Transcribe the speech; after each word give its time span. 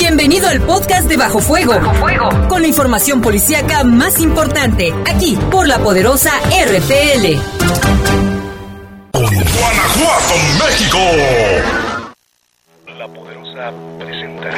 Bienvenido 0.00 0.48
al 0.48 0.62
podcast 0.62 1.06
de 1.10 1.18
Bajo 1.18 1.40
Fuego. 1.40 1.74
Bajo 1.74 1.94
Fuego. 1.96 2.48
Con 2.48 2.62
la 2.62 2.68
información 2.68 3.20
policíaca 3.20 3.84
más 3.84 4.18
importante, 4.18 4.94
aquí 5.06 5.38
por 5.50 5.68
la 5.68 5.78
poderosa 5.78 6.30
RPL. 6.48 7.38
Guanajuato, 9.12 10.34
México. 10.58 10.98
La 12.96 13.08
poderosa 13.08 13.72
presenta. 13.98 14.50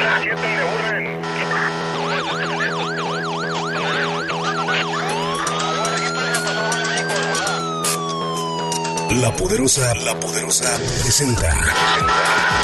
La 9.21 9.31
poderosa, 9.35 9.93
la 9.95 10.19
poderosa 10.19 10.75
presenta. 11.01 11.55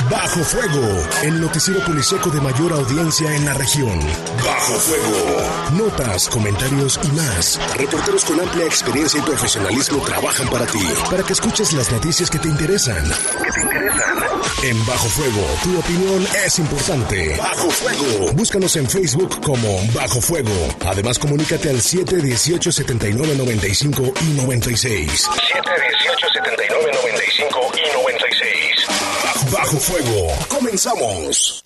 Bajo 0.10 0.40
Fuego, 0.44 1.04
el 1.22 1.40
noticiero 1.40 1.80
policíaco 1.86 2.32
de 2.32 2.42
mayor 2.42 2.74
audiencia 2.74 3.36
en 3.36 3.46
la 3.46 3.54
región. 3.54 4.00
Bajo 4.44 4.74
Fuego. 4.74 5.78
Notas, 5.78 6.28
comentarios 6.28 7.00
y 7.04 7.12
más. 7.12 7.60
Reporteros 7.76 8.26
con 8.26 8.40
amplia 8.40 8.66
experiencia 8.66 9.20
y 9.20 9.24
profesionalismo 9.24 10.02
trabajan 10.02 10.48
para 10.50 10.66
ti, 10.66 10.82
para 11.12 11.22
que 11.24 11.34
escuches 11.34 11.74
las 11.74 11.92
noticias 11.92 12.32
que 12.32 12.40
te 12.40 12.48
interesan. 12.48 13.04
Que 13.04 13.52
te 13.52 13.62
interesan. 13.62 14.39
En 14.64 14.86
Bajo 14.86 15.08
Fuego, 15.10 15.46
tu 15.64 15.80
opinión 15.80 16.28
es 16.46 16.60
importante. 16.60 17.36
Bajo 17.38 17.70
Fuego. 17.70 18.34
Búscanos 18.34 18.76
en 18.76 18.90
Facebook 18.90 19.42
como 19.42 19.82
Bajo 19.94 20.22
Fuego. 20.22 20.52
Además, 20.86 21.18
comunícate 21.18 21.70
al 21.70 21.82
718 21.82 22.72
79 22.72 23.36
95 23.38 24.14
y 24.22 24.26
96. 24.42 25.12
718 25.12 26.28
79 26.34 26.92
95 27.04 27.72
y 27.76 28.04
96. 28.04 29.52
Bajo 29.52 29.78
Fuego. 29.78 30.34
Comenzamos. 30.48 31.64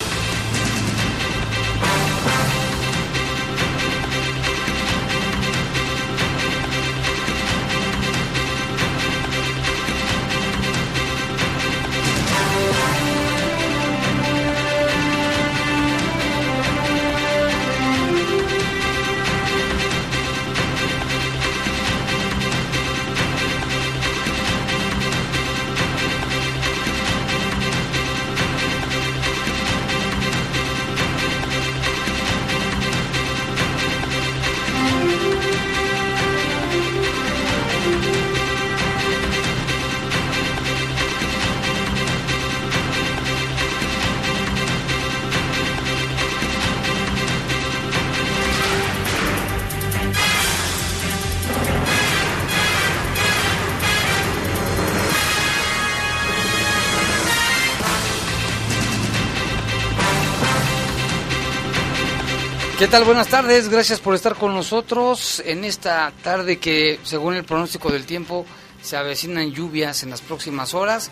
¿Qué 62.83 62.89
tal? 62.89 63.05
Buenas 63.05 63.29
tardes, 63.29 63.69
gracias 63.69 64.01
por 64.01 64.13
estar 64.13 64.35
con 64.35 64.53
nosotros 64.53 65.41
en 65.45 65.63
esta 65.63 66.11
tarde 66.21 66.59
que, 66.59 66.99
según 67.03 67.33
el 67.33 67.45
pronóstico 67.45 67.89
del 67.89 68.05
tiempo, 68.05 68.45
se 68.81 68.97
avecinan 68.97 69.53
lluvias 69.53 70.03
en 70.03 70.09
las 70.09 70.19
próximas 70.19 70.73
horas. 70.73 71.09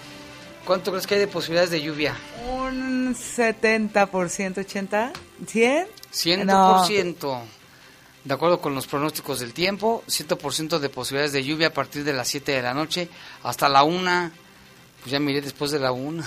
¿Cuánto 0.65 0.91
crees 0.91 1.07
que 1.07 1.13
hay 1.13 1.21
de 1.21 1.27
posibilidades 1.27 1.69
de 1.69 1.81
lluvia? 1.81 2.13
Un 2.45 3.15
70%, 3.15 3.93
80%, 3.95 5.13
100? 5.47 5.87
100%. 6.11 7.41
De 8.25 8.33
acuerdo 8.33 8.59
con 8.59 8.75
los 8.75 8.85
pronósticos 8.85 9.39
del 9.39 9.53
tiempo, 9.53 10.03
100% 10.09 10.77
de 10.77 10.89
posibilidades 10.89 11.31
de 11.31 11.45
lluvia 11.45 11.67
a 11.67 11.73
partir 11.73 12.03
de 12.03 12.11
las 12.11 12.27
7 12.27 12.51
de 12.51 12.61
la 12.63 12.73
noche 12.73 13.07
hasta 13.43 13.69
la 13.69 13.83
1. 13.83 14.31
Pues 14.99 15.09
ya 15.09 15.21
miré 15.21 15.39
después 15.39 15.71
de 15.71 15.79
la 15.79 15.93
1. 15.93 16.21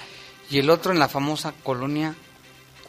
y 0.49 0.59
el 0.59 0.69
otro 0.69 0.91
en 0.91 0.99
la 0.99 1.07
famosa 1.07 1.53
colonia. 1.63 2.15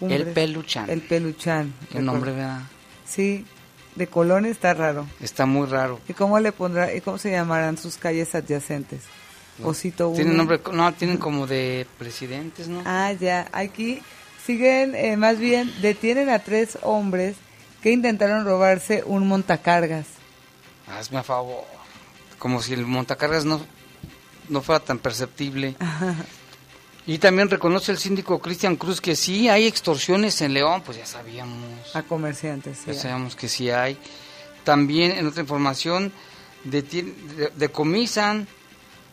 El 0.01 0.27
Peluchán. 0.27 0.91
El 0.91 1.01
Peluchán. 1.01 1.73
Qué 1.93 2.01
nombre, 2.01 2.33
¿verdad? 2.33 2.63
Sí, 3.07 3.47
de 3.95 4.07
Colón 4.09 4.47
está 4.47 4.75
raro. 4.75 5.07
Está 5.21 5.47
muy 5.47 5.67
raro. 5.67 6.01
¿Y 6.09 6.13
cómo 6.13 6.41
le 6.41 6.53
pondrá, 6.53 6.93
y 6.95 7.01
cómo 7.01 7.19
se 7.19 7.31
llamarán 7.31 7.79
sus 7.79 7.97
calles 7.97 8.35
adyacentes? 8.35 9.03
Osito 9.63 10.13
Tienen 10.15 10.37
nombre, 10.37 10.61
no, 10.73 10.93
tienen 10.95 11.17
como 11.17 11.47
de 11.49 11.87
presidentes, 11.99 12.69
¿no? 12.69 12.83
Ah, 12.85 13.13
ya. 13.13 13.49
Aquí 13.53 14.01
siguen, 14.49 14.95
eh, 14.95 15.19
más 15.19 15.39
bien, 15.39 15.71
detienen 15.83 16.31
a 16.31 16.39
tres 16.39 16.79
hombres 16.81 17.37
que 17.83 17.93
intentaron 17.93 18.47
robarse 18.47 19.03
un 19.05 19.29
montacargas. 19.29 20.07
Hazme 20.87 21.19
a 21.19 21.23
favor. 21.23 21.65
Como 22.39 22.63
si 22.63 22.73
el 22.73 22.87
montacargas 22.87 23.45
no, 23.45 23.61
no 24.49 24.63
fuera 24.63 24.81
tan 24.81 25.01
perceptible. 25.01 25.77
Y 27.07 27.19
también 27.19 27.51
reconoce 27.51 27.93
el 27.93 27.99
síndico 27.99 28.39
Cristian 28.39 28.77
Cruz 28.77 29.03
que 29.03 29.17
sí 29.17 29.51
hay 29.51 29.67
extorsiones 29.67 30.41
en 30.41 30.55
León, 30.55 30.81
pues 30.81 30.97
ya 30.97 31.05
sabíamos. 31.05 31.95
A 31.95 32.03
comerciantes, 32.03 32.79
sí. 32.79 32.85
Ya 32.87 32.95
sabíamos 32.95 33.37
que 33.37 33.51
sí 33.51 33.69
hay. 33.71 33.99
También 34.65 35.11
en 35.11 35.27
otra 35.27 35.43
información 35.43 36.11
decomisan 36.65 38.49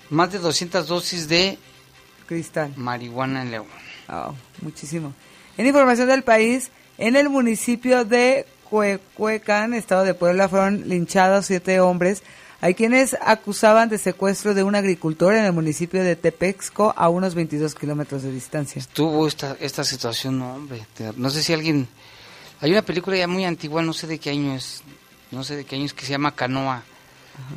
más 0.10 0.32
de 0.32 0.40
200 0.40 0.88
dosis 0.88 1.28
de 1.28 1.58
Cristal. 2.26 2.72
marihuana 2.78 3.42
en 3.42 3.52
León. 3.52 3.68
Oh, 4.10 4.34
muchísimo. 4.62 5.14
En 5.58 5.66
información 5.68 6.08
del 6.08 6.24
país, 6.24 6.70
en 6.98 7.16
el 7.16 7.30
municipio 7.30 8.06
de 8.06 8.46
Cuecuecan, 8.70 9.74
estado 9.74 10.04
de 10.04 10.14
Puebla, 10.14 10.50
fueron 10.50 10.88
linchados 10.88 11.46
siete 11.48 11.80
hombres. 11.80 12.24
Hay 12.62 12.74
quienes 12.74 13.16
acusaban 13.22 13.90
de 13.90 13.98
secuestro 13.98 14.54
de 14.54 14.64
un 14.64 14.76
agricultor 14.76 15.34
en 15.36 15.46
el 15.46 15.52
municipio 15.54 16.04
de 16.04 16.16
Tepexco, 16.16 16.94
a 16.98 17.10
unos 17.10 17.36
22 17.36 17.76
kilómetros 17.76 18.24
de 18.24 18.32
distancia. 18.32 18.82
Tuvo 18.94 19.28
esta, 19.28 19.56
esta 19.60 19.84
situación, 19.84 20.40
no, 20.40 20.56
hombre. 20.56 20.86
No 21.18 21.30
sé 21.30 21.44
si 21.44 21.54
alguien... 21.54 21.88
Hay 22.62 22.72
una 22.72 22.82
película 22.82 23.18
ya 23.18 23.28
muy 23.28 23.44
antigua, 23.44 23.82
no 23.82 23.92
sé 23.94 24.08
de 24.08 24.18
qué 24.18 24.30
año 24.32 24.56
es, 24.56 24.82
no 25.32 25.44
sé 25.44 25.58
de 25.58 25.66
qué 25.66 25.76
año 25.76 25.86
es, 25.86 25.94
que 25.94 26.06
se 26.06 26.12
llama 26.12 26.34
Canoa, 26.34 26.84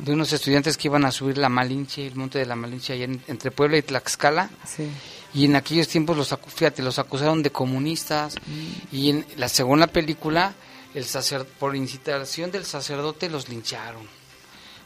de 0.03 0.11
unos 0.11 0.33
estudiantes 0.33 0.77
que 0.77 0.89
iban 0.89 1.05
a 1.05 1.11
subir 1.11 1.37
la 1.37 1.47
Malinche, 1.47 2.05
el 2.05 2.15
monte 2.15 2.37
de 2.37 2.45
la 2.45 2.55
Malinche, 2.57 2.93
allá 2.93 3.05
en- 3.05 3.23
entre 3.27 3.49
Puebla 3.49 3.77
y 3.77 3.81
Tlaxcala. 3.81 4.49
Sí. 4.67 4.89
Y 5.33 5.45
en 5.45 5.55
aquellos 5.55 5.87
tiempos 5.87 6.17
los, 6.17 6.31
acu- 6.31 6.47
fíjate, 6.49 6.81
los 6.81 6.97
acusaron 6.99 7.43
de 7.43 7.51
comunistas. 7.51 8.35
Mm. 8.47 8.95
Y 8.95 9.09
en 9.11 9.25
la 9.37 9.47
segunda 9.49 9.87
película, 9.87 10.53
el 10.95 11.05
sacer, 11.05 11.45
por 11.45 11.75
incitación 11.75 12.51
del 12.51 12.65
sacerdote, 12.65 13.29
los 13.29 13.47
lincharon. 13.49 14.07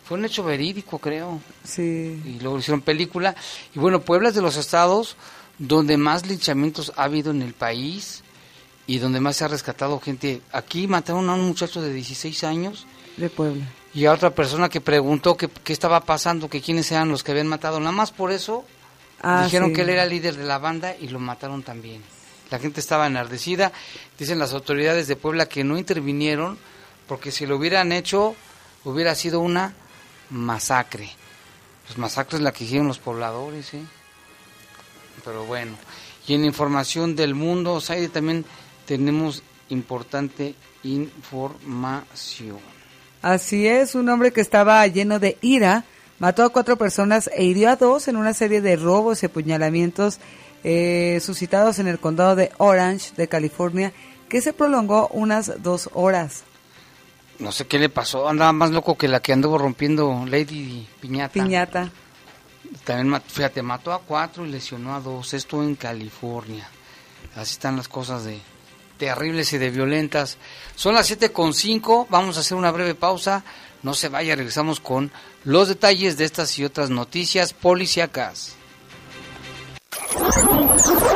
Fue 0.06 0.18
un 0.18 0.25
hecho 0.25 0.44
verídico, 0.44 1.00
creo. 1.00 1.40
Sí. 1.63 2.22
Y 2.25 2.40
luego 2.42 2.60
hicieron 2.60 2.81
película. 2.81 3.36
Y 3.74 3.80
bueno, 3.80 4.01
Puebla 4.01 4.30
es 4.30 4.36
de 4.36 4.42
los 4.42 4.57
estados 4.57 5.16
donde 5.57 5.95
más 5.98 6.25
linchamientos 6.28 6.92
ha 6.98 7.04
habido 7.04 7.31
en 7.31 7.42
el 7.42 7.54
país 7.54 8.22
y 8.86 8.98
donde 8.98 9.22
más 9.22 9.38
se 9.38 9.45
ha 9.45 9.48
rescatado 9.48 10.00
gente. 10.01 10.42
Aquí 10.51 10.88
mataron 10.88 11.30
a 11.30 11.36
un 11.36 11.45
muchacho 11.48 11.81
de 11.81 11.94
16 11.94 12.44
años 12.44 12.86
De 13.16 13.30
Puebla. 13.30 13.63
y 13.94 14.06
a 14.06 14.12
otra 14.12 14.31
persona 14.31 14.68
que 14.68 14.81
preguntó 14.81 15.38
qué, 15.38 15.48
qué 15.48 15.72
estaba 15.72 16.01
pasando, 16.01 16.50
que 16.50 16.60
quiénes 16.60 16.92
eran 16.92 17.07
los 17.07 17.24
que 17.24 17.31
habían 17.31 17.48
matado. 17.48 17.80
Nada 17.80 17.94
más 17.94 18.12
por 18.12 18.34
eso 18.34 18.66
Ah, 19.24 19.46
dijeron 19.46 19.70
sí. 19.70 19.75
que 19.75 19.81
él 19.81 19.90
era 19.90 20.06
líder 20.06 20.36
de 20.36 20.44
la 20.44 20.60
banda 20.60 20.96
y 21.00 21.08
lo 21.08 21.20
mataron 21.20 21.64
también. 21.64 22.04
La 22.52 22.60
gente 22.60 22.80
estaba 22.80 23.08
enardecida. 23.08 23.72
Dicen 24.20 24.38
las 24.38 24.54
autoridades 24.54 25.08
de 25.08 25.16
Puebla 25.16 25.48
que 25.48 25.64
no 25.64 25.78
intervinieron 25.78 26.58
porque 27.08 27.31
si 27.31 27.46
lo 27.46 27.56
hubieran 27.58 27.92
hecho 27.92 28.36
hubiera 28.84 29.16
sido 29.16 29.40
una 29.40 29.74
masacre. 30.30 31.10
Los 31.88 31.98
masacres 31.98 32.42
la 32.42 32.52
que 32.52 32.66
hicieron 32.66 32.88
los 32.88 33.00
pobladores, 33.00 33.74
¿eh? 33.74 33.84
Pero 35.24 35.46
bueno. 35.46 35.78
Y 36.28 36.36
en 36.36 36.46
información 36.46 37.16
del 37.16 37.36
mundo, 37.36 37.81
Saide, 37.81 38.10
también 38.10 38.46
tenemos 38.86 39.44
importante 39.69 40.56
información. 40.84 42.60
Así 43.22 43.68
es, 43.68 43.96
un 43.96 44.10
hombre 44.10 44.31
que 44.31 44.42
estaba 44.42 44.86
lleno 44.88 45.19
de 45.19 45.38
ira 45.42 45.86
mató 46.19 46.44
a 46.44 46.50
cuatro 46.50 46.77
personas 46.77 47.30
e 47.33 47.44
hirió 47.44 47.69
a 47.69 47.75
dos 47.75 48.07
en 48.07 48.18
una 48.18 48.33
serie 48.33 48.62
de 48.62 48.75
robos 48.75 49.24
y 49.24 49.27
apuñalamientos 49.27 50.19
eh, 50.63 51.19
suscitados 51.21 51.80
en 51.80 51.88
el 51.88 52.00
condado 52.00 52.36
de 52.36 52.51
Orange, 52.57 53.12
de 53.18 53.27
California, 53.27 53.92
que 54.30 54.42
se 54.42 54.54
prolongó 54.54 55.07
unas 55.10 55.62
dos 55.62 55.89
horas. 55.94 56.44
No 57.39 57.51
sé 57.51 57.68
qué 57.68 57.80
le 57.80 57.89
pasó, 57.89 58.30
andaba 58.30 58.54
más 58.54 58.71
loco 58.71 58.98
que 58.98 59.07
la 59.07 59.19
que 59.19 59.33
anduvo 59.33 59.57
rompiendo 59.57 60.25
Lady 60.25 60.88
Piñata. 61.01 61.33
Piñata. 61.33 61.92
También, 62.83 63.21
fíjate, 63.27 63.62
mató 63.62 63.94
a 63.94 64.00
cuatro 64.00 64.45
y 64.45 64.50
lesionó 64.50 64.95
a 64.95 65.00
dos. 65.00 65.33
Esto 65.33 65.62
en 65.62 65.75
California. 65.75 66.68
Así 67.36 67.54
están 67.54 67.75
las 67.75 67.88
cosas 67.88 68.24
de 68.24 68.39
terribles 68.98 69.51
y 69.54 69.57
de 69.57 69.69
violentas. 69.69 70.38
Son 70.75 70.94
las 70.94 71.07
siete 71.07 71.31
con 71.31 71.54
cinco. 71.54 72.07
Vamos 72.09 72.38
a 72.38 72.39
hacer 72.42 72.57
una 72.57 72.71
breve 72.71 72.95
pausa. 72.95 73.44
No 73.83 73.94
se 73.94 74.07
vaya, 74.07 74.35
regresamos 74.35 74.80
con 74.80 75.12
los 75.44 75.68
detalles 75.68 76.18
de 76.18 76.25
estas 76.25 76.57
y 76.57 76.65
otras 76.65 76.89
noticias 76.89 77.53
policíacas. 77.53 78.56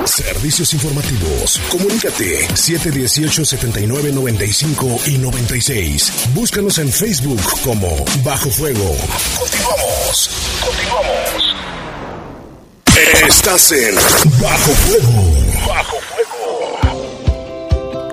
Servicios 0.06 0.74
informativos. 0.74 1.62
Comunícate 1.70 2.48
718-7995 2.50 5.08
y 5.08 5.18
96. 5.18 6.34
Búscanos 6.34 6.78
en 6.78 6.92
Facebook 6.92 7.40
como 7.64 7.88
Bajo 8.24 8.50
Fuego. 8.50 8.98
Continuamos. 9.40 10.30
Continuamos. 10.66 11.56
Estás 13.30 13.72
en 13.72 13.96
Bajo 14.42 14.72
Fuego. 14.72 15.24
Bajo 15.68 15.98
fuego. 16.02 16.80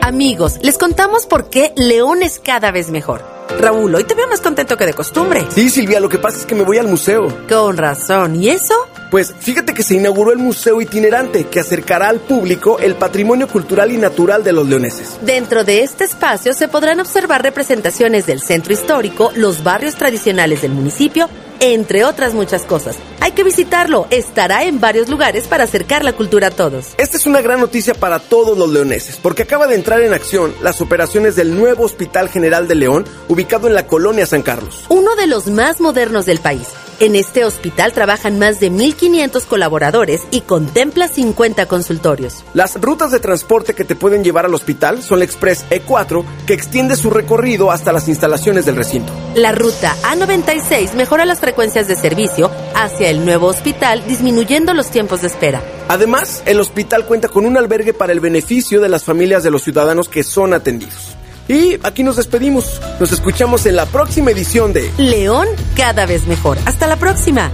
Amigos, 0.03 0.59
les 0.63 0.79
contamos 0.79 1.27
por 1.27 1.51
qué 1.51 1.73
León 1.77 2.23
es 2.23 2.39
cada 2.39 2.71
vez 2.71 2.91
mejor. 2.91 3.34
Raúl, 3.61 3.95
hoy 3.95 4.05
te 4.05 4.15
veo 4.15 4.29
más 4.29 4.41
contento 4.41 4.77
que 4.77 4.87
de 4.87 4.95
costumbre. 4.95 5.47
Sí, 5.51 5.71
Silvia, 5.71 6.01
lo 6.01 6.09
que 6.09 6.19
pasa 6.19 6.39
es 6.39 6.47
que 6.47 6.55
me 6.55 6.65
voy 6.65 6.79
al 6.79 6.89
museo. 6.89 7.29
Con 7.49 7.77
razón. 7.77 8.37
¿Y 8.37 8.49
eso? 8.49 8.75
Pues 9.11 9.35
fíjate 9.39 9.75
que 9.75 9.83
se 9.83 9.95
inauguró 9.95 10.33
el 10.33 10.39
Museo 10.39 10.81
Itinerante, 10.81 11.45
que 11.45 11.61
acercará 11.61 12.09
al 12.09 12.21
público 12.21 12.79
el 12.79 12.95
patrimonio 12.97 13.49
cultural 13.49 13.93
y 13.93 13.97
natural 13.97 14.43
de 14.45 14.53
los 14.53 14.69
leoneses. 14.69 15.19
Dentro 15.23 15.65
de 15.65 15.83
este 15.83 16.05
espacio 16.05 16.53
se 16.53 16.69
podrán 16.69 17.01
observar 17.01 17.43
representaciones 17.43 18.27
del 18.27 18.41
centro 18.41 18.73
histórico, 18.73 19.33
los 19.35 19.63
barrios 19.63 19.95
tradicionales 19.95 20.63
del 20.63 20.73
municipio, 20.73 21.29
entre 21.61 22.05
otras 22.05 22.35
muchas 22.35 22.63
cosas. 22.63 22.97
Hay 23.21 23.33
que 23.33 23.45
visitarlo. 23.45 24.07
Estará 24.11 24.65
en 24.65 24.81
varios 24.81 25.09
lugares 25.09 25.47
para 25.47 25.65
acercar 25.65 26.05
la 26.05 26.13
cultura 26.13 26.49
a 26.49 26.51
todos. 26.51 26.95
Esta 26.99 27.17
es 27.17 27.27
una 27.27 27.41
gran 27.41 27.61
noticia 27.61 27.95
para 27.95 28.19
todos 28.19 28.59
los 28.59 28.69
leoneses, 28.69 29.19
porque 29.23 29.45
acaba 29.45 29.67
de 29.67 29.75
entrar 29.75 30.01
en 30.03 30.13
acción 30.13 30.55
las 30.63 30.81
operaciones 30.81 31.37
del 31.37 31.57
nuevo 31.57 31.85
Hospital 31.85 32.29
General 32.29 32.69
de 32.69 32.75
León, 32.75 33.05
ubicado 33.29 33.67
en 33.67 33.75
la 33.75 33.87
colonia 33.87 34.27
San 34.27 34.43
Carlos. 34.43 34.85
Uno 34.89 35.17
de 35.17 35.27
los 35.27 35.47
más 35.47 35.81
modernos 35.81 36.27
del 36.27 36.41
país. 36.41 36.69
En 37.05 37.17
este 37.17 37.45
hospital 37.45 37.93
trabajan 37.93 38.39
más 38.39 38.61
de 38.61 38.73
1.500 38.73 39.45
colaboradores 39.45 40.23
y 40.31 40.41
contempla 40.41 41.07
50 41.07 41.67
consultorios. 41.67 42.43
Las 42.55 42.81
rutas 42.81 43.11
de 43.11 43.21
transporte 43.21 43.75
que 43.75 43.85
te 43.85 43.95
pueden 43.95 44.25
llevar 44.25 44.47
al 44.47 44.55
hospital 44.55 45.03
son 45.03 45.19
la 45.19 45.27
Express 45.27 45.67
E4, 45.69 46.25
que 46.47 46.55
extiende 46.55 46.97
su 46.97 47.11
recorrido 47.11 47.71
hasta 47.71 47.93
las 47.93 48.09
instalaciones 48.09 48.65
del 48.65 48.77
recinto. 48.77 49.13
La 49.35 49.53
ruta 49.53 49.95
A96 50.03 50.95
mejora 50.95 51.27
las 51.27 51.41
frecuencias 51.41 51.89
de 51.89 51.97
servicio 51.97 52.51
hacia 52.75 53.11
el 53.11 53.27
nuevo 53.27 53.49
hospital, 53.49 54.03
disminuyendo 54.09 54.73
los 54.73 54.89
tiempos 54.89 55.21
de 55.21 55.27
espera. 55.27 55.61
Además, 55.89 56.43
el 56.47 56.59
hospital 56.59 57.05
cuenta 57.05 57.29
con 57.29 57.45
un 57.45 57.59
albergue 57.59 57.93
para 57.93 58.15
el 58.15 58.21
beneficio 58.21 58.81
de 58.81 58.89
las 58.89 59.05
familias 59.05 59.43
de 59.43 59.51
los 59.51 59.63
ciudadanos 59.63 60.09
que 60.09 60.25
son 60.25 60.55
atendidos. 60.55 61.14
Y 61.49 61.79
aquí 61.83 62.03
nos 62.03 62.17
despedimos. 62.17 62.81
Nos 63.01 63.13
escuchamos 63.13 63.67
en 63.67 63.77
la 63.77 63.87
próxima 63.87 64.31
edición 64.31 64.73
de 64.73 64.91
León 64.99 65.47
cada 65.77 66.07
vez 66.07 66.27
mejor. 66.27 66.59
Hasta 66.67 66.87
la 66.87 66.97
próxima. 66.97 67.51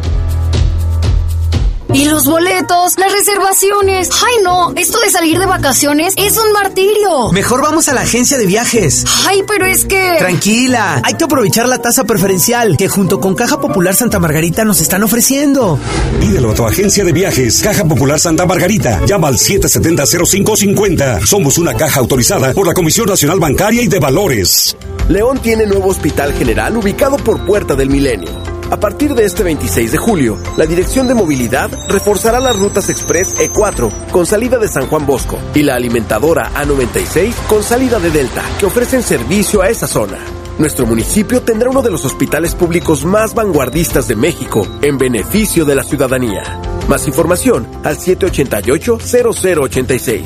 Y 1.93 2.05
los 2.05 2.25
boletos, 2.25 2.97
las 2.99 3.13
reservaciones. 3.13 4.11
Ay, 4.13 4.43
no, 4.45 4.73
esto 4.77 4.99
de 5.01 5.11
salir 5.11 5.39
de 5.39 5.47
vacaciones 5.47 6.15
es 6.17 6.37
un 6.37 6.53
martirio. 6.53 7.33
Mejor 7.33 7.63
vamos 7.63 7.89
a 7.89 7.95
la 7.95 8.03
agencia 8.03 8.39
de 8.39 8.47
viajes. 8.47 9.05
Ay, 9.27 9.43
pero 9.47 9.67
es 9.67 9.85
que... 9.85 10.17
Tranquila, 10.19 11.03
hay 11.05 11.15
que 11.15 11.25
aprovechar 11.25 11.69
la 11.69 11.79
tasa 11.79 12.05
preferencial 12.05 12.77
que 12.77 12.89
junto 12.89 13.21
con 13.21 13.35
Caja 13.35 13.61
Popular 13.61 13.97
Santa 13.97 14.21
Margarita 14.21 14.65
nos 14.65 14.81
están 14.81 15.03
ofreciendo. 15.03 15.79
Pídelo 16.21 16.53
a 16.53 16.55
tu 16.55 16.65
agencia 16.65 17.05
de 17.05 17.13
viajes, 17.13 17.61
Caja 17.61 17.85
Popular 17.85 18.21
Santa 18.21 18.47
Margarita. 18.47 19.05
Llama 19.07 19.29
al 19.29 19.35
770-0550. 19.35 21.27
Somos 21.27 21.59
una 21.59 21.75
caja 21.75 22.01
autorizada 22.01 22.53
por 22.53 22.67
la 22.67 22.75
Comisión 22.75 23.07
Nacional 23.07 23.41
Bancaria 23.41 23.83
y 23.83 23.89
de 23.89 23.99
Valores. 23.99 24.77
León 25.09 25.41
tiene 25.43 25.67
nuevo 25.67 25.89
hospital 25.89 26.33
general 26.35 26.77
ubicado 26.77 27.17
por 27.17 27.45
Puerta 27.45 27.75
del 27.75 27.91
Milenio. 27.91 28.50
A 28.71 28.79
partir 28.79 29.15
de 29.17 29.25
este 29.25 29.43
26 29.43 29.91
de 29.91 29.99
julio, 29.99 30.39
la 30.57 30.65
Dirección 30.65 31.09
de 31.09 31.15
Movilidad 31.15 31.69
reforzará 31.89 32.39
las 32.39 32.55
rutas 32.57 32.89
Express 32.89 33.37
E4 33.37 33.91
con 34.13 34.27
salida 34.27 34.59
de 34.59 34.69
San 34.69 34.87
Juan 34.87 35.07
Bosco 35.07 35.41
y 35.55 35.65
la 35.65 35.75
alimentadora 35.75 36.53
A96 36.55 37.33
con 37.49 37.65
salida 37.65 37.99
de 37.99 38.11
Delta, 38.11 38.45
que 38.61 38.67
ofrecen 38.67 39.03
servicio 39.03 39.61
a 39.61 39.71
esa 39.71 39.89
zona. 39.89 40.19
Nuestro 40.59 40.87
municipio 40.87 41.43
tendrá 41.43 41.69
uno 41.69 41.83
de 41.83 41.91
los 41.91 42.05
hospitales 42.05 42.55
públicos 42.55 43.05
más 43.05 43.35
vanguardistas 43.35 44.07
de 44.07 44.15
México 44.15 44.65
en 44.83 44.99
beneficio 44.99 45.65
de 45.65 45.75
la 45.75 45.83
ciudadanía. 45.83 46.61
Más 46.87 47.09
información 47.09 47.67
al 47.83 47.99
788-0086. 47.99 50.23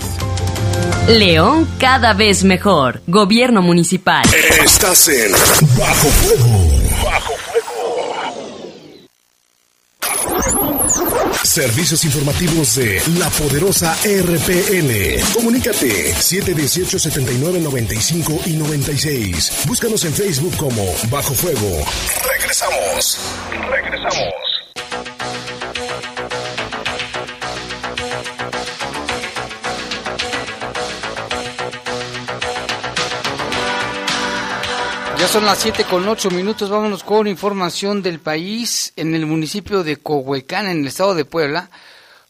León 1.08 1.66
cada 1.78 2.12
vez 2.12 2.44
mejor. 2.44 3.00
Gobierno 3.06 3.62
municipal. 3.62 4.26
Estás 4.62 5.08
en 5.08 5.32
Bajo 5.32 5.54
Fuego. 5.68 5.72
Bajo 5.78 6.08
fuego. 6.08 6.83
Servicios 11.42 12.04
informativos 12.04 12.76
de 12.76 13.02
la 13.18 13.28
poderosa 13.30 13.96
RPN. 14.04 15.20
Comunícate 15.32 16.14
718-7995 16.14 18.46
y 18.46 18.52
96. 18.56 19.64
Búscanos 19.66 20.04
en 20.04 20.14
Facebook 20.14 20.56
como 20.56 20.84
Bajo 21.10 21.34
Fuego. 21.34 21.84
Regresamos. 22.30 23.18
Regresamos. 23.70 24.32
Son 35.34 35.46
las 35.46 35.58
7 35.58 35.82
con 35.90 36.06
8 36.06 36.30
minutos, 36.30 36.70
vámonos 36.70 37.02
con 37.02 37.26
información 37.26 38.02
del 38.02 38.20
país. 38.20 38.92
En 38.94 39.16
el 39.16 39.26
municipio 39.26 39.82
de 39.82 39.96
Cohuecán, 39.96 40.68
en 40.68 40.82
el 40.82 40.86
estado 40.86 41.16
de 41.16 41.24
Puebla, 41.24 41.70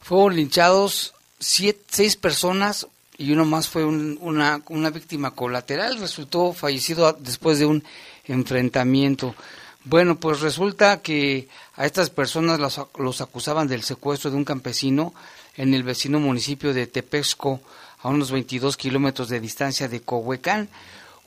fueron 0.01 0.35
linchados 0.35 1.13
seis 1.37 2.15
personas 2.15 2.87
y 3.19 3.31
uno 3.31 3.45
más 3.45 3.69
fue 3.69 3.85
un- 3.85 4.17
una, 4.21 4.89
víctima 4.89 5.29
colateral. 5.35 5.99
Resultó 5.99 6.51
fallecido 6.51 7.15
después 7.19 7.59
de 7.59 7.67
un 7.67 7.83
enfrentamiento. 8.23 9.35
Bueno, 9.83 10.15
pues 10.15 10.39
resulta 10.39 11.03
que 11.03 11.47
a 11.75 11.85
estas 11.85 12.09
personas 12.09 12.59
los, 12.59 12.81
los 12.97 13.21
acusaban 13.21 13.67
del 13.67 13.83
secuestro 13.83 14.31
de 14.31 14.37
un 14.37 14.45
campesino 14.45 15.13
en 15.57 15.75
el 15.75 15.83
vecino 15.83 16.19
municipio 16.19 16.73
de 16.73 16.87
Tepexco, 16.87 17.61
a 18.01 18.09
unos 18.09 18.31
22 18.31 18.75
kilómetros 18.77 19.29
de 19.29 19.39
distancia 19.39 19.87
de 19.87 20.01
Cohuecán. 20.01 20.69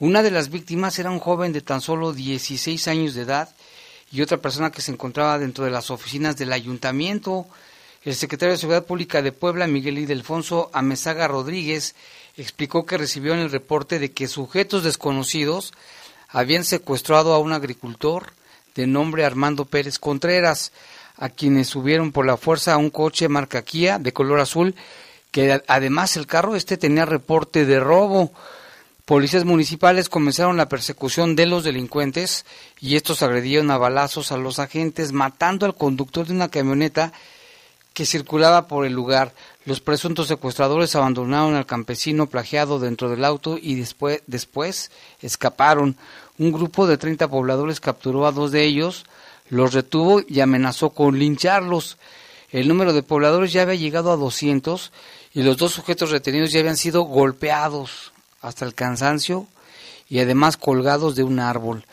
Una 0.00 0.22
de 0.22 0.30
las 0.30 0.50
víctimas 0.50 0.96
era 1.00 1.10
un 1.10 1.18
joven 1.18 1.52
de 1.52 1.60
tan 1.60 1.80
solo 1.80 2.12
16 2.12 2.86
años 2.86 3.14
de 3.14 3.22
edad 3.22 3.48
y 4.12 4.22
otra 4.22 4.38
persona 4.38 4.70
que 4.70 4.80
se 4.80 4.92
encontraba 4.92 5.40
dentro 5.40 5.64
de 5.64 5.72
las 5.72 5.90
oficinas 5.90 6.36
del 6.36 6.52
ayuntamiento. 6.52 7.46
El 8.04 8.14
secretario 8.14 8.52
de 8.52 8.58
Seguridad 8.58 8.86
Pública 8.86 9.22
de 9.22 9.32
Puebla, 9.32 9.66
Miguel 9.66 9.98
Ildefonso 9.98 10.70
Amezaga 10.72 11.26
Rodríguez, 11.26 11.96
explicó 12.36 12.86
que 12.86 12.96
recibió 12.96 13.34
en 13.34 13.40
el 13.40 13.50
reporte 13.50 13.98
de 13.98 14.12
que 14.12 14.28
sujetos 14.28 14.84
desconocidos 14.84 15.72
habían 16.28 16.64
secuestrado 16.64 17.34
a 17.34 17.38
un 17.38 17.52
agricultor 17.52 18.32
de 18.76 18.86
nombre 18.86 19.24
Armando 19.24 19.64
Pérez 19.64 19.98
Contreras, 19.98 20.70
a 21.16 21.28
quienes 21.28 21.66
subieron 21.66 22.12
por 22.12 22.24
la 22.24 22.36
fuerza 22.36 22.74
a 22.74 22.76
un 22.76 22.90
coche 22.90 23.28
marca 23.28 23.62
Kia 23.62 23.98
de 23.98 24.12
color 24.12 24.38
azul, 24.38 24.76
que 25.32 25.60
además 25.66 26.16
el 26.16 26.28
carro 26.28 26.54
este 26.54 26.76
tenía 26.76 27.04
reporte 27.04 27.66
de 27.66 27.80
robo. 27.80 28.32
Policías 29.08 29.46
municipales 29.46 30.10
comenzaron 30.10 30.58
la 30.58 30.68
persecución 30.68 31.34
de 31.34 31.46
los 31.46 31.64
delincuentes 31.64 32.44
y 32.78 32.94
estos 32.94 33.22
agredieron 33.22 33.70
a 33.70 33.78
balazos 33.78 34.32
a 34.32 34.36
los 34.36 34.58
agentes, 34.58 35.12
matando 35.12 35.64
al 35.64 35.74
conductor 35.74 36.26
de 36.26 36.34
una 36.34 36.50
camioneta 36.50 37.14
que 37.94 38.04
circulaba 38.04 38.68
por 38.68 38.84
el 38.84 38.92
lugar. 38.92 39.32
Los 39.64 39.80
presuntos 39.80 40.28
secuestradores 40.28 40.94
abandonaron 40.94 41.54
al 41.54 41.64
campesino 41.64 42.26
plagiado 42.26 42.78
dentro 42.78 43.08
del 43.08 43.24
auto 43.24 43.56
y 43.58 43.76
después, 43.76 44.20
después 44.26 44.90
escaparon. 45.22 45.96
Un 46.36 46.52
grupo 46.52 46.86
de 46.86 46.98
30 46.98 47.28
pobladores 47.28 47.80
capturó 47.80 48.26
a 48.26 48.32
dos 48.32 48.52
de 48.52 48.64
ellos, 48.64 49.06
los 49.48 49.72
retuvo 49.72 50.20
y 50.28 50.40
amenazó 50.40 50.90
con 50.90 51.18
lincharlos. 51.18 51.96
El 52.50 52.68
número 52.68 52.92
de 52.92 53.02
pobladores 53.02 53.54
ya 53.54 53.62
había 53.62 53.76
llegado 53.76 54.12
a 54.12 54.16
200 54.16 54.92
y 55.32 55.44
los 55.44 55.56
dos 55.56 55.72
sujetos 55.72 56.10
retenidos 56.10 56.52
ya 56.52 56.60
habían 56.60 56.76
sido 56.76 57.04
golpeados 57.04 58.12
hasta 58.40 58.64
el 58.64 58.74
cansancio 58.74 59.46
y 60.08 60.20
además 60.20 60.56
colgados 60.56 61.16
de 61.16 61.24
un 61.24 61.40
árbol. 61.40 61.84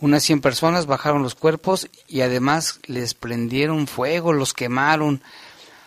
Unas 0.00 0.24
100 0.24 0.40
personas 0.40 0.86
bajaron 0.86 1.22
los 1.22 1.34
cuerpos 1.34 1.88
y 2.08 2.22
además 2.22 2.80
les 2.86 3.14
prendieron 3.14 3.86
fuego, 3.86 4.32
los 4.32 4.52
quemaron. 4.52 5.22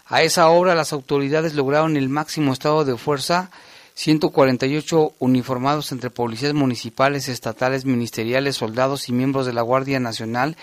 A 0.05 0.21
esa 0.21 0.47
hora 0.49 0.75
las 0.75 0.93
autoridades 0.93 1.53
lograron 1.53 1.97
el 1.97 2.09
máximo 2.09 2.53
estado 2.53 2.85
de 2.85 2.97
fuerza 2.97 3.51
148 3.95 5.13
uniformados 5.19 5.91
entre 5.91 6.09
policías 6.09 6.53
municipales, 6.53 7.29
estatales, 7.29 7.85
ministeriales, 7.85 8.57
soldados 8.57 9.09
y 9.09 9.13
miembros 9.13 9.45
de 9.45 9.53
la 9.53 9.61
Guardia 9.61 9.99
Nacional, 9.99 10.57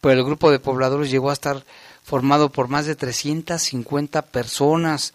pero 0.00 0.18
el 0.18 0.24
grupo 0.24 0.50
de 0.50 0.60
pobladores 0.60 1.10
llegó 1.10 1.30
a 1.30 1.34
estar 1.34 1.64
formado 2.02 2.48
por 2.50 2.68
más 2.68 2.86
de 2.86 2.96
350 2.96 4.22
personas. 4.22 5.12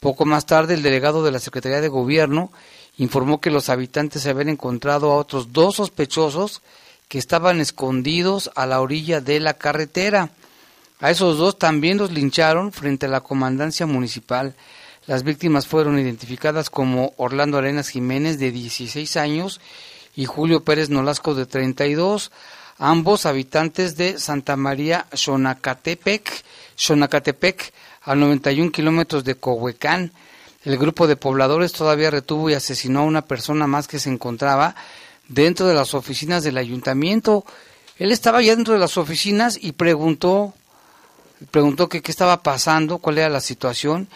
Poco 0.00 0.24
más 0.24 0.46
tarde, 0.46 0.74
el 0.74 0.82
delegado 0.82 1.22
de 1.22 1.30
la 1.30 1.38
Secretaría 1.38 1.82
de 1.82 1.88
Gobierno 1.88 2.50
informó 2.98 3.40
que 3.40 3.50
los 3.50 3.68
habitantes 3.68 4.26
habían 4.26 4.48
encontrado 4.48 5.12
a 5.12 5.16
otros 5.16 5.52
dos 5.52 5.76
sospechosos 5.76 6.62
que 7.08 7.18
estaban 7.18 7.60
escondidos 7.60 8.50
a 8.54 8.66
la 8.66 8.80
orilla 8.80 9.20
de 9.20 9.40
la 9.40 9.54
carretera. 9.54 10.30
A 11.00 11.10
esos 11.10 11.38
dos 11.38 11.58
también 11.58 11.98
los 11.98 12.12
lincharon 12.12 12.72
frente 12.72 13.06
a 13.06 13.10
la 13.10 13.20
comandancia 13.20 13.86
municipal. 13.86 14.54
Las 15.06 15.22
víctimas 15.22 15.66
fueron 15.66 15.98
identificadas 15.98 16.70
como 16.70 17.12
Orlando 17.16 17.58
Arenas 17.58 17.88
Jiménez, 17.88 18.38
de 18.38 18.50
16 18.50 19.16
años, 19.16 19.60
y 20.16 20.24
Julio 20.24 20.64
Pérez 20.64 20.88
Nolasco, 20.88 21.34
de 21.34 21.44
32, 21.44 22.30
ambos 22.78 23.26
habitantes 23.26 23.96
de 23.96 24.18
Santa 24.18 24.56
María 24.56 25.06
Xonacatepec, 25.12 26.44
Xonacatepec, 26.76 27.72
a 28.02 28.14
91 28.14 28.70
kilómetros 28.70 29.24
de 29.24 29.34
Cohuecán. 29.34 30.12
El 30.64 30.78
grupo 30.78 31.06
de 31.06 31.16
pobladores 31.16 31.72
todavía 31.72 32.10
retuvo 32.10 32.50
y 32.50 32.54
asesinó 32.54 33.00
a 33.00 33.04
una 33.04 33.22
persona 33.22 33.66
más 33.66 33.86
que 33.86 33.98
se 33.98 34.10
encontraba 34.10 34.74
dentro 35.28 35.66
de 35.66 35.74
las 35.74 35.94
oficinas 35.94 36.42
del 36.42 36.58
ayuntamiento. 36.58 37.44
Él 37.98 38.12
estaba 38.12 38.42
ya 38.42 38.56
dentro 38.56 38.74
de 38.74 38.80
las 38.80 38.96
oficinas 38.96 39.58
y 39.60 39.72
preguntó, 39.72 40.54
preguntó 41.50 41.88
que 41.88 42.02
qué 42.02 42.10
estaba 42.10 42.42
pasando, 42.42 42.98
cuál 42.98 43.18
era 43.18 43.28
la 43.28 43.40
situación 43.40 44.08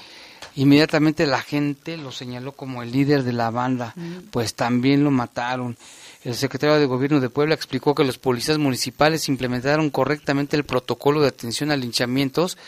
Inmediatamente 0.59 1.25
la 1.25 1.41
gente 1.41 1.97
lo 1.97 2.11
señaló 2.11 2.51
como 2.51 2.83
el 2.83 2.91
líder 2.91 3.23
de 3.23 3.33
la 3.33 3.49
banda, 3.51 3.95
pues 4.33 4.55
también 4.55 5.05
lo 5.05 5.13
mataron. 5.13 5.77
El 6.25 6.35
secretario 6.35 6.81
de 6.81 6.87
Gobierno 6.87 7.21
de 7.21 7.31
Puebla 7.31 7.55
explicó 7.55 7.95
que 7.95 8.03
los 8.03 8.19
policías 8.19 8.59
municipales 8.59 9.29
implementaron 9.29 9.89
correctamente 9.91 10.57
el 10.57 10.65
protocolo 10.65 11.21
de 11.21 11.29
atención 11.29 11.71
a 11.71 11.77
linchamientos 11.77 12.59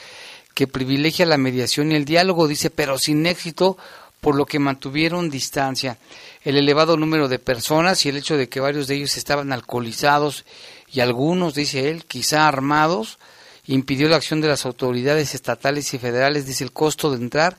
que 0.55 0.67
privilegia 0.67 1.27
la 1.27 1.39
mediación 1.39 1.93
y 1.93 1.95
el 1.95 2.05
diálogo, 2.05 2.49
dice, 2.49 2.71
pero 2.71 2.99
sin 2.99 3.27
éxito, 3.27 3.79
por 4.21 4.35
lo 4.35 4.47
que 4.47 4.59
mantuvieron 4.59 5.31
distancia. 5.31 5.99
El 6.43 6.57
elevado 6.57 6.97
número 6.97 7.29
de 7.29 7.39
personas 7.39 8.05
y 8.05 8.11
el 8.11 8.17
hecho 8.17 8.37
de 8.37 8.49
que 8.49 8.61
varios 8.61 8.87
de 8.87 8.97
ellos 8.97 9.17
estaban 9.17 9.53
alcoholizados 9.53 10.45
y 10.93 11.01
algunos, 11.01 11.55
dice 11.55 11.91
él, 11.91 12.05
quizá 12.05 12.47
armados, 12.47 13.19
impidió 13.67 14.09
la 14.09 14.17
acción 14.17 14.41
de 14.41 14.49
las 14.49 14.67
autoridades 14.67 15.35
estatales 15.35 15.95
y 15.95 15.99
federales, 15.99 16.47
dice 16.47 16.65
el 16.65 16.73
costo 16.73 17.11
de 17.11 17.19
entrar 17.19 17.57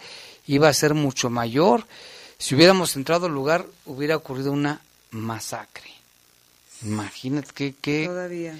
iba 0.47 0.67
a 0.67 0.73
ser 0.73 0.93
mucho 0.93 1.29
mayor. 1.29 1.85
Si 2.37 2.55
hubiéramos 2.55 2.95
entrado 2.95 3.27
al 3.27 3.33
lugar, 3.33 3.65
hubiera 3.85 4.17
ocurrido 4.17 4.51
una 4.51 4.81
masacre. 5.11 5.91
Imagínate 6.83 7.51
qué, 7.53 7.75
qué, 7.79 8.53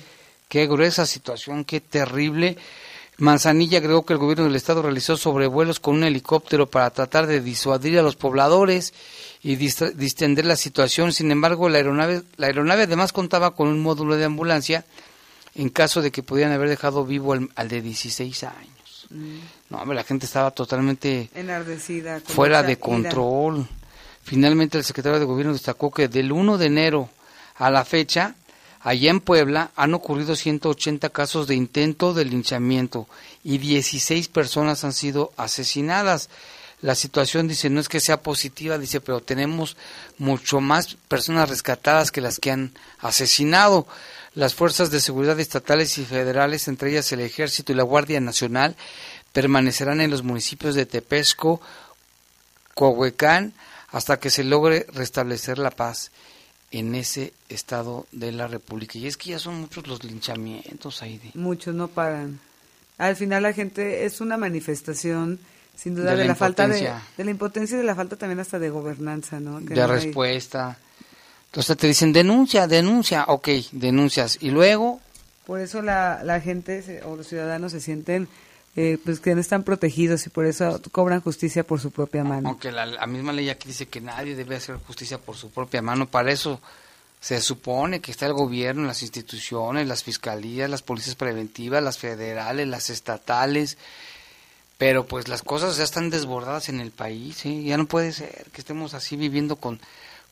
qué 0.48 0.68
gruesa 0.68 1.06
situación, 1.06 1.66
qué 1.66 1.82
terrible. 1.82 2.58
Manzanilla 3.22 3.78
agregó 3.78 4.04
que 4.04 4.14
el 4.14 4.20
gobierno 4.20 4.46
del 4.46 4.56
estado 4.56 4.82
realizó 4.82 5.16
sobrevuelos 5.16 5.80
con 5.80 5.96
un 5.96 6.04
helicóptero 6.06 6.66
para 6.66 6.90
tratar 6.90 7.28
de 7.28 7.40
disuadir 7.40 8.00
a 8.00 8.02
los 8.02 8.16
pobladores 8.16 8.96
y 9.44 9.58
distender 9.58 10.44
la 10.44 10.56
situación. 10.56 11.14
Sin 11.14 11.30
embargo, 11.30 11.70
la 11.70 11.78
aeronave, 11.78 12.24
la 12.38 12.48
aeronave 12.48 12.84
además 12.84 13.14
contaba 13.14 13.54
con 13.54 13.68
un 13.68 13.80
módulo 13.80 14.18
de 14.18 14.26
ambulancia 14.26 14.86
en 15.54 15.70
caso 15.70 16.02
de 16.02 16.12
que 16.12 16.24
pudieran 16.24 16.52
haber 16.52 16.68
dejado 16.68 17.06
vivo 17.06 17.34
al, 17.34 17.68
de 17.68 17.82
16 17.84 18.44
años. 18.44 19.08
Mm. 19.12 19.38
No, 19.70 19.94
la 19.94 20.04
gente 20.04 20.26
estaba 20.26 20.50
totalmente 20.50 21.30
enardecida, 21.36 22.22
fuera 22.22 22.64
de 22.64 22.80
control. 22.80 23.68
Finalmente 24.24 24.80
el 24.80 24.84
secretario 24.84 25.20
de 25.20 25.26
gobierno 25.26 25.54
destacó 25.54 25.92
que 25.92 26.08
del 26.08 26.32
1 26.32 26.58
de 26.58 26.66
enero 26.66 27.10
a 27.58 27.70
la 27.70 27.86
fecha, 27.86 28.34
allá 28.84 29.12
en 29.12 29.20
Puebla 29.20 29.72
han 29.76 29.94
ocurrido 29.94 30.36
180 30.36 31.10
casos 31.10 31.48
de 31.48 31.56
intento 31.56 32.14
de 32.14 32.26
linchamiento 32.26 33.08
y 33.44 33.58
16 33.60 34.28
personas 34.30 34.84
han 34.84 34.94
sido 34.94 35.32
asesinadas. 35.38 36.30
La 36.82 36.96
situación, 36.96 37.48
dice, 37.48 37.70
no 37.70 37.80
es 37.80 37.90
que 37.90 38.00
sea 38.00 38.24
positiva, 38.24 38.80
dice, 38.80 39.02
pero 39.02 39.22
tenemos 39.22 39.78
mucho 40.18 40.62
más 40.62 40.96
personas 41.08 41.48
rescatadas 41.48 42.12
que 42.12 42.22
las 42.22 42.40
que 42.40 42.52
han 42.52 42.72
asesinado. 43.00 43.86
Las 44.34 44.56
fuerzas 44.56 44.90
de 44.90 45.00
seguridad 45.00 45.40
estatales 45.40 45.98
y 46.00 46.06
federales, 46.06 46.68
entre 46.68 46.90
ellas 46.90 47.12
el 47.12 47.20
Ejército 47.20 47.72
y 47.72 47.76
la 47.76 47.84
Guardia 47.84 48.20
Nacional, 48.20 48.76
permanecerán 49.32 50.02
en 50.02 50.10
los 50.10 50.24
municipios 50.24 50.74
de 50.74 50.88
Tepesco, 50.88 51.62
Coahuecán, 52.74 53.54
hasta 53.90 54.20
que 54.20 54.32
se 54.32 54.44
logre 54.44 54.88
restablecer 54.94 55.60
la 55.60 55.70
paz 55.70 56.12
en 56.72 56.96
ese 56.96 57.34
estado 57.50 58.08
de 58.12 58.32
la 58.32 58.48
República. 58.48 58.98
Y 58.98 59.08
es 59.08 59.18
que 59.18 59.32
ya 59.32 59.40
son 59.40 59.60
muchos 59.62 59.88
los 59.88 60.04
linchamientos 60.04 61.02
ahí. 61.02 61.18
De... 61.18 61.32
Muchos 61.40 61.76
no 61.76 61.88
paran. 61.90 62.40
Al 62.98 63.16
final 63.16 63.44
la 63.44 63.54
gente 63.54 64.06
es 64.06 64.22
una 64.22 64.38
manifestación, 64.38 65.40
sin 65.76 65.96
duda, 65.96 66.16
de, 66.16 66.26
la, 66.26 66.36
falta 66.36 66.68
de, 66.68 66.94
de, 67.18 67.24
la 67.24 67.32
impotencia 67.32 67.76
y 67.76 67.80
de 67.80 67.86
la 67.86 67.96
falta 67.96 68.16
también 68.16 68.40
hasta 68.40 68.60
de 68.60 68.70
gobernanza, 68.70 69.40
¿no? 69.40 69.60
de 69.60 69.88
respuesta. 69.88 70.78
Entonces 71.48 71.76
te 71.78 71.88
dicen, 71.88 72.14
denuncia, 72.14 72.68
denuncia, 72.68 73.26
ok, 73.28 73.50
denuncias. 73.74 74.38
Y 74.40 74.52
luego... 74.52 75.02
Por 75.46 75.60
eso 75.60 75.82
la, 75.82 76.22
la 76.24 76.40
gente 76.40 77.02
o 77.04 77.18
los 77.18 77.28
ciudadanos 77.28 77.74
se 77.74 77.82
sienten 77.82 78.30
eh, 78.76 78.98
pues 79.04 79.20
que 79.20 79.36
no 79.36 79.42
están 79.42 79.64
protegidos 79.64 80.26
y 80.26 80.30
por 80.30 80.46
eso 80.46 80.82
cobran 80.92 81.22
justicia 81.22 81.64
por 81.64 81.80
su 81.80 81.92
propia 81.92 82.24
mano. 82.24 82.50
Aunque 82.50 82.72
la, 82.72 83.06
misma 83.08 83.34
ley 83.34 83.50
aquí 83.50 83.68
dice 83.68 83.88
que 83.88 84.02
nadie 84.02 84.36
debe 84.36 84.56
hacer 84.56 84.78
justicia 84.78 85.18
por 85.18 85.36
su 85.36 85.50
propia 85.50 85.82
mano, 85.82 86.08
para 86.08 86.32
eso 86.32 86.62
se 87.20 87.42
supone 87.42 88.00
que 88.00 88.12
está 88.12 88.26
el 88.26 88.34
gobierno, 88.34 88.88
las 88.88 89.02
instituciones, 89.04 89.88
las 89.88 90.04
fiscalías, 90.04 90.70
las 90.70 90.82
policías 90.82 91.16
preventivas, 91.16 91.84
las 91.84 91.98
federales, 91.98 92.68
las 92.68 92.90
estatales, 92.90 93.78
pero 94.78 95.06
pues 95.06 95.28
las 95.28 95.44
cosas 95.44 95.78
ya 95.78 95.84
están 95.84 96.10
desbordadas 96.10 96.70
en 96.70 96.80
el 96.80 96.92
país, 96.92 97.46
¿eh? 97.46 97.64
ya 97.64 97.78
no 97.78 97.86
puede 97.86 98.12
ser 98.12 98.48
que 98.52 98.62
estemos 98.62 98.94
así 98.96 99.16
viviendo 99.16 99.56
con 99.58 99.80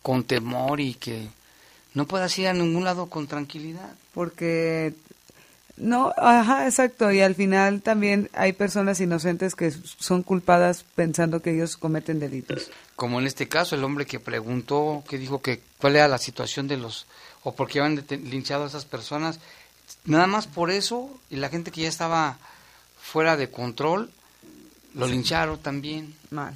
con 0.02 0.24
temor 0.24 0.80
y 0.80 0.94
que 0.94 1.28
no 1.94 2.06
puedas 2.06 2.38
ir 2.40 2.48
a 2.48 2.54
ningún 2.54 2.84
lado 2.84 3.08
con 3.08 3.28
tranquilidad. 3.28 3.94
Porque 4.14 4.94
no, 5.80 6.14
ajá, 6.18 6.66
exacto. 6.66 7.12
Y 7.12 7.22
al 7.22 7.36
final 7.36 7.82
también 7.82 8.30
hay 8.34 8.54
personas 8.54 9.00
inocentes 9.00 9.56
que 9.56 9.72
son 9.72 10.24
culpadas 10.24 10.86
pensando 10.96 11.42
que 11.42 11.56
ellos 11.56 11.78
cometen 11.78 12.20
delitos. 12.20 12.70
Como 12.96 13.20
en 13.20 13.28
este 13.28 13.48
caso, 13.48 13.76
el 13.76 13.84
hombre 13.84 14.06
que 14.06 14.20
preguntó, 14.20 15.04
que 15.08 15.18
dijo 15.18 15.42
que 15.42 15.62
cuál 15.78 15.96
era 15.96 16.08
la 16.08 16.18
situación 16.18 16.68
de 16.68 16.78
los, 16.78 17.08
o 17.44 17.56
por 17.56 17.70
qué 17.70 17.80
habían 17.80 18.06
linchado 18.30 18.66
a 18.66 18.68
esas 18.68 18.86
personas. 18.86 19.40
Nada 20.06 20.28
más 20.28 20.48
por 20.48 20.70
eso, 20.70 21.10
y 21.30 21.38
la 21.38 21.50
gente 21.50 21.72
que 21.72 21.82
ya 21.82 21.90
estaba 21.90 22.38
fuera 23.02 23.38
de 23.38 23.50
control, 23.50 24.12
lo 24.94 25.08
lincharon 25.08 25.60
también. 25.60 26.14
Mal. 26.30 26.56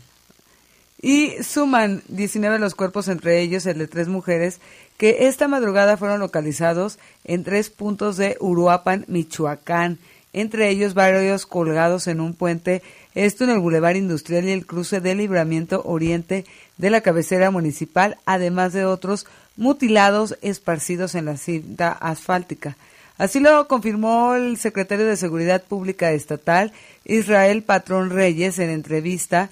Y 1.01 1.43
suman 1.43 2.01
19 2.07 2.59
los 2.59 2.75
cuerpos, 2.75 3.09
entre 3.09 3.41
ellos 3.41 3.65
el 3.65 3.77
de 3.77 3.87
tres 3.87 4.07
mujeres, 4.07 4.59
que 4.97 5.27
esta 5.27 5.47
madrugada 5.47 5.97
fueron 5.97 6.19
localizados 6.19 6.99
en 7.23 7.43
tres 7.43 7.69
puntos 7.69 8.17
de 8.17 8.37
Uruapan, 8.39 9.05
Michoacán, 9.07 9.99
entre 10.33 10.69
ellos 10.69 10.93
varios 10.93 11.45
colgados 11.45 12.07
en 12.07 12.19
un 12.19 12.33
puente, 12.33 12.81
esto 13.13 13.43
en 13.43 13.51
el 13.51 13.59
Boulevard 13.59 13.95
Industrial 13.95 14.43
y 14.45 14.51
el 14.51 14.65
cruce 14.65 14.99
de 14.99 15.13
Libramiento 15.13 15.83
Oriente 15.85 16.45
de 16.77 16.89
la 16.89 17.01
cabecera 17.01 17.51
municipal, 17.51 18.17
además 18.25 18.73
de 18.73 18.85
otros 18.85 19.27
mutilados 19.55 20.37
esparcidos 20.41 21.13
en 21.15 21.25
la 21.25 21.37
cinta 21.37 21.91
asfáltica. 21.91 22.75
Así 23.19 23.39
lo 23.39 23.67
confirmó 23.67 24.33
el 24.33 24.57
secretario 24.57 25.05
de 25.05 25.17
Seguridad 25.17 25.63
Pública 25.63 26.11
Estatal, 26.11 26.73
Israel 27.05 27.61
Patrón 27.61 28.09
Reyes, 28.09 28.57
en 28.57 28.71
entrevista 28.71 29.51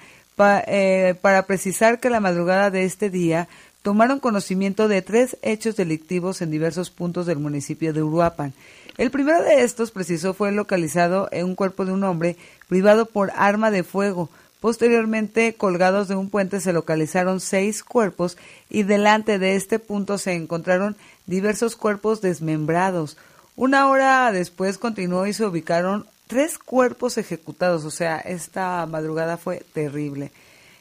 eh, 0.66 1.14
para 1.22 1.46
precisar 1.46 2.00
que 2.00 2.10
la 2.10 2.20
madrugada 2.20 2.72
de 2.72 2.86
este 2.86 3.12
día 3.12 3.48
tomaron 3.82 4.20
conocimiento 4.20 4.88
de 4.88 5.02
tres 5.02 5.38
hechos 5.42 5.76
delictivos 5.76 6.42
en 6.42 6.52
diversos 6.52 6.90
puntos 6.90 7.26
del 7.26 7.40
municipio 7.40 7.94
de 7.94 8.04
Uruapan. 8.04 8.54
El 8.98 9.10
primero 9.10 9.42
de 9.44 9.64
estos, 9.64 9.92
precisó, 9.92 10.34
fue 10.34 10.52
localizado 10.52 11.30
en 11.32 11.46
un 11.46 11.56
cuerpo 11.56 11.86
de 11.86 11.92
un 11.92 12.04
hombre 12.04 12.38
privado 12.68 13.06
por 13.06 13.32
arma 13.36 13.72
de 13.72 13.84
fuego. 13.84 14.30
Posteriormente, 14.60 15.56
colgados 15.56 16.08
de 16.08 16.16
un 16.16 16.30
puente, 16.30 16.62
se 16.62 16.74
localizaron 16.74 17.40
seis 17.40 17.84
cuerpos 17.84 18.38
y 18.70 18.84
delante 18.84 19.40
de 19.40 19.56
este 19.56 19.80
punto 19.80 20.20
se 20.20 20.34
encontraron 20.34 20.96
diversos 21.26 21.76
cuerpos 21.76 22.22
desmembrados. 22.22 23.18
Una 23.56 23.88
hora 23.90 24.32
después 24.32 24.78
continuó 24.78 25.26
y 25.26 25.34
se 25.34 25.46
ubicaron 25.46 26.06
tres 26.28 26.60
cuerpos 26.60 27.18
ejecutados, 27.18 27.84
o 27.86 27.92
sea, 27.92 28.20
esta 28.20 28.86
madrugada 28.86 29.38
fue 29.38 29.66
terrible. 29.74 30.32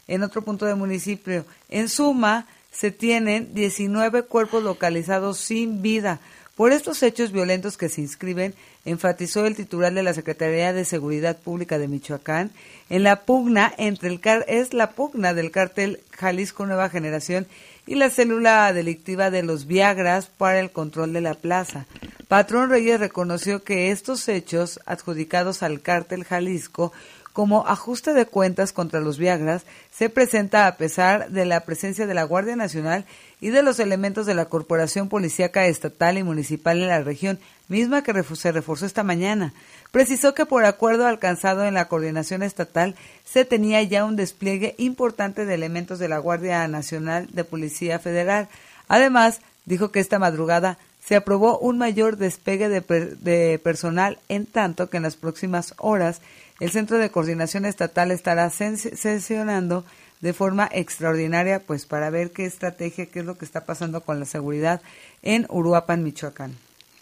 En 0.07 0.23
otro 0.23 0.43
punto 0.43 0.67
del 0.67 0.77
municipio, 0.77 1.45
en 1.69 1.89
suma, 1.89 2.47
se 2.71 2.91
tienen 2.91 3.55
19 3.55 4.23
cuerpos 4.23 4.63
localizados 4.63 5.39
sin 5.39 5.83
vida. 5.83 6.21
Por 6.57 6.73
estos 6.73 7.03
hechos 7.03 7.33
violentos 7.33 7.79
que 7.79 7.89
se 7.89 8.03
inscriben, 8.03 8.55
enfatizó 8.85 9.47
el 9.47 9.57
titular 9.57 9.95
de 9.95 10.03
la 10.03 10.13
Secretaría 10.13 10.73
de 10.73 10.85
Seguridad 10.85 11.39
Pública 11.39 11.79
de 11.79 11.89
Michoacán, 11.89 12.51
en 12.91 13.03
la 13.03 13.23
pugna 13.23 13.73
entre 13.79 14.09
el 14.11 14.21
car 14.21 14.45
es 14.47 14.75
la 14.75 14.91
pugna 14.91 15.33
del 15.33 15.51
cártel 15.51 16.01
Jalisco 16.13 16.67
Nueva 16.67 16.91
Generación 16.91 17.47
y 17.87 17.95
la 17.95 18.11
célula 18.11 18.73
delictiva 18.73 19.31
de 19.31 19.43
los 19.43 19.67
Viagras 19.67 20.27
para 20.27 20.61
el 20.61 20.71
control 20.71 21.13
de 21.13 21.23
la 21.23 21.35
plaza. 21.35 21.87
Patrón 22.29 22.71
Reyes 22.71 23.01
reconoció 23.01 23.65
que 23.65 23.91
estos 23.91 24.29
hechos 24.29 24.81
adjudicados 24.87 25.63
al 25.63 25.81
cártel 25.81 26.25
Jalisco 26.25 26.93
como 27.41 27.67
ajuste 27.67 28.13
de 28.13 28.27
cuentas 28.27 28.75
contra 28.75 29.01
los 29.01 29.17
Viagras 29.17 29.63
se 29.91 30.11
presenta 30.11 30.67
a 30.67 30.77
pesar 30.77 31.31
de 31.31 31.47
la 31.47 31.61
presencia 31.61 32.07
de 32.07 32.13
la 32.13 32.25
Guardia 32.25 32.55
Nacional 32.55 33.07
y 33.41 33.49
de 33.49 33.63
los 33.63 33.81
elementos 33.81 34.27
de 34.27 34.35
la 34.35 34.45
Corporación 34.45 35.09
Policíaca 35.09 35.65
Estatal 35.65 36.19
y 36.19 36.23
Municipal 36.23 36.77
en 36.77 36.89
la 36.89 37.01
región, 37.01 37.39
misma 37.69 38.03
que 38.03 38.13
se 38.35 38.53
reforzó 38.53 38.85
esta 38.85 39.05
mañana. 39.05 39.55
Precisó 39.91 40.35
que 40.35 40.45
por 40.45 40.67
acuerdo 40.67 41.07
alcanzado 41.07 41.65
en 41.65 41.73
la 41.73 41.89
coordinación 41.89 42.43
estatal 42.43 42.95
se 43.25 43.47
tenía 43.47 43.83
ya 43.85 44.05
un 44.05 44.17
despliegue 44.17 44.75
importante 44.77 45.47
de 45.47 45.55
elementos 45.55 45.99
de 45.99 46.09
la 46.09 46.19
Guardia 46.19 46.69
Nacional 46.69 47.27
de 47.33 47.45
Policía 47.45 47.99
Federal. 47.99 48.49
Además, 48.87 49.41
dijo 49.65 49.91
que 49.91 50.01
esta 50.01 50.19
madrugada 50.19 50.77
se 51.03 51.17
aprobó 51.17 51.59
un 51.59 51.79
mayor 51.79 52.19
despegue 52.19 52.69
de, 52.69 52.83
de 52.83 53.59
personal, 53.65 54.19
en 54.29 54.45
tanto 54.45 54.91
que 54.91 54.99
en 54.99 55.05
las 55.05 55.17
próximas 55.17 55.73
horas 55.79 56.21
el 56.61 56.71
Centro 56.71 56.99
de 56.99 57.11
Coordinación 57.11 57.65
Estatal 57.65 58.11
estará 58.11 58.51
sesionando 58.51 59.85
de 60.21 60.35
forma 60.35 60.69
extraordinaria, 60.71 61.61
pues 61.61 61.87
para 61.87 62.11
ver 62.11 62.31
qué 62.31 62.45
estrategia, 62.45 63.07
qué 63.07 63.21
es 63.21 63.25
lo 63.25 63.39
que 63.39 63.47
está 63.47 63.65
pasando 63.65 64.03
con 64.03 64.21
la 64.21 64.27
seguridad 64.27 64.83
en 65.23 65.47
Uruapan, 65.49 66.05
Michoacán. 66.05 66.57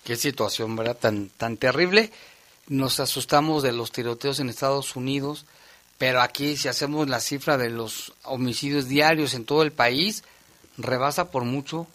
Qué 0.04 0.16
situación, 0.16 0.76
¿verdad? 0.76 0.96
Tan, 0.96 1.28
tan 1.36 1.56
terrible. 1.56 2.12
Nos 2.68 3.00
asustamos 3.00 3.64
de 3.64 3.72
los 3.72 3.90
tiroteos 3.90 4.38
en 4.38 4.48
Estados 4.48 4.94
Unidos, 4.94 5.46
pero 5.98 6.20
aquí 6.20 6.56
si 6.56 6.68
hacemos 6.68 7.08
la 7.08 7.18
cifra 7.18 7.58
de 7.58 7.70
los 7.70 8.14
homicidios 8.22 8.86
diarios 8.86 9.34
en 9.34 9.44
todo 9.44 9.62
el 9.64 9.72
país, 9.72 10.22
rebasa 10.76 11.32
por 11.32 11.44
mucho 11.44 11.88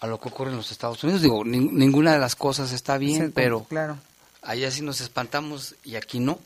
a 0.00 0.06
lo 0.06 0.18
que 0.18 0.28
ocurre 0.28 0.50
en 0.50 0.56
los 0.56 0.72
Estados 0.72 1.04
Unidos. 1.04 1.20
Digo, 1.20 1.44
ninguna 1.44 2.14
de 2.14 2.18
las 2.18 2.36
cosas 2.36 2.72
está 2.72 2.96
bien, 2.96 3.32
pero 3.32 3.64
claro. 3.64 3.98
allá 4.40 4.70
sí 4.70 4.80
nos 4.80 5.02
espantamos 5.02 5.74
y 5.84 5.96
aquí 5.96 6.20
no 6.20 6.38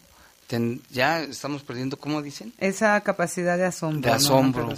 ya 0.91 1.23
estamos 1.23 1.63
perdiendo, 1.63 1.99
¿cómo 1.99 2.23
dicen? 2.23 2.53
Esa 2.59 3.01
capacidad 3.03 3.59
de 3.59 3.67
asombro. 3.67 4.11
De 4.11 4.17
asombro. 4.17 4.75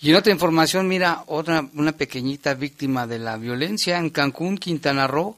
Y 0.00 0.10
en 0.10 0.16
otra 0.16 0.32
información, 0.32 0.88
mira, 0.88 1.22
otra, 1.26 1.68
una 1.74 1.92
pequeñita 1.92 2.54
víctima 2.54 3.06
de 3.06 3.18
la 3.18 3.36
violencia 3.36 3.98
en 3.98 4.10
Cancún, 4.10 4.58
Quintana 4.58 5.06
Roo. 5.06 5.36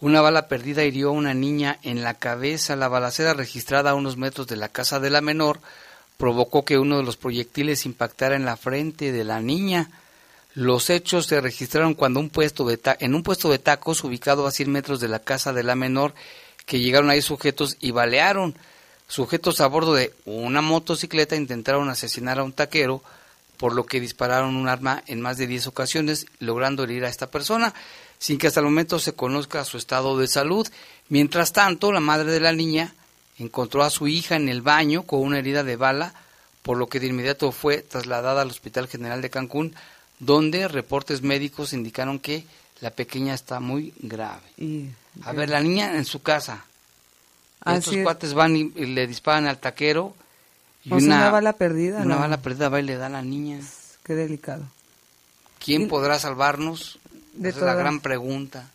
Una 0.00 0.20
bala 0.20 0.48
perdida 0.48 0.84
hirió 0.84 1.10
a 1.10 1.12
una 1.12 1.32
niña 1.32 1.78
en 1.82 2.02
la 2.02 2.14
cabeza. 2.14 2.74
La 2.74 2.88
balacera 2.88 3.34
registrada 3.34 3.90
a 3.90 3.94
unos 3.94 4.16
metros 4.16 4.46
de 4.46 4.56
la 4.56 4.68
casa 4.68 4.98
de 4.98 5.10
la 5.10 5.20
menor 5.20 5.60
provocó 6.16 6.64
que 6.64 6.78
uno 6.78 6.96
de 6.96 7.04
los 7.04 7.16
proyectiles 7.16 7.86
impactara 7.86 8.34
en 8.34 8.44
la 8.44 8.56
frente 8.56 9.12
de 9.12 9.24
la 9.24 9.40
niña. 9.40 9.90
Los 10.54 10.90
hechos 10.90 11.26
se 11.26 11.40
registraron 11.40 11.94
cuando 11.94 12.20
un 12.20 12.30
puesto 12.30 12.64
de 12.64 12.78
en 13.00 13.14
un 13.14 13.22
puesto 13.22 13.50
de 13.50 13.58
tacos 13.58 14.04
ubicado 14.04 14.46
a 14.46 14.50
100 14.50 14.70
metros 14.70 15.00
de 15.00 15.08
la 15.08 15.18
casa 15.18 15.52
de 15.52 15.62
la 15.62 15.74
menor 15.74 16.14
que 16.66 16.80
llegaron 16.80 17.10
ahí 17.10 17.22
sujetos 17.22 17.76
y 17.80 17.90
balearon. 17.90 18.54
Sujetos 19.08 19.60
a 19.60 19.66
bordo 19.66 19.94
de 19.94 20.12
una 20.24 20.62
motocicleta 20.62 21.36
intentaron 21.36 21.88
asesinar 21.88 22.38
a 22.38 22.44
un 22.44 22.52
taquero, 22.52 23.02
por 23.56 23.74
lo 23.74 23.86
que 23.86 24.00
dispararon 24.00 24.56
un 24.56 24.68
arma 24.68 25.02
en 25.06 25.20
más 25.20 25.38
de 25.38 25.46
10 25.46 25.68
ocasiones, 25.68 26.26
logrando 26.38 26.84
herir 26.84 27.04
a 27.04 27.08
esta 27.08 27.30
persona, 27.30 27.74
sin 28.18 28.38
que 28.38 28.46
hasta 28.46 28.60
el 28.60 28.66
momento 28.66 28.98
se 28.98 29.12
conozca 29.12 29.64
su 29.64 29.76
estado 29.76 30.18
de 30.18 30.26
salud. 30.26 30.66
Mientras 31.08 31.52
tanto, 31.52 31.92
la 31.92 32.00
madre 32.00 32.32
de 32.32 32.40
la 32.40 32.52
niña 32.52 32.94
encontró 33.38 33.82
a 33.82 33.90
su 33.90 34.08
hija 34.08 34.36
en 34.36 34.48
el 34.48 34.62
baño 34.62 35.02
con 35.02 35.20
una 35.20 35.38
herida 35.38 35.62
de 35.62 35.76
bala, 35.76 36.14
por 36.62 36.78
lo 36.78 36.86
que 36.86 37.00
de 37.00 37.08
inmediato 37.08 37.52
fue 37.52 37.82
trasladada 37.82 38.42
al 38.42 38.50
Hospital 38.50 38.88
General 38.88 39.20
de 39.20 39.30
Cancún, 39.30 39.74
donde 40.18 40.66
reportes 40.68 41.22
médicos 41.22 41.72
indicaron 41.72 42.18
que 42.18 42.46
la 42.80 42.90
pequeña 42.90 43.34
está 43.34 43.60
muy 43.60 43.92
grave. 43.98 44.42
A 45.22 45.32
ver, 45.32 45.50
la 45.50 45.60
niña 45.60 45.96
en 45.96 46.04
su 46.04 46.22
casa. 46.22 46.64
Estos 47.64 47.96
cuates 48.02 48.34
van 48.34 48.56
y, 48.56 48.70
le 48.70 49.06
disparan 49.06 49.46
al 49.46 49.58
taquero. 49.58 50.14
Y 50.84 50.92
una, 50.92 51.30
bala 51.30 51.54
perdida. 51.54 52.00
Una 52.00 52.16
bala 52.16 52.38
perdida 52.38 52.68
va 52.68 52.80
y 52.80 52.82
le 52.82 52.96
da 52.96 53.06
a 53.06 53.10
la 53.10 53.22
niña. 53.22 53.60
Qué 54.02 54.14
delicado. 54.14 54.64
¿Quién 55.58 55.88
podrá 55.88 56.18
salvarnos? 56.18 56.98
Esa 57.38 57.48
es 57.48 57.56
la 57.62 57.74
gran 57.74 58.00
pregunta. 58.00 58.70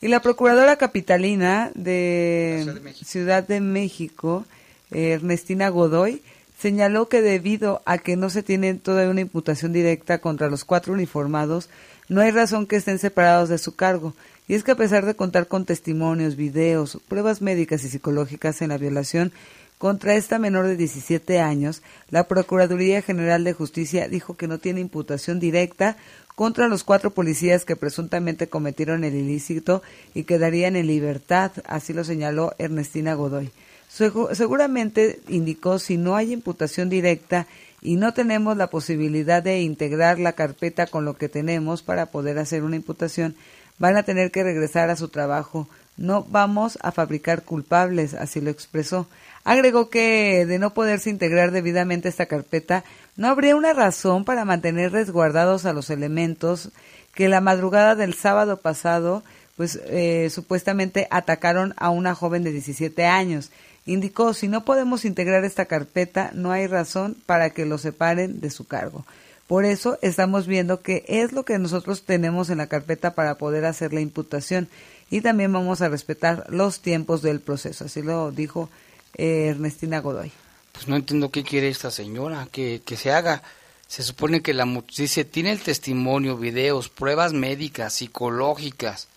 Y 0.00 0.08
la 0.08 0.20
procuradora 0.20 0.76
capitalina 0.76 1.70
de, 1.74 2.92
Ciudad 3.04 3.46
de 3.46 3.60
México, 3.60 4.44
Ernestina 4.90 5.68
Godoy, 5.68 6.22
señaló 6.58 7.08
que 7.08 7.22
debido 7.22 7.82
a 7.84 7.98
que 7.98 8.16
no 8.16 8.30
se 8.30 8.42
tiene 8.42 8.74
todavía 8.74 9.10
una 9.10 9.20
imputación 9.20 9.72
directa 9.72 10.18
contra 10.18 10.48
los 10.48 10.64
cuatro 10.64 10.92
uniformados, 10.92 11.68
no 12.08 12.20
hay 12.20 12.30
razón 12.30 12.66
que 12.66 12.76
estén 12.76 12.98
separados 12.98 13.48
de 13.48 13.58
su 13.58 13.76
cargo. 13.76 14.14
Y 14.46 14.54
es 14.54 14.62
que 14.62 14.72
a 14.72 14.76
pesar 14.76 15.06
de 15.06 15.14
contar 15.14 15.48
con 15.48 15.64
testimonios, 15.64 16.36
videos, 16.36 16.98
pruebas 17.08 17.40
médicas 17.40 17.84
y 17.84 17.88
psicológicas 17.88 18.60
en 18.60 18.68
la 18.68 18.78
violación 18.78 19.32
contra 19.78 20.14
esta 20.14 20.38
menor 20.38 20.66
de 20.66 20.76
17 20.76 21.40
años, 21.40 21.82
la 22.10 22.24
Procuraduría 22.28 23.02
General 23.02 23.42
de 23.42 23.54
Justicia 23.54 24.08
dijo 24.08 24.36
que 24.36 24.48
no 24.48 24.58
tiene 24.58 24.80
imputación 24.80 25.40
directa 25.40 25.96
contra 26.34 26.68
los 26.68 26.84
cuatro 26.84 27.10
policías 27.10 27.64
que 27.64 27.76
presuntamente 27.76 28.48
cometieron 28.48 29.04
el 29.04 29.14
ilícito 29.14 29.82
y 30.14 30.24
quedarían 30.24 30.76
en 30.76 30.86
libertad, 30.86 31.52
así 31.66 31.92
lo 31.92 32.04
señaló 32.04 32.54
Ernestina 32.58 33.14
Godoy. 33.14 33.50
Seguramente 33.88 35.20
indicó 35.28 35.78
si 35.78 35.96
no 35.96 36.16
hay 36.16 36.32
imputación 36.32 36.88
directa 36.88 37.46
y 37.80 37.96
no 37.96 38.12
tenemos 38.12 38.56
la 38.56 38.68
posibilidad 38.68 39.42
de 39.42 39.60
integrar 39.60 40.18
la 40.18 40.32
carpeta 40.32 40.86
con 40.86 41.04
lo 41.04 41.16
que 41.16 41.28
tenemos 41.28 41.82
para 41.82 42.06
poder 42.06 42.38
hacer 42.38 42.64
una 42.64 42.76
imputación, 42.76 43.36
van 43.78 43.96
a 43.96 44.02
tener 44.02 44.30
que 44.30 44.42
regresar 44.42 44.90
a 44.90 44.96
su 44.96 45.08
trabajo. 45.08 45.68
No 45.96 46.24
vamos 46.24 46.78
a 46.82 46.92
fabricar 46.92 47.42
culpables, 47.42 48.14
así 48.14 48.40
lo 48.40 48.50
expresó. 48.50 49.06
Agregó 49.44 49.90
que 49.90 50.46
de 50.46 50.58
no 50.58 50.74
poderse 50.74 51.10
integrar 51.10 51.50
debidamente 51.50 52.08
esta 52.08 52.26
carpeta, 52.26 52.84
no 53.16 53.28
habría 53.28 53.56
una 53.56 53.72
razón 53.72 54.24
para 54.24 54.44
mantener 54.44 54.92
resguardados 54.92 55.66
a 55.66 55.72
los 55.72 55.90
elementos 55.90 56.70
que 57.14 57.28
la 57.28 57.40
madrugada 57.40 57.94
del 57.94 58.14
sábado 58.14 58.56
pasado, 58.56 59.22
pues 59.56 59.78
eh, 59.86 60.30
supuestamente 60.30 61.06
atacaron 61.10 61.74
a 61.76 61.90
una 61.90 62.14
joven 62.14 62.42
de 62.42 62.52
17 62.52 63.06
años 63.06 63.50
Indicó, 63.86 64.32
si 64.32 64.48
no 64.48 64.64
podemos 64.64 65.04
integrar 65.04 65.44
esta 65.44 65.66
carpeta, 65.66 66.30
no 66.32 66.52
hay 66.52 66.66
razón 66.66 67.16
para 67.26 67.50
que 67.50 67.66
lo 67.66 67.76
separen 67.76 68.40
de 68.40 68.50
su 68.50 68.66
cargo. 68.66 69.04
Por 69.46 69.64
eso 69.64 69.98
estamos 70.00 70.46
viendo 70.46 70.80
qué 70.80 71.04
es 71.06 71.32
lo 71.32 71.44
que 71.44 71.58
nosotros 71.58 72.02
tenemos 72.02 72.48
en 72.48 72.58
la 72.58 72.66
carpeta 72.66 73.14
para 73.14 73.36
poder 73.36 73.66
hacer 73.66 73.92
la 73.92 74.00
imputación 74.00 74.68
y 75.10 75.20
también 75.20 75.52
vamos 75.52 75.82
a 75.82 75.88
respetar 75.88 76.46
los 76.48 76.80
tiempos 76.80 77.20
del 77.20 77.40
proceso. 77.40 77.84
Así 77.84 78.02
lo 78.02 78.30
dijo 78.32 78.70
eh, 79.16 79.48
Ernestina 79.48 80.00
Godoy. 80.00 80.32
Pues 80.72 80.88
no 80.88 80.96
entiendo 80.96 81.30
qué 81.30 81.44
quiere 81.44 81.68
esta 81.68 81.90
señora, 81.90 82.48
que, 82.50 82.82
que 82.84 82.96
se 82.96 83.12
haga. 83.12 83.42
Se 83.86 84.02
supone 84.02 84.40
que 84.40 84.54
la 84.54 84.66
dice, 84.96 85.24
tiene 85.24 85.52
el 85.52 85.60
testimonio, 85.60 86.36
videos, 86.36 86.88
pruebas 86.88 87.32
médicas, 87.32 87.92
psicológicas. 87.92 89.08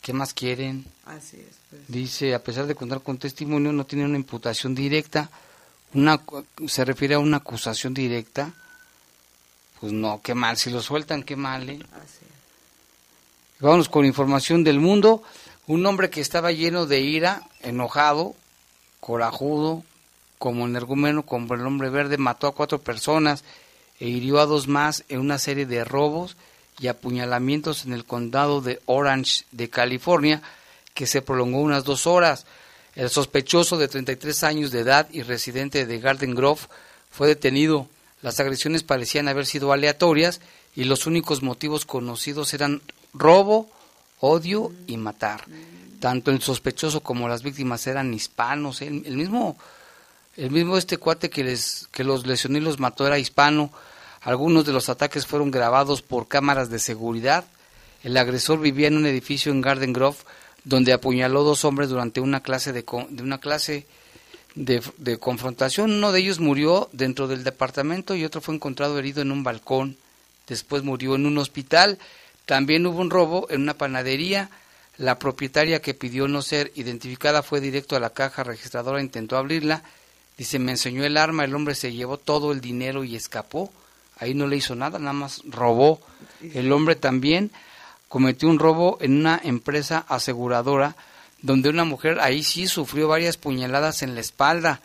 ¿Qué 0.00 0.12
más 0.12 0.34
quieren? 0.34 0.84
Así 1.04 1.36
es. 1.36 1.56
Pues. 1.70 1.82
Dice, 1.86 2.34
a 2.34 2.42
pesar 2.42 2.66
de 2.66 2.74
contar 2.74 3.02
con 3.02 3.18
testimonio, 3.18 3.72
no 3.72 3.86
tiene 3.86 4.04
una 4.04 4.16
imputación 4.16 4.74
directa. 4.74 5.30
Una, 5.92 6.20
se 6.66 6.84
refiere 6.84 7.14
a 7.14 7.20
una 7.20 7.36
acusación 7.36 7.94
directa. 7.94 8.52
Pues 9.84 9.92
no, 9.92 10.22
qué 10.22 10.34
mal. 10.34 10.56
Si 10.56 10.70
lo 10.70 10.80
sueltan, 10.80 11.22
qué 11.22 11.36
mal. 11.36 11.68
¿eh? 11.68 11.78
Vamos 13.60 13.90
con 13.90 14.06
información 14.06 14.64
del 14.64 14.80
mundo. 14.80 15.22
Un 15.66 15.84
hombre 15.84 16.08
que 16.08 16.22
estaba 16.22 16.52
lleno 16.52 16.86
de 16.86 17.00
ira, 17.00 17.42
enojado, 17.60 18.34
corajudo, 19.00 19.84
como 20.38 20.64
energúmeno, 20.64 21.24
como 21.26 21.52
el 21.52 21.66
hombre 21.66 21.90
verde, 21.90 22.16
mató 22.16 22.46
a 22.46 22.54
cuatro 22.54 22.78
personas 22.78 23.44
e 24.00 24.08
hirió 24.08 24.40
a 24.40 24.46
dos 24.46 24.68
más 24.68 25.04
en 25.10 25.20
una 25.20 25.38
serie 25.38 25.66
de 25.66 25.84
robos 25.84 26.38
y 26.80 26.86
apuñalamientos 26.86 27.84
en 27.84 27.92
el 27.92 28.06
condado 28.06 28.62
de 28.62 28.80
Orange 28.86 29.44
de 29.52 29.68
California, 29.68 30.40
que 30.94 31.06
se 31.06 31.20
prolongó 31.20 31.60
unas 31.60 31.84
dos 31.84 32.06
horas. 32.06 32.46
El 32.94 33.10
sospechoso 33.10 33.76
de 33.76 33.88
33 33.88 34.44
años 34.44 34.70
de 34.70 34.80
edad 34.80 35.08
y 35.12 35.20
residente 35.20 35.84
de 35.84 36.00
Garden 36.00 36.34
Grove 36.34 36.62
fue 37.10 37.28
detenido. 37.28 37.86
Las 38.24 38.40
agresiones 38.40 38.82
parecían 38.84 39.28
haber 39.28 39.44
sido 39.44 39.70
aleatorias 39.70 40.40
y 40.74 40.84
los 40.84 41.06
únicos 41.06 41.42
motivos 41.42 41.84
conocidos 41.84 42.54
eran 42.54 42.80
robo, 43.12 43.68
odio 44.18 44.72
y 44.86 44.96
matar. 44.96 45.44
Tanto 46.00 46.30
el 46.30 46.40
sospechoso 46.40 47.00
como 47.02 47.28
las 47.28 47.42
víctimas 47.42 47.86
eran 47.86 48.14
hispanos. 48.14 48.80
El, 48.80 49.02
mismo, 49.02 49.58
el 50.38 50.50
mismo 50.50 50.78
este 50.78 50.96
cuate 50.96 51.28
que 51.28 51.44
les, 51.44 51.86
que 51.92 52.02
los 52.02 52.26
lesionó 52.26 52.56
y 52.56 52.62
los 52.62 52.80
mató 52.80 53.06
era 53.06 53.18
hispano. 53.18 53.70
Algunos 54.22 54.64
de 54.64 54.72
los 54.72 54.88
ataques 54.88 55.26
fueron 55.26 55.50
grabados 55.50 56.00
por 56.00 56.26
cámaras 56.26 56.70
de 56.70 56.78
seguridad. 56.78 57.44
El 58.02 58.16
agresor 58.16 58.58
vivía 58.58 58.88
en 58.88 58.96
un 58.96 59.04
edificio 59.04 59.52
en 59.52 59.60
Garden 59.60 59.92
Grove 59.92 60.16
donde 60.64 60.94
apuñaló 60.94 61.42
dos 61.42 61.66
hombres 61.66 61.90
durante 61.90 62.22
una 62.22 62.40
clase 62.42 62.72
de, 62.72 62.86
de 63.10 63.22
una 63.22 63.36
clase 63.36 63.86
de, 64.54 65.18
confrontación. 65.18 65.92
Uno 65.92 66.12
de 66.12 66.20
ellos 66.20 66.40
murió 66.40 66.88
dentro 66.92 67.26
del 67.28 67.44
departamento 67.44 68.14
y 68.14 68.24
otro 68.24 68.40
fue 68.40 68.54
encontrado 68.54 68.98
herido 68.98 69.22
en 69.22 69.32
un 69.32 69.42
balcón. 69.42 69.96
Después 70.46 70.82
murió 70.82 71.14
en 71.14 71.26
un 71.26 71.38
hospital. 71.38 71.98
También 72.46 72.86
hubo 72.86 73.00
un 73.00 73.10
robo 73.10 73.46
en 73.50 73.62
una 73.62 73.74
panadería. 73.74 74.50
La 74.96 75.18
propietaria 75.18 75.82
que 75.82 75.94
pidió 75.94 76.28
no 76.28 76.42
ser 76.42 76.70
identificada 76.76 77.42
fue 77.42 77.60
directo 77.60 77.96
a 77.96 78.00
la 78.00 78.10
caja 78.10 78.44
registradora, 78.44 79.00
intentó 79.00 79.36
abrirla. 79.36 79.82
Dice, 80.38 80.58
me 80.58 80.72
enseñó 80.72 81.04
el 81.04 81.16
arma, 81.16 81.44
el 81.44 81.54
hombre 81.54 81.74
se 81.74 81.92
llevó 81.92 82.18
todo 82.18 82.52
el 82.52 82.60
dinero 82.60 83.02
y 83.02 83.16
escapó. 83.16 83.72
Ahí 84.18 84.34
no 84.34 84.46
le 84.46 84.56
hizo 84.56 84.76
nada, 84.76 84.98
nada 84.98 85.12
más 85.12 85.42
robó. 85.46 86.00
El 86.52 86.70
hombre 86.72 86.94
también 86.94 87.50
cometió 88.08 88.48
un 88.48 88.60
robo 88.60 88.98
en 89.00 89.18
una 89.18 89.40
empresa 89.42 90.04
aseguradora 90.08 90.94
donde 91.44 91.68
una 91.68 91.84
mujer 91.84 92.20
ahí 92.20 92.42
sí 92.42 92.66
sufrió 92.66 93.06
varias 93.06 93.36
puñaladas 93.36 94.00
en 94.00 94.14
la 94.14 94.22
espalda. 94.22 94.80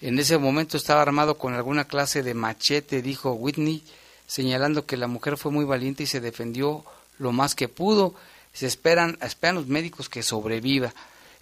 En 0.00 0.18
ese 0.18 0.38
momento 0.38 0.78
estaba 0.78 1.02
armado 1.02 1.36
con 1.36 1.52
alguna 1.52 1.84
clase 1.84 2.22
de 2.22 2.32
machete, 2.32 3.02
dijo 3.02 3.32
Whitney, 3.32 3.82
señalando 4.26 4.86
que 4.86 4.96
la 4.96 5.06
mujer 5.06 5.36
fue 5.36 5.52
muy 5.52 5.66
valiente 5.66 6.04
y 6.04 6.06
se 6.06 6.22
defendió 6.22 6.82
lo 7.18 7.32
más 7.32 7.54
que 7.54 7.68
pudo. 7.68 8.14
Se 8.54 8.64
esperan, 8.64 9.18
esperan 9.20 9.56
los 9.56 9.66
médicos 9.66 10.08
que 10.08 10.22
sobreviva. 10.22 10.94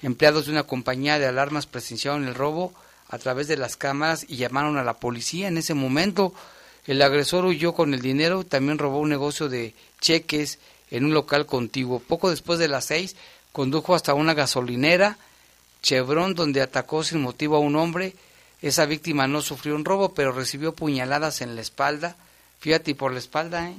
Empleados 0.02 0.46
de 0.46 0.52
una 0.52 0.64
compañía 0.64 1.20
de 1.20 1.26
alarmas 1.26 1.66
presenciaron 1.66 2.26
el 2.26 2.34
robo 2.34 2.74
a 3.08 3.18
través 3.18 3.46
de 3.46 3.56
las 3.56 3.76
cámaras 3.76 4.26
y 4.28 4.34
llamaron 4.34 4.78
a 4.78 4.82
la 4.82 4.94
policía. 4.94 5.46
En 5.46 5.58
ese 5.58 5.74
momento 5.74 6.34
el 6.86 7.02
agresor 7.02 7.44
huyó 7.44 7.72
con 7.72 7.94
el 7.94 8.00
dinero, 8.00 8.42
también 8.42 8.78
robó 8.78 8.98
un 8.98 9.10
negocio 9.10 9.48
de 9.48 9.74
cheques 10.00 10.58
en 10.90 11.04
un 11.04 11.14
local 11.14 11.46
contiguo. 11.46 12.00
Poco 12.00 12.30
después 12.30 12.58
de 12.58 12.66
las 12.66 12.86
seis, 12.86 13.14
condujo 13.56 13.94
hasta 13.94 14.12
una 14.12 14.34
gasolinera, 14.34 15.16
Chevron, 15.82 16.34
donde 16.34 16.60
atacó 16.60 17.02
sin 17.02 17.22
motivo 17.22 17.56
a 17.56 17.60
un 17.60 17.74
hombre. 17.76 18.14
Esa 18.60 18.84
víctima 18.84 19.26
no 19.28 19.40
sufrió 19.40 19.74
un 19.74 19.86
robo, 19.86 20.12
pero 20.12 20.30
recibió 20.32 20.74
puñaladas 20.74 21.40
en 21.40 21.54
la 21.54 21.62
espalda. 21.62 22.16
Fíjate, 22.60 22.94
por 22.94 23.12
la 23.14 23.18
espalda, 23.18 23.70
¿eh? 23.70 23.78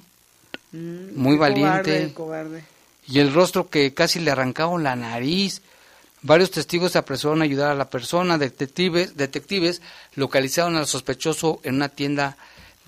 Mm, 0.71 1.15
Muy 1.21 1.37
valiente. 1.37 2.11
cobarde, 2.11 2.13
cobarde. 2.15 2.63
Y 3.07 3.19
el 3.19 3.31
rostro 3.31 3.69
que 3.69 3.93
casi 3.93 4.19
le 4.19 4.31
arrancaron 4.31 4.81
la 4.83 4.95
nariz. 4.95 5.61
Varios 6.23 6.49
testigos 6.49 6.93
se 6.93 6.97
apresuraron 6.97 7.43
a 7.43 7.45
ayudar 7.45 7.69
a 7.69 7.75
la 7.75 7.91
persona. 7.91 8.39
Detectives, 8.39 9.15
detectives 9.15 9.83
localizaron 10.15 10.75
al 10.75 10.87
sospechoso 10.87 11.59
en 11.61 11.75
una 11.75 11.89
tienda 11.89 12.35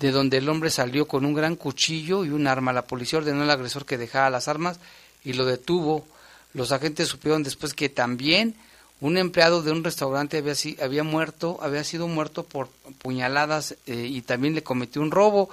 de 0.00 0.10
donde 0.10 0.38
el 0.38 0.48
hombre 0.48 0.70
salió 0.70 1.06
con 1.06 1.24
un 1.24 1.34
gran 1.34 1.54
cuchillo 1.54 2.24
y 2.24 2.30
un 2.30 2.48
arma. 2.48 2.72
La 2.72 2.82
policía 2.88 3.20
ordenó 3.20 3.42
al 3.42 3.50
agresor 3.50 3.86
que 3.86 3.96
dejara 3.96 4.28
las 4.28 4.48
armas 4.48 4.80
y 5.22 5.34
lo 5.34 5.44
detuvo. 5.44 6.04
Los 6.54 6.72
agentes 6.72 7.08
supieron 7.08 7.42
después 7.42 7.74
que 7.74 7.88
también 7.88 8.56
un 9.00 9.16
empleado 9.16 9.62
de 9.62 9.72
un 9.72 9.82
restaurante 9.82 10.38
había, 10.38 10.54
había 10.82 11.04
muerto, 11.04 11.58
había 11.62 11.84
sido 11.84 12.06
muerto 12.06 12.44
por 12.44 12.68
puñaladas 12.98 13.76
eh, 13.86 14.06
y 14.06 14.20
también 14.22 14.54
le 14.54 14.62
cometió 14.62 15.00
un 15.00 15.10
robo. 15.10 15.48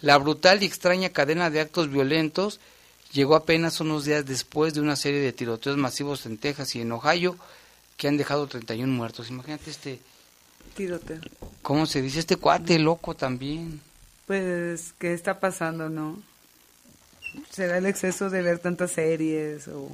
La 0.00 0.16
brutal 0.18 0.62
y 0.62 0.66
extraña 0.66 1.08
cadena 1.08 1.50
de 1.50 1.60
actos 1.60 1.90
violentos 1.90 2.60
llegó 3.12 3.34
apenas 3.34 3.80
unos 3.80 4.04
días 4.04 4.24
después 4.26 4.74
de 4.74 4.80
una 4.80 4.96
serie 4.96 5.20
de 5.20 5.32
tiroteos 5.32 5.76
masivos 5.76 6.26
en 6.26 6.38
Texas 6.38 6.74
y 6.76 6.82
en 6.82 6.92
Ohio 6.92 7.36
que 7.96 8.08
han 8.08 8.16
dejado 8.16 8.46
31 8.46 8.92
muertos. 8.92 9.28
Imagínate 9.30 9.70
este, 9.70 9.98
Tiroteo. 10.76 11.20
¿cómo 11.62 11.86
se 11.86 12.02
dice? 12.02 12.20
Este 12.20 12.36
cuate 12.36 12.78
loco 12.78 13.14
también. 13.14 13.80
Pues, 14.26 14.94
¿qué 14.98 15.14
está 15.14 15.38
pasando, 15.38 15.88
no? 15.88 16.18
¿Será 17.50 17.78
el 17.78 17.86
exceso 17.86 18.30
de 18.30 18.42
ver 18.42 18.58
tantas 18.58 18.92
series 18.92 19.68
o 19.68 19.90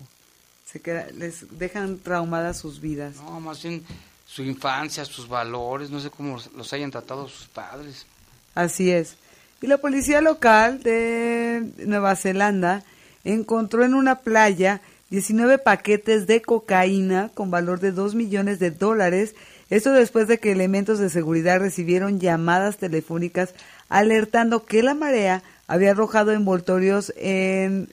se 0.70 0.80
queda, 0.80 1.06
les 1.16 1.58
dejan 1.58 1.98
traumadas 1.98 2.58
sus 2.58 2.80
vidas? 2.80 3.16
No, 3.16 3.40
más 3.40 3.62
bien 3.62 3.82
su 4.26 4.42
infancia, 4.42 5.04
sus 5.04 5.28
valores, 5.28 5.90
no 5.90 5.98
sé 6.00 6.10
cómo 6.10 6.34
los- 6.34 6.52
los 6.52 6.72
hayan 6.72 6.90
tratado 6.90 7.28
sus 7.28 7.48
padres. 7.48 8.06
Así 8.54 8.90
es. 8.90 9.16
Y 9.62 9.66
la 9.66 9.78
policía 9.78 10.20
local 10.20 10.82
de 10.82 11.70
Nueva 11.86 12.14
Zelanda 12.16 12.82
encontró 13.24 13.84
en 13.84 13.94
una 13.94 14.20
playa 14.20 14.80
19 15.10 15.58
paquetes 15.58 16.26
de 16.26 16.40
cocaína 16.40 17.30
con 17.34 17.50
valor 17.50 17.80
de 17.80 17.90
2 17.92 18.14
millones 18.14 18.58
de 18.60 18.70
dólares. 18.70 19.34
Esto 19.68 19.92
después 19.92 20.28
de 20.28 20.38
que 20.38 20.52
elementos 20.52 20.98
de 20.98 21.10
seguridad 21.10 21.58
recibieron 21.58 22.20
llamadas 22.20 22.76
telefónicas 22.78 23.54
alertando 23.88 24.64
que 24.64 24.82
la 24.82 24.94
marea 24.94 25.42
había 25.66 25.90
arrojado 25.90 26.32
envoltorios 26.32 27.12
en 27.16 27.88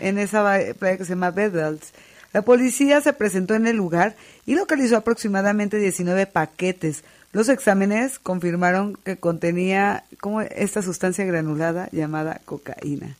En 0.00 0.18
esa 0.18 0.42
playa 0.78 0.96
que 0.96 1.04
se 1.04 1.10
llama 1.10 1.30
Bethels. 1.30 1.92
La 2.32 2.42
policía 2.42 3.00
se 3.00 3.12
presentó 3.12 3.54
en 3.54 3.66
el 3.66 3.76
lugar 3.76 4.14
y 4.46 4.54
localizó 4.54 4.96
aproximadamente 4.96 5.78
19 5.78 6.26
paquetes. 6.26 7.02
Los 7.32 7.48
exámenes 7.48 8.18
confirmaron 8.18 8.96
que 9.04 9.16
contenía 9.16 10.04
como 10.20 10.40
esta 10.40 10.82
sustancia 10.82 11.24
granulada 11.24 11.88
llamada 11.92 12.40
cocaína. 12.44 13.16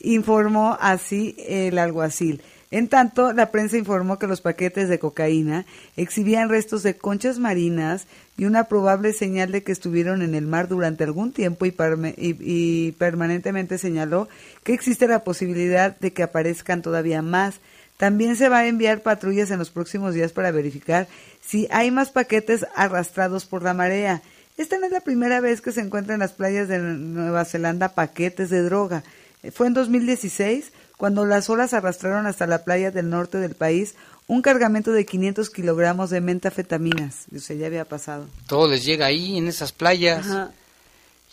Informó 0.00 0.78
así 0.80 1.36
el 1.46 1.78
alguacil. 1.78 2.42
En 2.70 2.88
tanto, 2.88 3.32
la 3.32 3.50
prensa 3.50 3.78
informó 3.78 4.18
que 4.18 4.26
los 4.26 4.42
paquetes 4.42 4.90
de 4.90 4.98
cocaína 4.98 5.64
exhibían 5.96 6.50
restos 6.50 6.82
de 6.82 6.96
conchas 6.96 7.38
marinas 7.38 8.06
y 8.36 8.44
una 8.44 8.64
probable 8.64 9.14
señal 9.14 9.52
de 9.52 9.62
que 9.62 9.72
estuvieron 9.72 10.20
en 10.20 10.34
el 10.34 10.46
mar 10.46 10.68
durante 10.68 11.04
algún 11.04 11.32
tiempo 11.32 11.64
y, 11.66 12.92
permanentemente 12.92 13.78
señaló 13.78 14.28
que 14.64 14.74
existe 14.74 15.08
la 15.08 15.24
posibilidad 15.24 15.98
de 15.98 16.12
que 16.12 16.22
aparezcan 16.22 16.82
todavía 16.82 17.22
más. 17.22 17.60
También 17.96 18.36
se 18.36 18.50
va 18.50 18.58
a 18.58 18.66
enviar 18.66 19.00
patrullas 19.00 19.50
en 19.50 19.58
los 19.58 19.70
próximos 19.70 20.12
días 20.14 20.32
para 20.32 20.50
verificar 20.50 21.08
si 21.40 21.66
hay 21.70 21.90
más 21.90 22.10
paquetes 22.10 22.66
arrastrados 22.76 23.46
por 23.46 23.62
la 23.62 23.72
marea. 23.72 24.20
Esta 24.58 24.78
no 24.78 24.86
es 24.86 24.92
la 24.92 25.00
primera 25.00 25.40
vez 25.40 25.62
que 25.62 25.72
se 25.72 25.80
encuentran 25.80 26.16
en 26.16 26.20
las 26.20 26.32
playas 26.32 26.68
de 26.68 26.78
Nueva 26.78 27.46
Zelanda 27.46 27.94
paquetes 27.94 28.50
de 28.50 28.62
droga. 28.62 29.04
Fue 29.52 29.68
en 29.68 29.74
2016 29.74 30.70
cuando 30.98 31.24
las 31.24 31.48
olas 31.48 31.72
arrastraron 31.72 32.26
hasta 32.26 32.46
la 32.46 32.64
playa 32.64 32.90
del 32.90 33.08
norte 33.08 33.38
del 33.38 33.54
país 33.54 33.94
un 34.26 34.42
cargamento 34.42 34.92
de 34.92 35.06
500 35.06 35.48
kilogramos 35.48 36.10
de 36.10 36.20
mentafetaminas. 36.20 37.24
O 37.34 37.38
sea, 37.38 37.56
ya 37.56 37.66
había 37.66 37.86
pasado. 37.86 38.26
Todo 38.46 38.68
les 38.68 38.84
llega 38.84 39.06
ahí, 39.06 39.38
en 39.38 39.48
esas 39.48 39.72
playas. 39.72 40.26
Ajá. 40.26 40.50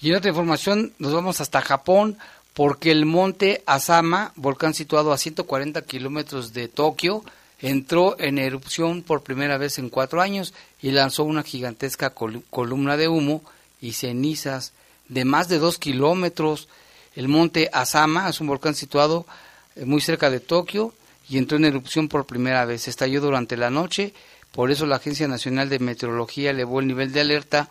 Y 0.01 0.11
en 0.11 0.15
otra 0.15 0.29
información, 0.29 0.93
nos 0.97 1.13
vamos 1.13 1.41
hasta 1.41 1.59
Japón, 1.61 2.17
porque 2.53 2.91
el 2.91 3.05
monte 3.05 3.63
Asama, 3.65 4.31
volcán 4.37 4.73
situado 4.73 5.11
a 5.11 5.17
140 5.17 5.81
kilómetros 5.81 6.53
de 6.53 6.69
Tokio, 6.69 7.23
entró 7.59 8.17
en 8.19 8.37
erupción 8.37 9.01
por 9.01 9.23
primera 9.23 9.57
vez 9.57 9.77
en 9.77 9.89
cuatro 9.89 10.21
años 10.21 10.53
y 10.81 10.91
lanzó 10.91 11.23
una 11.25 11.43
gigantesca 11.43 12.11
col- 12.11 12.43
columna 12.49 12.95
de 12.95 13.07
humo 13.09 13.41
y 13.81 13.93
cenizas 13.93 14.71
de 15.09 15.25
más 15.25 15.49
de 15.49 15.59
dos 15.59 15.79
kilómetros. 15.79 16.69
El 17.15 17.27
monte 17.27 17.69
Asama 17.73 18.29
es 18.29 18.39
un 18.39 18.47
volcán 18.47 18.75
situado 18.75 19.25
muy 19.83 20.01
cerca 20.01 20.29
de 20.29 20.39
Tokio 20.39 20.93
y 21.29 21.37
entró 21.37 21.57
en 21.57 21.65
erupción 21.65 22.07
por 22.07 22.25
primera 22.25 22.65
vez. 22.65 22.87
Estalló 22.87 23.19
durante 23.21 23.57
la 23.57 23.69
noche, 23.69 24.13
por 24.51 24.71
eso 24.71 24.85
la 24.85 24.97
Agencia 24.97 25.27
Nacional 25.27 25.69
de 25.69 25.79
Meteorología 25.79 26.51
elevó 26.51 26.79
el 26.79 26.87
nivel 26.87 27.11
de 27.11 27.21
alerta 27.21 27.67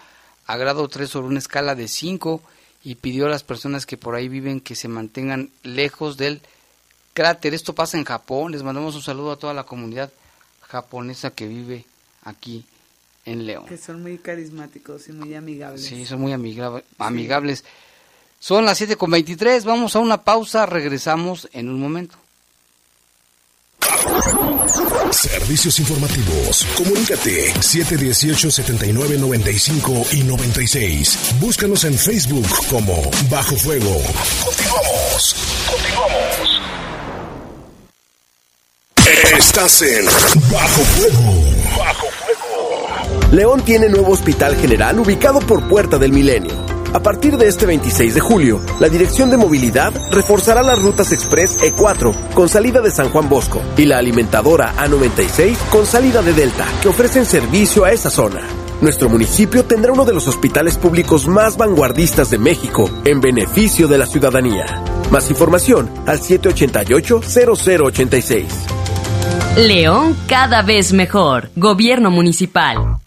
a 0.47 0.57
grado 0.57 0.87
3 0.89 1.09
sobre 1.09 1.29
una 1.29 1.39
escala 1.39 1.75
de 1.75 1.89
5 1.89 2.43
y 2.85 2.97
pidió 2.97 3.27
a 3.27 3.31
las 3.31 3.45
personas 3.45 3.87
que 3.87 3.97
por 3.97 4.15
ahí 4.15 4.29
viven 4.29 4.61
que 4.61 4.75
se 4.75 4.89
mantengan 4.89 5.49
lejos 5.63 6.17
del 6.19 6.43
cráter. 7.15 7.55
Esto 7.55 7.75
pasa 7.75 7.97
en 7.97 8.05
Japón. 8.05 8.53
Les 8.53 8.63
mandamos 8.63 8.95
un 8.95 9.03
saludo 9.03 9.33
a 9.33 9.39
toda 9.39 9.55
la 9.55 9.65
comunidad 9.65 10.11
japonesa 10.61 11.31
que 11.31 11.47
vive 11.47 11.85
aquí 12.25 12.65
en 13.25 13.47
León. 13.47 13.65
Que 13.67 13.79
son 13.79 14.03
muy 14.03 14.19
carismáticos 14.19 15.09
y 15.09 15.13
muy 15.13 15.35
amigables. 15.35 15.83
Sí, 15.85 16.05
son 16.05 16.21
muy 16.21 16.33
amiga- 16.33 16.83
amigables. 16.99 17.65
Son 18.45 18.65
las 18.67 18.77
7 18.77 18.97
con 18.97 19.11
23, 19.11 19.65
vamos 19.65 19.97
a 19.97 20.01
una 20.01 20.23
pausa, 20.23 20.67
regresamos 20.67 21.49
en 21.55 21.71
un 21.71 21.81
momento. 21.81 22.17
Servicios 25.11 25.81
informativos. 25.81 26.67
Comunícate 26.77 27.55
718-7995 27.55 30.13
y 30.13 30.25
96. 30.25 31.37
Búscanos 31.41 31.85
en 31.85 31.95
Facebook 31.95 32.47
como 32.69 33.01
Bajo 33.31 33.57
Fuego. 33.57 33.99
Continuamos. 34.45 35.37
Continuamos. 35.71 36.61
Estás 39.39 39.81
en 39.81 40.05
Bajo 40.53 40.83
Fuego. 40.83 41.33
Bajo 41.79 42.09
Fuego. 42.11 43.33
León 43.33 43.65
tiene 43.65 43.89
nuevo 43.89 44.13
hospital 44.13 44.55
general 44.57 44.99
ubicado 44.99 45.41
por 45.41 45.67
Puerta 45.67 45.97
del 45.97 46.13
Milenio. 46.13 46.74
A 46.95 47.01
partir 47.01 47.37
de 47.37 47.49
este 47.49 47.67
26 47.67 48.15
de 48.15 48.21
julio, 48.21 48.61
la 48.79 48.89
Dirección 48.89 49.29
de 49.29 49.37
Movilidad 49.37 49.93
reforzará 50.13 50.63
las 50.63 50.79
rutas 50.79 51.11
Express 51.11 51.61
E4 51.61 52.15
con 52.35 52.49
salida 52.49 52.81
de 52.81 52.93
San 52.93 53.09
Juan 53.09 53.29
Bosco 53.29 53.61
y 53.77 53.85
la 53.85 53.99
alimentadora 53.99 54.73
A96 54.77 55.57
con 55.71 55.87
salida 55.87 56.23
de 56.23 56.33
Delta, 56.33 56.65
que 56.81 56.87
ofrecen 56.89 57.27
servicio 57.27 57.85
a 57.85 57.91
esa 57.91 58.11
zona. 58.11 58.43
Nuestro 58.81 59.09
municipio 59.09 59.65
tendrá 59.65 59.91
uno 59.91 60.05
de 60.05 60.15
los 60.15 60.29
hospitales 60.29 60.79
públicos 60.79 61.27
más 61.27 61.57
vanguardistas 61.57 62.31
de 62.31 62.39
México 62.39 62.89
en 63.05 63.21
beneficio 63.21 63.89
de 63.89 63.99
la 63.99 64.07
ciudadanía. 64.07 64.65
Más 65.11 65.29
información 65.31 65.91
al 66.07 66.21
788-0086. 66.21 68.47
León 69.57 70.17
cada 70.29 70.63
vez 70.63 70.93
mejor. 70.93 71.51
Gobierno 71.57 72.13
municipal. 72.13 73.01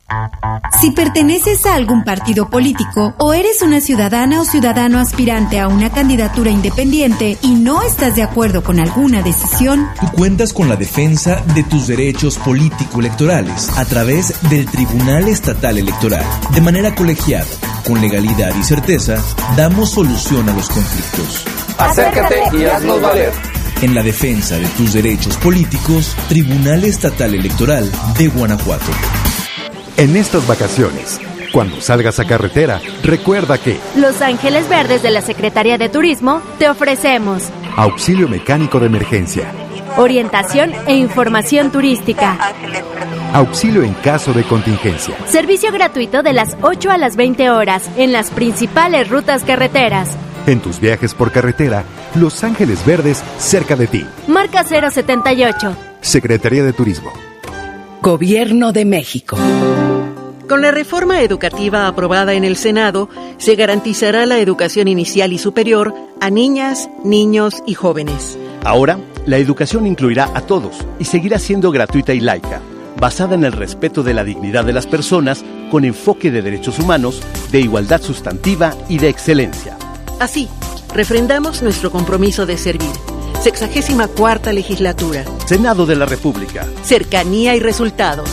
Si 0.79 0.91
perteneces 0.91 1.65
a 1.65 1.73
algún 1.73 2.03
partido 2.03 2.49
político 2.49 3.13
o 3.17 3.33
eres 3.33 3.61
una 3.61 3.81
ciudadana 3.81 4.39
o 4.39 4.45
ciudadano 4.45 4.99
aspirante 4.99 5.59
a 5.59 5.67
una 5.67 5.91
candidatura 5.91 6.49
independiente 6.49 7.37
y 7.41 7.55
no 7.55 7.81
estás 7.81 8.15
de 8.15 8.23
acuerdo 8.23 8.63
con 8.63 8.79
alguna 8.79 9.21
decisión, 9.21 9.87
tú 9.99 10.07
cuentas 10.11 10.53
con 10.53 10.69
la 10.69 10.75
defensa 10.75 11.43
de 11.55 11.63
tus 11.63 11.87
derechos 11.87 12.37
político-electorales 12.37 13.69
a 13.77 13.85
través 13.85 14.33
del 14.49 14.65
Tribunal 14.67 15.27
Estatal 15.27 15.77
Electoral. 15.77 16.25
De 16.53 16.61
manera 16.61 16.95
colegiada, 16.95 17.47
con 17.85 17.99
legalidad 17.99 18.55
y 18.55 18.63
certeza, 18.63 19.21
damos 19.57 19.91
solución 19.91 20.47
a 20.47 20.53
los 20.53 20.69
conflictos. 20.69 21.45
Acércate 21.77 22.43
y 22.53 22.65
haznos 22.65 23.01
valer. 23.01 23.31
En 23.81 23.93
la 23.93 24.03
defensa 24.03 24.57
de 24.57 24.67
tus 24.69 24.93
derechos 24.93 25.37
políticos, 25.37 26.15
Tribunal 26.29 26.83
Estatal 26.83 27.35
Electoral 27.35 27.91
de 28.17 28.27
Guanajuato. 28.27 28.91
En 29.97 30.15
estas 30.15 30.45
vacaciones, 30.45 31.19
cuando 31.51 31.81
salgas 31.81 32.19
a 32.19 32.25
carretera, 32.25 32.79
recuerda 33.01 33.57
que 33.57 33.79
Los 33.95 34.21
Ángeles 34.21 34.69
Verdes 34.69 35.01
de 35.01 35.09
la 35.09 35.23
Secretaría 35.23 35.79
de 35.79 35.89
Turismo 35.89 36.39
te 36.59 36.69
ofrecemos 36.69 37.49
auxilio 37.75 38.27
mecánico 38.27 38.79
de 38.79 38.85
emergencia, 38.85 39.51
orientación 39.97 40.71
e 40.85 40.93
información 40.93 41.71
turística, 41.71 42.37
auxilio 43.33 43.81
en 43.81 43.95
caso 43.95 44.33
de 44.33 44.43
contingencia, 44.43 45.15
servicio 45.27 45.71
gratuito 45.71 46.21
de 46.21 46.33
las 46.33 46.55
8 46.61 46.91
a 46.91 46.99
las 46.99 47.15
20 47.15 47.49
horas 47.49 47.89
en 47.97 48.11
las 48.11 48.29
principales 48.29 49.09
rutas 49.09 49.43
carreteras. 49.43 50.15
En 50.45 50.59
tus 50.59 50.79
viajes 50.79 51.15
por 51.15 51.31
carretera, 51.31 51.85
Los 52.13 52.43
Ángeles 52.43 52.85
Verdes 52.85 53.23
cerca 53.39 53.75
de 53.75 53.87
ti. 53.87 54.05
Marca 54.27 54.63
078. 54.63 55.75
Secretaría 56.01 56.63
de 56.63 56.73
Turismo. 56.73 57.11
Gobierno 58.01 58.71
de 58.73 58.85
México. 58.85 59.37
Con 60.47 60.61
la 60.61 60.71
reforma 60.71 61.21
educativa 61.23 61.87
aprobada 61.87 62.33
en 62.33 62.43
el 62.43 62.55
Senado, 62.55 63.09
se 63.37 63.55
garantizará 63.55 64.25
la 64.25 64.39
educación 64.39 64.87
inicial 64.87 65.33
y 65.33 65.39
superior 65.39 65.93
a 66.21 66.29
niñas, 66.29 66.89
niños 67.03 67.55
y 67.65 67.73
jóvenes. 67.73 68.37
Ahora, 68.63 68.99
la 69.25 69.37
educación 69.37 69.87
incluirá 69.87 70.29
a 70.35 70.41
todos 70.41 70.77
y 70.99 71.05
seguirá 71.05 71.39
siendo 71.39 71.71
gratuita 71.71 72.13
y 72.13 72.19
laica, 72.19 72.61
basada 72.99 73.35
en 73.35 73.43
el 73.43 73.51
respeto 73.51 74.03
de 74.03 74.13
la 74.13 74.23
dignidad 74.23 74.63
de 74.63 74.73
las 74.73 74.85
personas 74.85 75.43
con 75.71 75.83
enfoque 75.83 76.29
de 76.31 76.43
derechos 76.43 76.79
humanos, 76.79 77.21
de 77.51 77.61
igualdad 77.61 78.01
sustantiva 78.01 78.73
y 78.87 78.99
de 78.99 79.09
excelencia. 79.09 79.75
Así, 80.19 80.47
refrendamos 80.93 81.61
nuestro 81.63 81.91
compromiso 81.91 82.45
de 82.45 82.57
servir. 82.57 83.16
Sexagésima 83.41 84.07
cuarta 84.07 84.51
legislatura. 84.51 85.23
Senado 85.45 85.85
de 85.85 85.95
la 85.95 86.05
República. 86.05 86.67
Cercanía 86.83 87.55
y 87.55 87.59
resultados. 87.59 88.29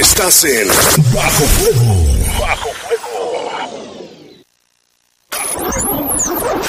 Estás 0.00 0.44
en 0.44 0.68
Bajo 1.14 1.44
Fuego. 1.44 1.94
Bajo 2.40 2.68
Fuego. 2.70 2.96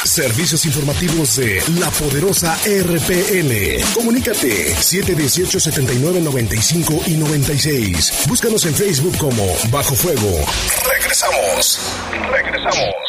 Servicios 0.03 0.65
informativos 0.65 1.36
de 1.36 1.62
la 1.79 1.89
poderosa 1.91 2.57
RPN. 2.65 3.83
Comunícate 3.93 4.75
718 4.75 5.60
79 5.60 6.21
95 6.21 7.01
y 7.05 7.13
96. 7.15 8.23
Búscanos 8.27 8.65
en 8.65 8.73
Facebook 8.73 9.17
como 9.17 9.45
Bajo 9.69 9.93
Fuego. 9.95 10.43
Regresamos. 10.91 11.79
Regresamos. 12.31 13.06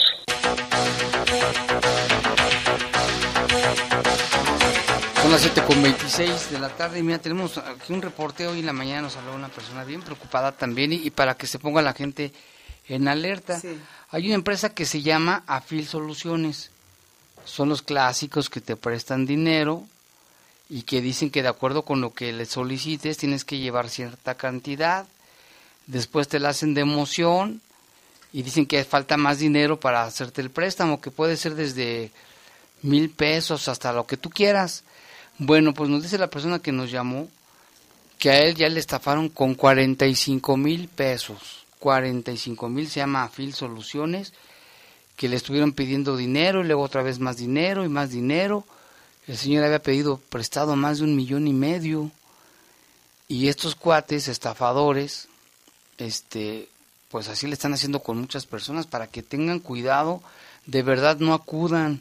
Las 5.38 5.44
7 5.54 5.62
con 5.68 5.80
26 5.80 6.50
de 6.50 6.58
la 6.58 6.68
tarde 6.68 6.98
y 6.98 7.02
mira, 7.04 7.20
tenemos 7.20 7.58
aquí 7.58 7.92
un 7.92 8.02
reporte. 8.02 8.48
Hoy 8.48 8.58
en 8.58 8.66
la 8.66 8.72
mañana 8.72 9.02
nos 9.02 9.14
habló 9.14 9.36
una 9.36 9.48
persona 9.48 9.84
bien 9.84 10.02
preocupada 10.02 10.50
también 10.50 10.92
y, 10.92 10.96
y 10.96 11.10
para 11.10 11.36
que 11.36 11.46
se 11.46 11.60
ponga 11.60 11.80
la 11.80 11.92
gente 11.92 12.32
en 12.88 13.06
alerta. 13.06 13.60
Sí. 13.60 13.78
Hay 14.10 14.26
una 14.26 14.34
empresa 14.34 14.74
que 14.74 14.84
se 14.84 15.00
llama 15.00 15.44
Afil 15.46 15.86
Soluciones. 15.86 16.72
Son 17.44 17.68
los 17.68 17.82
clásicos 17.82 18.50
que 18.50 18.60
te 18.60 18.74
prestan 18.74 19.26
dinero 19.26 19.84
y 20.68 20.82
que 20.82 21.00
dicen 21.00 21.30
que 21.30 21.42
de 21.42 21.48
acuerdo 21.48 21.82
con 21.82 22.00
lo 22.00 22.12
que 22.12 22.32
les 22.32 22.48
solicites 22.48 23.16
tienes 23.16 23.44
que 23.44 23.58
llevar 23.58 23.90
cierta 23.90 24.34
cantidad. 24.34 25.06
Después 25.86 26.26
te 26.26 26.40
la 26.40 26.48
hacen 26.48 26.74
de 26.74 26.80
emoción 26.80 27.60
y 28.32 28.42
dicen 28.42 28.66
que 28.66 28.82
falta 28.82 29.16
más 29.16 29.38
dinero 29.38 29.78
para 29.78 30.02
hacerte 30.02 30.40
el 30.40 30.50
préstamo, 30.50 31.00
que 31.00 31.12
puede 31.12 31.36
ser 31.36 31.54
desde 31.54 32.10
mil 32.82 33.08
pesos 33.10 33.68
hasta 33.68 33.92
lo 33.92 34.04
que 34.04 34.16
tú 34.16 34.30
quieras. 34.30 34.82
Bueno, 35.38 35.72
pues 35.72 35.88
nos 35.88 36.02
dice 36.02 36.18
la 36.18 36.30
persona 36.30 36.58
que 36.58 36.72
nos 36.72 36.90
llamó 36.90 37.28
que 38.18 38.30
a 38.30 38.42
él 38.42 38.56
ya 38.56 38.68
le 38.68 38.80
estafaron 38.80 39.28
con 39.28 39.54
45 39.54 40.56
mil 40.56 40.88
pesos. 40.88 41.64
45 41.78 42.68
mil 42.68 42.88
se 42.88 43.00
llama 43.00 43.22
Afil 43.22 43.54
Soluciones, 43.54 44.32
que 45.16 45.28
le 45.28 45.36
estuvieron 45.36 45.72
pidiendo 45.72 46.16
dinero 46.16 46.60
y 46.60 46.66
luego 46.66 46.82
otra 46.82 47.04
vez 47.04 47.20
más 47.20 47.36
dinero 47.36 47.84
y 47.84 47.88
más 47.88 48.10
dinero. 48.10 48.64
El 49.28 49.36
señor 49.36 49.64
había 49.64 49.80
pedido 49.80 50.16
prestado 50.28 50.74
más 50.74 50.98
de 50.98 51.04
un 51.04 51.14
millón 51.14 51.46
y 51.46 51.52
medio. 51.52 52.10
Y 53.28 53.46
estos 53.46 53.76
cuates, 53.76 54.26
estafadores, 54.26 55.28
este, 55.98 56.68
pues 57.10 57.28
así 57.28 57.46
le 57.46 57.52
están 57.52 57.74
haciendo 57.74 58.00
con 58.00 58.18
muchas 58.18 58.46
personas 58.46 58.86
para 58.86 59.06
que 59.06 59.22
tengan 59.22 59.60
cuidado, 59.60 60.22
de 60.66 60.82
verdad 60.82 61.18
no 61.18 61.34
acudan 61.34 62.00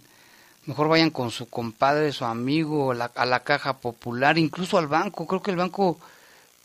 mejor 0.67 0.89
vayan 0.89 1.09
con 1.09 1.31
su 1.31 1.49
compadre, 1.49 2.11
su 2.11 2.25
amigo, 2.25 2.93
la, 2.93 3.11
a 3.15 3.25
la 3.25 3.39
caja 3.39 3.77
popular, 3.77 4.37
incluso 4.37 4.77
al 4.77 4.87
banco. 4.87 5.25
Creo 5.25 5.41
que 5.41 5.51
el 5.51 5.57
banco 5.57 5.97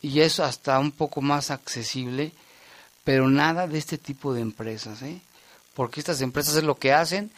y 0.02 0.20
es 0.20 0.40
hasta 0.40 0.78
un 0.78 0.90
poco 0.90 1.22
más 1.22 1.50
accesible, 1.50 2.32
pero 3.04 3.28
nada 3.28 3.66
de 3.66 3.78
este 3.78 3.98
tipo 3.98 4.34
de 4.34 4.40
empresas, 4.40 5.00
¿eh? 5.02 5.20
Porque 5.74 6.00
estas 6.00 6.20
empresas 6.20 6.56
es 6.56 6.64
lo 6.64 6.74
que 6.74 6.92
hacen, 6.92 7.30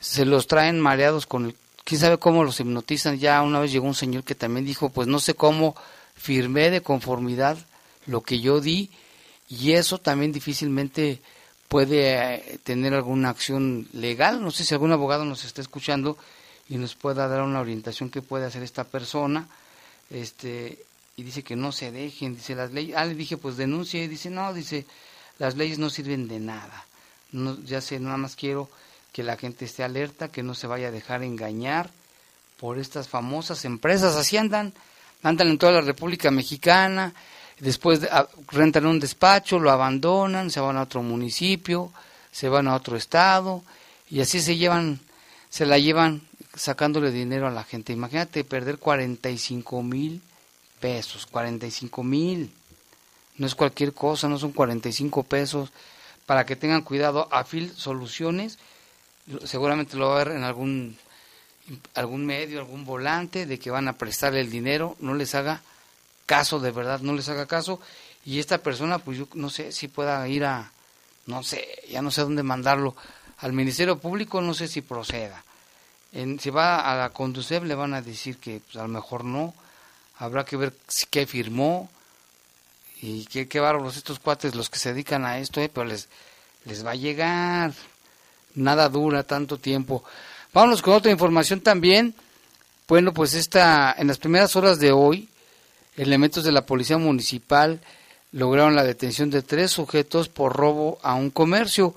se 0.00 0.24
los 0.26 0.46
traen 0.46 0.80
mareados 0.80 1.26
con 1.26 1.46
el, 1.46 1.56
quién 1.84 2.00
sabe 2.00 2.18
cómo 2.18 2.44
los 2.44 2.58
hipnotizan. 2.60 3.18
Ya 3.18 3.40
una 3.42 3.60
vez 3.60 3.72
llegó 3.72 3.86
un 3.86 3.94
señor 3.94 4.24
que 4.24 4.34
también 4.34 4.66
dijo, 4.66 4.90
pues 4.90 5.08
no 5.08 5.20
sé 5.20 5.34
cómo 5.34 5.74
firmé 6.16 6.70
de 6.70 6.82
conformidad 6.82 7.56
lo 8.06 8.20
que 8.20 8.40
yo 8.40 8.60
di 8.60 8.90
y 9.48 9.72
eso 9.72 9.98
también 9.98 10.32
difícilmente 10.32 11.20
puede 11.70 12.34
eh, 12.34 12.58
tener 12.64 12.94
alguna 12.94 13.30
acción 13.30 13.86
legal. 13.92 14.42
No 14.42 14.50
sé 14.50 14.64
si 14.64 14.74
algún 14.74 14.90
abogado 14.90 15.24
nos 15.24 15.44
está 15.44 15.62
escuchando 15.62 16.18
y 16.68 16.78
nos 16.78 16.96
pueda 16.96 17.28
dar 17.28 17.42
una 17.42 17.60
orientación 17.60 18.10
que 18.10 18.22
puede 18.22 18.44
hacer 18.44 18.64
esta 18.64 18.82
persona. 18.82 19.46
Este, 20.10 20.80
y 21.16 21.22
dice 21.22 21.44
que 21.44 21.54
no 21.54 21.70
se 21.70 21.92
dejen, 21.92 22.34
dice 22.34 22.56
las 22.56 22.72
leyes. 22.72 22.96
Ah, 22.96 23.04
le 23.04 23.14
dije, 23.14 23.36
pues 23.36 23.56
denuncie. 23.56 24.08
Dice, 24.08 24.30
no, 24.30 24.52
dice, 24.52 24.84
las 25.38 25.56
leyes 25.56 25.78
no 25.78 25.90
sirven 25.90 26.26
de 26.26 26.40
nada. 26.40 26.84
No, 27.30 27.56
ya 27.62 27.80
sé, 27.80 28.00
nada 28.00 28.16
más 28.16 28.34
quiero 28.34 28.68
que 29.12 29.22
la 29.22 29.36
gente 29.36 29.64
esté 29.64 29.84
alerta, 29.84 30.26
que 30.26 30.42
no 30.42 30.56
se 30.56 30.66
vaya 30.66 30.88
a 30.88 30.90
dejar 30.90 31.22
engañar 31.22 31.88
por 32.58 32.80
estas 32.80 33.06
famosas 33.06 33.64
empresas. 33.64 34.16
Así 34.16 34.36
andan, 34.36 34.72
andan 35.22 35.46
en 35.46 35.58
toda 35.58 35.70
la 35.70 35.82
República 35.82 36.32
Mexicana 36.32 37.14
después 37.60 38.00
de, 38.00 38.08
a, 38.08 38.28
rentan 38.48 38.86
un 38.86 38.98
despacho, 39.00 39.58
lo 39.58 39.70
abandonan, 39.70 40.50
se 40.50 40.60
van 40.60 40.76
a 40.76 40.82
otro 40.82 41.02
municipio, 41.02 41.92
se 42.32 42.48
van 42.48 42.68
a 42.68 42.74
otro 42.74 42.96
estado 42.96 43.62
y 44.08 44.20
así 44.20 44.40
se 44.40 44.56
llevan, 44.56 45.00
se 45.48 45.66
la 45.66 45.78
llevan 45.78 46.22
sacándole 46.54 47.10
dinero 47.12 47.46
a 47.46 47.50
la 47.50 47.64
gente. 47.64 47.92
Imagínate 47.92 48.44
perder 48.44 48.78
45 48.78 49.82
mil 49.82 50.20
pesos, 50.80 51.26
45 51.26 52.02
mil, 52.02 52.52
no 53.36 53.46
es 53.46 53.54
cualquier 53.54 53.94
cosa, 53.94 54.28
no 54.28 54.38
son 54.38 54.52
45 54.52 55.22
pesos. 55.22 55.70
Para 56.26 56.46
que 56.46 56.56
tengan 56.56 56.82
cuidado, 56.82 57.28
Afil 57.30 57.72
Soluciones 57.74 58.58
seguramente 59.44 59.96
lo 59.96 60.08
va 60.08 60.20
a 60.20 60.24
ver 60.24 60.36
en 60.36 60.44
algún 60.44 60.96
algún 61.94 62.26
medio, 62.26 62.58
algún 62.58 62.84
volante 62.84 63.46
de 63.46 63.58
que 63.58 63.70
van 63.70 63.86
a 63.86 63.92
prestarle 63.92 64.40
el 64.40 64.50
dinero, 64.50 64.96
no 64.98 65.14
les 65.14 65.34
haga 65.34 65.62
caso 66.30 66.60
de 66.60 66.70
verdad, 66.70 67.00
no 67.00 67.12
les 67.12 67.28
haga 67.28 67.46
caso 67.46 67.80
y 68.24 68.38
esta 68.38 68.58
persona 68.58 69.00
pues 69.00 69.18
yo 69.18 69.26
no 69.34 69.50
sé 69.50 69.72
si 69.72 69.88
pueda 69.88 70.28
ir 70.28 70.44
a 70.44 70.70
no 71.26 71.42
sé, 71.42 71.66
ya 71.90 72.02
no 72.02 72.12
sé 72.12 72.20
dónde 72.22 72.44
mandarlo 72.44 72.94
al 73.38 73.52
Ministerio 73.52 73.98
Público, 73.98 74.40
no 74.40 74.54
sé 74.54 74.68
si 74.68 74.80
proceda. 74.80 75.42
En, 76.12 76.38
si 76.38 76.50
va 76.50 76.80
a 76.88 76.94
la 76.94 77.10
Conducef 77.10 77.64
le 77.64 77.74
van 77.74 77.94
a 77.94 78.02
decir 78.02 78.36
que 78.38 78.60
pues, 78.60 78.76
a 78.76 78.82
lo 78.82 78.88
mejor 78.88 79.24
no, 79.24 79.54
habrá 80.18 80.44
que 80.44 80.56
ver 80.56 80.72
si- 80.86 81.06
qué 81.10 81.26
firmó 81.26 81.88
y 83.02 83.24
qué, 83.26 83.48
qué 83.48 83.58
bárbaros 83.60 83.96
estos 83.96 84.18
cuates 84.20 84.54
los 84.54 84.70
que 84.70 84.78
se 84.78 84.92
dedican 84.92 85.24
a 85.24 85.38
esto, 85.38 85.60
eh, 85.60 85.68
pero 85.72 85.86
les, 85.86 86.08
les 86.64 86.84
va 86.86 86.92
a 86.92 86.94
llegar, 87.06 87.72
nada 88.54 88.88
dura 88.88 89.22
tanto 89.24 89.56
tiempo. 89.58 90.04
Vámonos 90.52 90.80
con 90.82 90.94
otra 90.94 91.10
información 91.10 91.60
también. 91.60 92.14
Bueno, 92.86 93.12
pues 93.12 93.34
esta, 93.34 93.94
en 93.98 94.06
las 94.08 94.18
primeras 94.18 94.54
horas 94.56 94.78
de 94.78 94.92
hoy, 94.92 95.28
elementos 95.96 96.44
de 96.44 96.52
la 96.52 96.66
Policía 96.66 96.98
Municipal 96.98 97.80
lograron 98.32 98.76
la 98.76 98.84
detención 98.84 99.30
de 99.30 99.42
tres 99.42 99.70
sujetos 99.70 100.28
por 100.28 100.56
robo 100.56 100.98
a 101.02 101.14
un 101.14 101.30
comercio. 101.30 101.94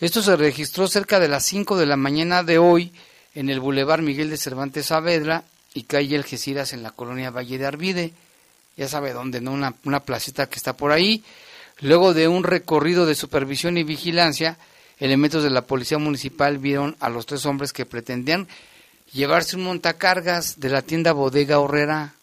Esto 0.00 0.22
se 0.22 0.36
registró 0.36 0.88
cerca 0.88 1.20
de 1.20 1.28
las 1.28 1.44
5 1.46 1.76
de 1.76 1.86
la 1.86 1.96
mañana 1.96 2.42
de 2.42 2.58
hoy 2.58 2.92
en 3.34 3.50
el 3.50 3.60
Boulevard 3.60 4.02
Miguel 4.02 4.30
de 4.30 4.36
Cervantes 4.36 4.86
Saavedra 4.86 5.44
y 5.74 5.84
calle 5.84 6.16
Algeciras 6.16 6.72
en 6.72 6.82
la 6.82 6.90
colonia 6.90 7.30
Valle 7.30 7.58
de 7.58 7.66
Arvide. 7.66 8.12
Ya 8.76 8.88
sabe 8.88 9.12
dónde, 9.12 9.40
¿no? 9.40 9.52
Una, 9.52 9.74
una 9.84 10.00
placita 10.00 10.48
que 10.48 10.56
está 10.56 10.76
por 10.76 10.92
ahí. 10.92 11.22
Luego 11.80 12.14
de 12.14 12.28
un 12.28 12.44
recorrido 12.44 13.06
de 13.06 13.14
supervisión 13.14 13.76
y 13.78 13.84
vigilancia, 13.84 14.58
elementos 14.98 15.42
de 15.42 15.50
la 15.50 15.66
Policía 15.66 15.98
Municipal 15.98 16.58
vieron 16.58 16.96
a 17.00 17.08
los 17.08 17.26
tres 17.26 17.44
hombres 17.46 17.72
que 17.72 17.86
pretendían 17.86 18.48
llevarse 19.12 19.56
un 19.56 19.64
montacargas 19.64 20.58
de 20.58 20.70
la 20.70 20.82
tienda 20.82 21.12
Bodega 21.12 21.58
Horrera. 21.58 22.15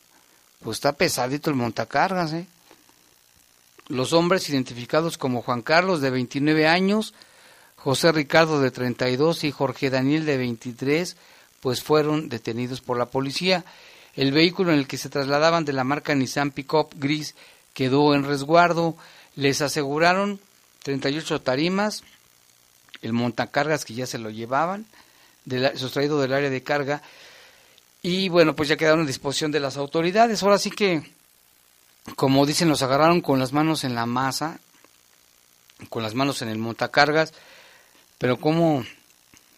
Pues 0.64 0.78
está 0.78 0.94
pesadito 0.94 1.50
el 1.50 1.56
montacargas, 1.56 2.34
¿eh? 2.34 2.48
Los 3.90 4.14
hombres 4.14 4.50
identificados 4.50 5.18
como 5.18 5.42
Juan 5.42 5.62
Carlos 5.62 6.00
de 6.00 6.10
29 6.10 6.68
años, 6.68 7.14
José 7.76 8.14
Ricardo 8.14 8.62
de 8.62 8.72
32 8.72 9.44
y 9.44 9.52
Jorge 9.52 9.90
Daniel 9.90 10.26
de 10.26 10.38
23, 10.38 11.18
pues 11.60 11.84
fueron 11.84 12.30
detenidos 12.30 12.80
por 12.80 12.98
la 12.98 13.08
policía. 13.08 13.66
El 14.16 14.32
vehículo 14.32 14.72
en 14.72 14.80
el 14.80 14.88
que 14.88 14.98
se 14.98 15.10
trasladaban 15.10 15.66
de 15.66 15.74
la 15.74 15.84
marca 15.84 16.16
Nissan 16.16 16.52
Pickup 16.52 16.94
gris 16.98 17.36
quedó 17.74 18.14
en 18.16 18.24
resguardo. 18.24 18.96
Les 19.36 19.62
aseguraron 19.62 20.40
38 20.84 21.42
tarimas, 21.42 22.04
el 23.02 23.12
montacargas 23.12 23.84
que 23.84 23.96
ya 23.96 24.06
se 24.06 24.18
lo 24.20 24.30
llevaban, 24.30 24.86
de 25.44 25.60
la- 25.60 25.76
sustraído 25.76 26.22
del 26.22 26.32
área 26.34 26.50
de 26.50 26.64
carga. 26.64 27.02
Y 28.06 28.28
bueno, 28.28 28.54
pues 28.54 28.68
ya 28.68 28.76
quedaron 28.76 29.04
a 29.04 29.08
disposición 29.08 29.52
de 29.52 29.62
las 29.62 29.78
autoridades. 29.78 30.44
Ahora 30.44 30.58
sí 30.58 30.70
que, 30.70 31.10
como 32.18 32.46
dicen, 32.46 32.68
los 32.68 32.82
agarraron 32.82 33.22
con 33.22 33.40
las 33.40 33.54
manos 33.54 33.86
en 33.86 33.96
la 33.96 34.06
masa, 34.06 34.60
con 35.90 36.04
las 36.04 36.14
manos 36.14 36.42
en 36.42 36.50
el 36.50 36.58
montacargas. 36.58 37.34
Pero 38.18 38.38
cómo, 38.42 38.84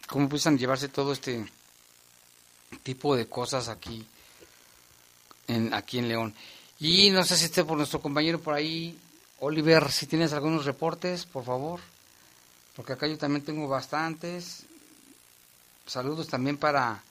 cómo 0.06 0.24
empiezan 0.24 0.54
a 0.54 0.58
llevarse 0.58 0.88
todo 0.88 1.12
este 1.12 1.44
tipo 2.84 3.16
de 3.16 3.26
cosas 3.26 3.68
aquí 3.68 4.06
en, 5.48 5.74
aquí 5.74 5.98
en 5.98 6.08
León. 6.08 6.32
Y 6.78 7.10
no 7.10 7.24
sé 7.24 7.36
si 7.36 7.46
esté 7.46 7.64
por 7.64 7.76
nuestro 7.76 8.00
compañero 8.00 8.40
por 8.40 8.54
ahí, 8.54 8.96
Oliver, 9.40 9.90
si 9.90 10.06
tienes 10.06 10.32
algunos 10.32 10.64
reportes, 10.64 11.26
por 11.26 11.44
favor. 11.44 11.80
Porque 12.76 12.92
acá 12.92 13.08
yo 13.08 13.18
también 13.18 13.44
tengo 13.44 13.66
bastantes. 13.66 14.66
Saludos 15.84 16.28
también 16.28 16.58
para 16.58 17.02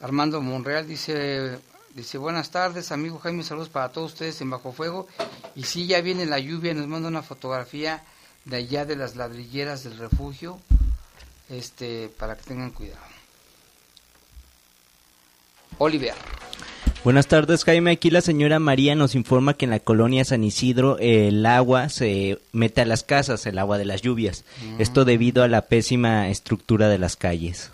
Armando 0.00 0.40
Monreal, 0.40 0.88
dice, 0.88 1.58
dice 1.94 2.16
buenas 2.16 2.50
tardes, 2.50 2.90
amigo 2.90 3.18
Jaime, 3.18 3.42
saludos 3.42 3.68
para 3.68 3.90
todos 3.90 4.12
ustedes 4.12 4.40
en 4.40 4.48
Bajo 4.48 4.72
Fuego. 4.72 5.06
Y 5.54 5.64
sí, 5.64 5.86
ya 5.86 6.00
viene 6.00 6.24
la 6.24 6.38
lluvia, 6.38 6.72
nos 6.72 6.86
manda 6.86 7.08
una 7.08 7.22
fotografía 7.22 8.02
de 8.46 8.56
allá 8.56 8.86
de 8.86 8.96
las 8.96 9.16
ladrilleras 9.16 9.84
del 9.84 9.98
refugio, 9.98 10.58
este, 11.50 12.10
para 12.18 12.34
que 12.36 12.44
tengan 12.44 12.70
cuidado. 12.70 13.02
Oliver. 15.76 16.14
Buenas 17.04 17.26
tardes, 17.26 17.64
Jaime. 17.64 17.92
Aquí 17.92 18.10
la 18.10 18.20
señora 18.22 18.58
María 18.58 18.94
nos 18.94 19.14
informa 19.14 19.54
que 19.54 19.66
en 19.66 19.70
la 19.70 19.80
colonia 19.80 20.24
San 20.24 20.44
Isidro 20.44 20.98
el 20.98 21.44
agua 21.44 21.90
se 21.90 22.38
mete 22.52 22.80
a 22.80 22.86
las 22.86 23.04
casas, 23.04 23.44
el 23.46 23.58
agua 23.58 23.76
de 23.76 23.86
las 23.86 24.00
lluvias. 24.00 24.44
Mm. 24.62 24.80
Esto 24.80 25.04
debido 25.04 25.42
a 25.42 25.48
la 25.48 25.62
pésima 25.62 26.28
estructura 26.28 26.88
de 26.88 26.98
las 26.98 27.16
calles. 27.16 27.70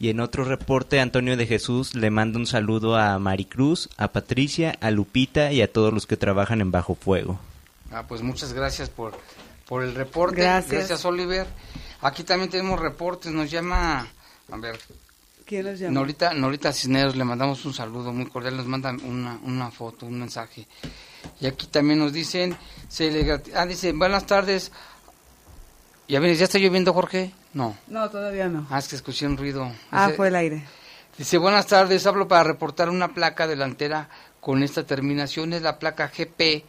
Y 0.00 0.08
en 0.08 0.18
otro 0.18 0.44
reporte, 0.44 0.98
Antonio 0.98 1.36
de 1.36 1.46
Jesús 1.46 1.94
le 1.94 2.10
manda 2.10 2.36
un 2.36 2.46
saludo 2.46 2.96
a 2.96 3.16
Maricruz, 3.20 3.88
a 3.96 4.08
Patricia, 4.08 4.76
a 4.80 4.90
Lupita 4.90 5.52
y 5.52 5.62
a 5.62 5.72
todos 5.72 5.92
los 5.92 6.08
que 6.08 6.16
trabajan 6.16 6.60
en 6.60 6.72
Bajo 6.72 6.96
Fuego. 6.96 7.38
Ah, 7.92 8.06
pues 8.08 8.22
muchas 8.22 8.52
gracias 8.52 8.90
por, 8.90 9.12
por 9.72 9.82
el 9.82 9.94
reporte. 9.94 10.42
Gracias. 10.42 10.70
Gracias, 10.70 11.02
Oliver. 11.06 11.46
Aquí 12.02 12.24
también 12.24 12.50
tenemos 12.50 12.78
reportes, 12.78 13.32
nos 13.32 13.50
llama, 13.50 14.06
a 14.50 14.56
ver, 14.58 14.78
¿Quién 15.46 15.64
nos 15.64 15.78
llama? 15.78 15.94
Norita, 15.94 16.34
Norita 16.34 16.74
Cisneros, 16.74 17.16
le 17.16 17.24
mandamos 17.24 17.64
un 17.64 17.72
saludo 17.72 18.12
muy 18.12 18.26
cordial, 18.26 18.58
nos 18.58 18.66
manda 18.66 18.90
una, 18.90 19.38
una 19.44 19.70
foto, 19.70 20.04
un 20.04 20.18
mensaje. 20.20 20.66
Y 21.40 21.46
aquí 21.46 21.68
también 21.68 22.00
nos 22.00 22.12
dicen, 22.12 22.54
se 22.86 23.10
le, 23.10 23.40
ah, 23.54 23.64
dice, 23.64 23.92
buenas 23.94 24.26
tardes. 24.26 24.72
Ya 26.06 26.20
ves, 26.20 26.38
¿ya 26.38 26.44
está 26.44 26.58
lloviendo, 26.58 26.92
Jorge? 26.92 27.32
No. 27.54 27.74
No, 27.86 28.10
todavía 28.10 28.48
no. 28.48 28.66
Ah, 28.68 28.78
es 28.78 28.88
que 28.88 28.96
escuché 28.96 29.26
un 29.26 29.38
ruido. 29.38 29.72
Ah, 29.90 30.08
Dice- 30.08 30.16
fue 30.18 30.28
el 30.28 30.34
aire. 30.36 30.64
Dice, 31.16 31.38
buenas 31.38 31.66
tardes, 31.66 32.06
hablo 32.06 32.28
para 32.28 32.44
reportar 32.44 32.90
una 32.90 33.14
placa 33.14 33.46
delantera 33.46 34.10
con 34.38 34.62
esta 34.62 34.84
terminación, 34.84 35.54
es 35.54 35.62
la 35.62 35.78
placa 35.78 36.12
GP 36.14 36.62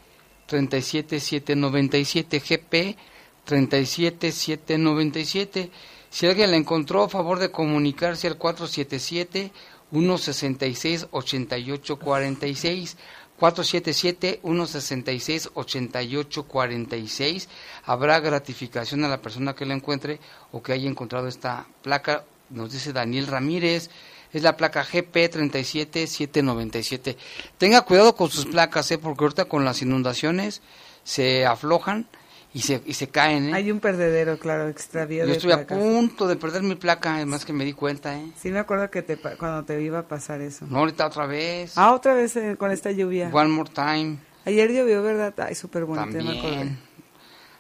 37797, 0.47 2.39
GP 2.39 2.97
37797. 3.45 5.69
Si 6.09 6.27
alguien 6.27 6.51
la 6.51 6.57
encontró, 6.57 7.03
a 7.03 7.09
favor 7.09 7.39
de 7.39 7.51
comunicarse 7.51 8.27
al 8.27 8.37
477 8.37 9.51
166 9.91 11.07
8846. 11.11 12.97
477 13.39 14.39
166 14.43 15.49
8846. 15.53 17.49
Habrá 17.85 18.19
gratificación 18.19 19.03
a 19.03 19.07
la 19.09 19.21
persona 19.21 19.53
que 19.55 19.65
la 19.65 19.73
encuentre 19.73 20.19
o 20.51 20.61
que 20.61 20.73
haya 20.73 20.89
encontrado 20.89 21.27
esta 21.27 21.67
placa. 21.81 22.25
Nos 22.49 22.71
dice 22.71 22.93
Daniel 22.93 23.27
Ramírez. 23.27 23.89
Es 24.33 24.41
la 24.41 24.57
placa 24.57 24.83
GP 24.83 25.29
37797. 25.29 27.17
Tenga 27.57 27.81
cuidado 27.83 28.15
con 28.15 28.29
sus 28.29 28.45
placas, 28.47 28.91
¿eh? 28.91 28.97
porque 28.97 29.23
ahorita 29.23 29.45
con 29.45 29.63
las 29.63 29.81
inundaciones 29.81 30.61
se 31.03 31.45
aflojan 31.45 32.07
y 32.53 32.61
se, 32.61 32.81
y 32.85 32.93
se 32.93 33.07
caen. 33.07 33.49
¿eh? 33.49 33.53
Hay 33.53 33.71
un 33.71 33.79
perdedero, 33.79 34.37
claro, 34.37 34.67
extravío 34.67 35.25
Yo 35.25 35.33
estuve 35.33 35.53
a 35.53 35.65
punto 35.65 36.27
de 36.27 36.35
perder 36.35 36.63
mi 36.63 36.75
placa, 36.75 37.15
además 37.15 37.45
que 37.45 37.53
me 37.53 37.65
di 37.65 37.73
cuenta. 37.73 38.17
¿eh? 38.17 38.31
Sí, 38.35 38.49
me 38.51 38.59
acuerdo 38.59 38.89
que 38.89 39.01
te, 39.01 39.17
cuando 39.17 39.63
te 39.65 39.81
iba 39.81 39.99
a 39.99 40.07
pasar 40.07 40.41
eso. 40.41 40.65
No, 40.67 40.79
ahorita 40.79 41.07
otra 41.07 41.25
vez. 41.25 41.77
Ah, 41.77 41.93
otra 41.93 42.13
vez 42.13 42.35
eh, 42.35 42.55
con 42.57 42.71
esta 42.71 42.91
lluvia. 42.91 43.29
One 43.33 43.49
more 43.49 43.69
time. 43.69 44.17
Ayer 44.45 44.71
llovió, 44.71 45.01
¿verdad? 45.01 45.33
Ay, 45.39 45.55
súper 45.55 45.85
bonito, 45.85 46.17
ya 46.17 46.23
me 46.23 46.37
acordé. 46.39 46.55
También. 46.57 46.79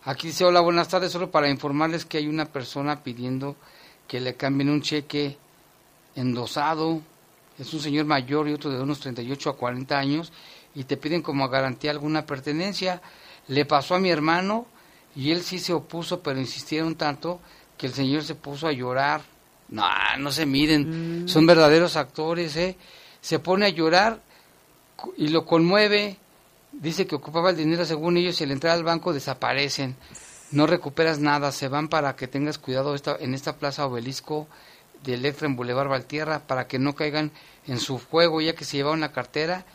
Aquí 0.05 0.27
dice, 0.27 0.43
hola, 0.43 0.59
buenas 0.59 0.89
tardes, 0.89 1.11
solo 1.11 1.31
para 1.31 1.49
informarles 1.49 2.05
que 2.05 2.17
hay 2.17 2.27
una 2.27 2.45
persona 2.45 3.03
pidiendo 3.03 3.55
que 4.07 4.19
le 4.19 4.35
cambien 4.35 4.69
un 4.69 4.81
cheque 4.81 5.37
endosado. 6.15 7.01
Es 7.57 7.73
un 7.73 7.79
señor 7.79 8.05
mayor 8.05 8.47
y 8.49 8.53
otro 8.53 8.71
de 8.71 8.81
unos 8.81 8.99
38 8.99 9.49
a 9.49 9.57
40 9.57 9.97
años 9.97 10.31
y 10.75 10.85
te 10.85 10.97
piden 10.97 11.21
como 11.21 11.47
garantía 11.49 11.91
alguna 11.91 12.25
pertenencia. 12.25 13.01
Le 13.47 13.65
pasó 13.65 13.95
a 13.95 13.99
mi 13.99 14.09
hermano 14.09 14.65
y 15.15 15.31
él 15.31 15.43
sí 15.43 15.59
se 15.59 15.73
opuso, 15.73 16.21
pero 16.21 16.39
insistieron 16.39 16.95
tanto 16.95 17.39
que 17.77 17.87
el 17.87 17.93
señor 17.93 18.23
se 18.23 18.35
puso 18.35 18.67
a 18.67 18.71
llorar. 18.71 19.21
No, 19.69 19.85
no 20.19 20.31
se 20.31 20.45
miren, 20.45 21.27
son 21.27 21.45
verdaderos 21.45 21.95
actores, 21.95 22.55
¿eh? 22.57 22.77
Se 23.21 23.39
pone 23.39 23.65
a 23.65 23.69
llorar 23.69 24.21
y 25.17 25.29
lo 25.29 25.45
conmueve. 25.45 26.17
Dice 26.71 27.05
que 27.05 27.15
ocupaba 27.15 27.51
el 27.51 27.57
dinero 27.57 27.85
según 27.85 28.17
ellos 28.17 28.39
y 28.41 28.43
al 28.43 28.51
entrar 28.51 28.73
al 28.73 28.83
banco 28.83 29.13
desaparecen. 29.13 29.95
No 30.51 30.67
recuperas 30.67 31.19
nada, 31.19 31.51
se 31.51 31.67
van 31.67 31.87
para 31.87 32.15
que 32.15 32.27
tengas 32.27 32.57
cuidado 32.57 32.93
esta, 32.93 33.15
en 33.19 33.33
esta 33.33 33.57
plaza 33.57 33.85
obelisco 33.85 34.47
de 35.03 35.13
Electra 35.15 35.47
en 35.47 35.55
Boulevard 35.55 35.89
Valtierra 35.89 36.39
para 36.39 36.67
que 36.67 36.79
no 36.79 36.93
caigan 36.95 37.31
en 37.67 37.79
su 37.79 37.99
juego 37.99 38.41
ya 38.41 38.53
que 38.55 38.65
se 38.65 38.77
llevaron 38.77 38.99
la 39.01 39.11
cartera 39.11 39.65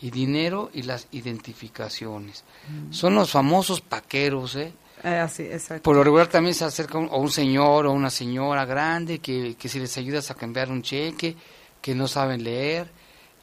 y 0.00 0.10
dinero 0.10 0.70
y 0.72 0.82
las 0.82 1.08
identificaciones. 1.12 2.44
Son 2.90 3.14
los 3.14 3.30
famosos 3.30 3.80
paqueros, 3.80 4.56
¿eh? 4.56 4.72
Eh, 5.04 5.08
así, 5.16 5.42
exacto. 5.44 5.82
Por 5.82 5.96
lo 5.96 6.02
regular 6.04 6.26
también 6.26 6.54
se 6.54 6.64
acerca 6.64 6.98
un, 6.98 7.08
o 7.10 7.18
un 7.18 7.30
señor 7.30 7.86
o 7.86 7.92
una 7.92 8.10
señora 8.10 8.64
grande 8.64 9.20
que, 9.20 9.54
que 9.58 9.68
si 9.68 9.78
les 9.78 9.96
ayudas 9.96 10.30
a 10.30 10.34
cambiar 10.34 10.70
un 10.70 10.82
cheque, 10.82 11.36
que 11.80 11.94
no 11.94 12.08
saben 12.08 12.42
leer. 12.42 12.90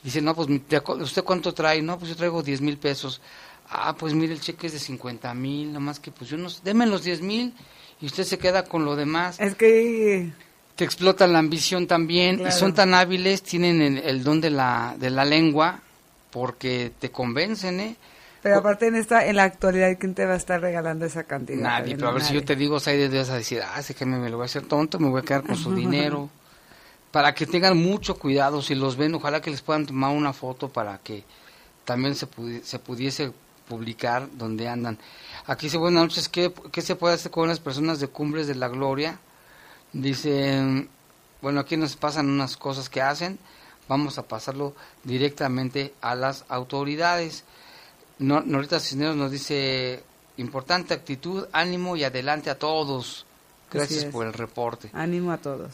Dice, 0.03 0.21
no, 0.21 0.35
pues, 0.35 0.47
¿de 0.47 0.81
acu- 0.83 1.01
¿usted 1.01 1.23
cuánto 1.23 1.53
trae? 1.53 1.81
No, 1.81 1.97
pues 1.97 2.09
yo 2.09 2.15
traigo 2.17 2.43
10 2.43 2.61
mil 2.61 2.77
pesos. 2.77 3.21
Ah, 3.69 3.95
pues 3.97 4.13
mire, 4.13 4.33
el 4.33 4.41
cheque 4.41 4.67
es 4.67 4.73
de 4.73 4.79
50 4.79 5.33
mil, 5.33 5.71
nomás 5.73 5.99
que 5.99 6.11
pues 6.11 6.29
yo 6.29 6.37
no, 6.37 6.49
deme 6.63 6.85
los 6.85 7.03
10 7.03 7.21
mil 7.21 7.53
y 7.99 8.05
usted 8.05 8.23
se 8.23 8.37
queda 8.37 8.63
con 8.65 8.85
lo 8.85 8.95
demás. 8.95 9.39
Es 9.39 9.55
que 9.55 10.31
Te 10.75 10.83
explotan 10.83 11.31
la 11.33 11.39
ambición 11.39 11.87
también 11.87 12.37
Claro. 12.37 12.55
y 12.55 12.59
son 12.59 12.73
tan 12.73 12.93
hábiles, 12.93 13.41
tienen 13.43 13.81
el, 13.81 13.97
el 13.99 14.23
don 14.23 14.41
de 14.41 14.49
la, 14.49 14.95
de 14.99 15.09
la 15.09 15.23
lengua 15.25 15.79
porque 16.31 16.91
te 16.99 17.11
convencen, 17.11 17.79
¿eh? 17.79 17.95
Pero 18.41 18.57
aparte 18.59 18.87
en 18.87 18.95
esta, 18.95 19.25
en 19.25 19.37
la 19.37 19.43
actualidad, 19.45 19.97
¿quién 19.99 20.13
te 20.13 20.25
va 20.25 20.33
a 20.33 20.37
estar 20.37 20.61
regalando 20.61 21.05
esa 21.05 21.23
cantidad? 21.23 21.61
Nadie, 21.61 21.95
pero 21.95 22.09
a 22.09 22.11
ver 22.11 22.21
si 22.23 22.33
yo 22.33 22.43
te 22.43 22.55
digo, 22.55 22.79
Saide, 22.79 23.07
vas 23.17 23.29
a 23.31 23.37
decir, 23.37 23.61
ah, 23.63 23.81
sé 23.81 23.95
que 23.95 24.05
me, 24.05 24.17
me 24.17 24.29
lo 24.29 24.37
voy 24.37 24.43
a 24.43 24.45
hacer 24.45 24.63
tonto, 24.67 24.99
me 24.99 25.09
voy 25.09 25.21
a 25.21 25.23
quedar 25.23 25.43
con 25.43 25.55
su 25.55 25.73
dinero. 25.75 26.29
Para 27.09 27.33
que 27.33 27.47
tengan 27.47 27.77
mucho 27.77 28.15
cuidado, 28.19 28.61
si 28.61 28.75
los 28.75 28.97
ven, 28.97 29.15
ojalá 29.15 29.41
que 29.41 29.49
les 29.49 29.61
puedan 29.61 29.85
tomar 29.87 30.11
una 30.15 30.33
foto 30.33 30.69
para 30.69 30.97
que 30.99 31.23
también 31.85 32.13
se, 32.13 32.27
pudi- 32.29 32.61
se 32.61 32.77
pudiese 32.77 33.31
publicar 33.67 34.27
donde 34.33 34.67
andan. 34.67 34.99
Aquí 35.47 35.67
dice, 35.67 35.77
buenas 35.77 36.03
noches, 36.03 36.29
¿qué, 36.29 36.53
¿qué 36.71 36.81
se 36.83 36.95
puede 36.95 37.15
hacer 37.15 37.31
con 37.31 37.47
las 37.47 37.59
personas 37.61 37.99
de 37.99 38.09
Cumbres 38.09 38.45
de 38.47 38.55
la 38.55 38.67
Gloria? 38.67 39.17
Dicen, 39.95 40.89
bueno, 41.41 41.61
aquí 41.61 41.77
nos 41.77 41.95
pasan 41.95 42.27
unas 42.29 42.57
cosas 42.57 42.89
que 42.89 43.01
hacen, 43.01 43.39
vamos 43.87 44.17
a 44.17 44.23
pasarlo 44.23 44.73
directamente 45.05 45.93
a 46.01 46.15
las 46.15 46.43
autoridades. 46.49 47.45
No- 48.19 48.41
Norita 48.41 48.81
Cisneros 48.81 49.15
nos 49.15 49.31
dice, 49.31 50.03
importante 50.35 50.93
actitud, 50.93 51.47
ánimo 51.53 51.95
y 51.95 52.03
adelante 52.03 52.49
a 52.49 52.59
todos. 52.59 53.25
Gracias 53.71 54.03
por 54.05 54.25
el 54.27 54.33
reporte. 54.33 54.89
Ánimo 54.91 55.31
a 55.31 55.37
todos. 55.37 55.71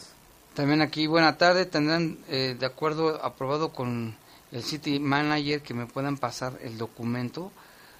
También 0.54 0.82
aquí, 0.82 1.08
buena 1.08 1.36
tarde, 1.36 1.66
tendrán 1.66 2.16
eh, 2.28 2.54
de 2.58 2.66
acuerdo 2.66 3.24
aprobado 3.24 3.72
con 3.72 4.14
el 4.52 4.62
City 4.62 5.00
Manager 5.00 5.62
que 5.62 5.74
me 5.74 5.86
puedan 5.86 6.16
pasar 6.16 6.58
el 6.62 6.78
documento. 6.78 7.50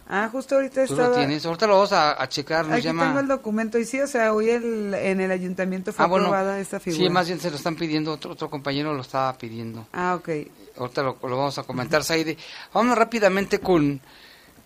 Ah, 0.08 0.28
justo 0.30 0.56
ahorita 0.56 0.84
Tú 0.86 0.94
lo 0.96 1.02
estaba... 1.04 1.16
tienes, 1.16 1.46
ahorita 1.46 1.66
lo 1.66 1.74
vamos 1.74 1.92
a, 1.92 2.20
a 2.22 2.28
checar, 2.28 2.66
nos 2.66 2.74
Aquí 2.78 2.84
llama... 2.86 3.04
tengo 3.06 3.20
el 3.20 3.28
documento 3.28 3.78
y 3.78 3.84
sí, 3.84 4.00
o 4.00 4.06
sea, 4.06 4.34
hoy 4.34 4.50
el, 4.50 4.92
en 4.94 5.20
el 5.20 5.30
ayuntamiento 5.30 5.92
fue 5.92 6.04
Ah, 6.04 6.08
bueno, 6.08 6.26
aprobada 6.26 6.58
esta 6.60 6.80
figura. 6.80 7.02
sí, 7.04 7.08
más 7.10 7.26
bien 7.28 7.40
se 7.40 7.50
lo 7.50 7.56
están 7.56 7.76
pidiendo, 7.76 8.12
otro, 8.12 8.32
otro 8.32 8.50
compañero 8.50 8.92
lo 8.94 9.00
estaba 9.00 9.32
pidiendo. 9.38 9.86
Ah, 9.92 10.14
ok. 10.16 10.28
Ahorita 10.76 11.02
lo, 11.02 11.16
lo 11.22 11.36
vamos 11.36 11.56
a 11.58 11.62
comentar, 11.62 12.04
Saide. 12.04 12.36
Vamos 12.74 12.98
rápidamente 12.98 13.58
con, 13.60 14.00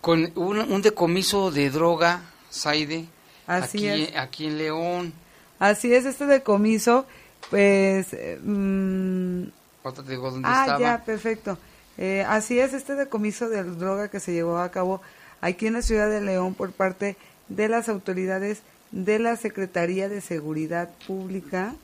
con 0.01 0.31
un, 0.35 0.59
un 0.59 0.81
decomiso 0.81 1.51
de 1.51 1.69
droga, 1.69 2.21
Saide, 2.49 3.05
Así 3.45 3.87
aquí, 3.87 4.03
es. 4.03 4.17
aquí 4.17 4.45
en 4.47 4.57
León. 4.57 5.13
Así 5.59 5.93
es, 5.93 6.05
este 6.05 6.25
decomiso, 6.25 7.05
pues... 7.49 8.11
eh, 8.13 8.39
mm, 8.43 9.43
Ahorita 9.83 10.03
te 10.03 10.11
digo 10.11 10.29
dónde 10.31 10.49
ah, 10.51 10.61
estaba. 10.61 10.79
ya, 10.79 11.03
perfecto. 11.05 11.57
Eh, 11.97 12.25
así 12.27 12.59
es, 12.59 12.73
este 12.73 12.95
decomiso 12.95 13.47
de 13.49 13.63
droga 13.63 14.09
que 14.09 14.19
se 14.19 14.33
llevó 14.33 14.57
a 14.57 14.69
cabo 14.69 15.01
aquí 15.41 15.67
en 15.67 15.73
la 15.73 15.81
ciudad 15.81 16.09
de 16.09 16.21
León 16.21 16.53
por 16.53 16.71
parte 16.71 17.15
de 17.49 17.69
las 17.69 17.89
autoridades 17.89 18.61
de 18.91 19.19
la 19.19 19.35
Secretaría 19.35 20.09
de 20.09 20.21
Seguridad 20.21 20.89
Pública. 21.05 21.75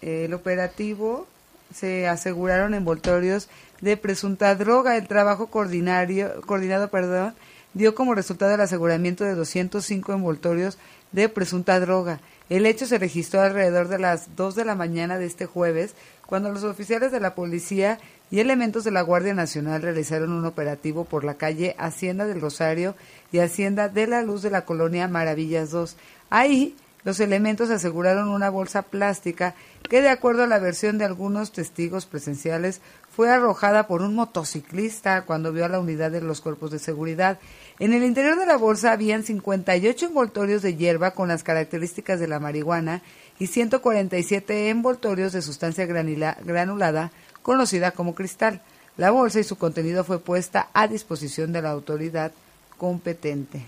Eh, 0.00 0.24
el 0.26 0.34
operativo 0.34 1.26
se 1.74 2.06
aseguraron 2.06 2.74
envoltorios 2.74 3.48
de 3.80 3.96
presunta 3.96 4.54
droga. 4.54 4.96
El 4.96 5.08
trabajo 5.08 5.48
coordinado 5.48 6.88
perdón, 6.88 7.34
dio 7.74 7.94
como 7.94 8.14
resultado 8.14 8.54
el 8.54 8.60
aseguramiento 8.60 9.24
de 9.24 9.34
205 9.34 10.12
envoltorios 10.12 10.78
de 11.12 11.28
presunta 11.28 11.78
droga. 11.80 12.20
El 12.48 12.64
hecho 12.64 12.86
se 12.86 12.98
registró 12.98 13.40
alrededor 13.40 13.88
de 13.88 13.98
las 13.98 14.36
2 14.36 14.54
de 14.54 14.64
la 14.64 14.74
mañana 14.74 15.18
de 15.18 15.26
este 15.26 15.46
jueves, 15.46 15.94
cuando 16.26 16.52
los 16.52 16.64
oficiales 16.64 17.10
de 17.12 17.20
la 17.20 17.34
policía 17.34 17.98
y 18.30 18.40
elementos 18.40 18.84
de 18.84 18.90
la 18.90 19.02
Guardia 19.02 19.34
Nacional 19.34 19.82
realizaron 19.82 20.32
un 20.32 20.44
operativo 20.46 21.04
por 21.04 21.24
la 21.24 21.34
calle 21.34 21.76
Hacienda 21.78 22.26
del 22.26 22.40
Rosario 22.40 22.96
y 23.30 23.38
Hacienda 23.38 23.88
de 23.88 24.06
la 24.06 24.22
Luz 24.22 24.42
de 24.42 24.50
la 24.50 24.64
colonia 24.64 25.06
Maravillas 25.08 25.70
2. 25.70 25.96
Ahí, 26.30 26.74
los 27.04 27.20
elementos 27.20 27.70
aseguraron 27.70 28.28
una 28.28 28.50
bolsa 28.50 28.82
plástica 28.82 29.54
que, 29.88 30.02
de 30.02 30.08
acuerdo 30.08 30.42
a 30.42 30.48
la 30.48 30.58
versión 30.58 30.98
de 30.98 31.04
algunos 31.04 31.52
testigos 31.52 32.04
presenciales, 32.04 32.80
fue 33.14 33.30
arrojada 33.30 33.86
por 33.86 34.02
un 34.02 34.16
motociclista 34.16 35.22
cuando 35.22 35.52
vio 35.52 35.64
a 35.64 35.68
la 35.68 35.78
unidad 35.78 36.10
de 36.10 36.20
los 36.20 36.40
cuerpos 36.40 36.72
de 36.72 36.80
seguridad. 36.80 37.38
En 37.78 37.92
el 37.92 38.02
interior 38.02 38.36
de 38.36 38.46
la 38.46 38.56
bolsa 38.56 38.90
habían 38.90 39.22
58 39.22 40.06
envoltorios 40.06 40.62
de 40.62 40.74
hierba 40.74 41.12
con 41.12 41.28
las 41.28 41.44
características 41.44 42.18
de 42.18 42.26
la 42.26 42.40
marihuana 42.40 43.02
y 43.38 43.46
147 43.46 44.68
envoltorios 44.68 45.32
de 45.32 45.42
sustancia 45.42 45.86
granulada 45.86 47.12
conocida 47.46 47.92
como 47.92 48.16
cristal. 48.16 48.60
La 48.96 49.12
bolsa 49.12 49.38
y 49.38 49.44
su 49.44 49.54
contenido 49.54 50.02
fue 50.02 50.18
puesta 50.18 50.68
a 50.74 50.88
disposición 50.88 51.52
de 51.52 51.62
la 51.62 51.70
autoridad 51.70 52.32
competente. 52.76 53.62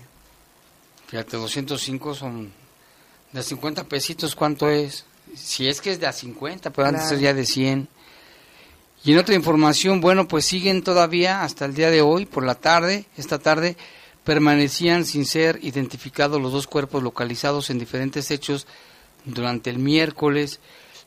Fíjate, 1.07 1.37
205 1.37 2.13
son 2.13 2.51
de 3.31 3.41
50 3.41 3.85
pesitos, 3.85 4.35
¿cuánto 4.35 4.69
es? 4.69 5.05
Si 5.33 5.69
es 5.69 5.79
que 5.79 5.91
es 5.91 5.99
de 6.01 6.07
a 6.07 6.11
50, 6.11 6.71
pero 6.71 6.89
antes 6.89 7.03
Claro. 7.03 7.15
ser 7.15 7.23
ya 7.23 7.33
de 7.33 7.45
100. 7.45 7.87
Y 9.05 9.13
en 9.13 9.17
otra 9.17 9.33
información, 9.33 10.01
bueno, 10.01 10.27
pues 10.27 10.43
siguen 10.43 10.83
todavía 10.83 11.43
hasta 11.43 11.63
el 11.63 11.73
día 11.73 11.89
de 11.89 12.01
hoy, 12.01 12.25
por 12.25 12.43
la 12.43 12.55
tarde, 12.55 13.05
esta 13.15 13.39
tarde, 13.39 13.77
permanecían 14.25 15.05
sin 15.05 15.25
ser 15.25 15.57
identificados 15.61 16.41
los 16.41 16.51
dos 16.51 16.67
cuerpos 16.67 17.01
localizados 17.01 17.69
en 17.69 17.79
diferentes 17.79 18.29
hechos 18.29 18.67
durante 19.23 19.69
el 19.69 19.79
miércoles. 19.79 20.59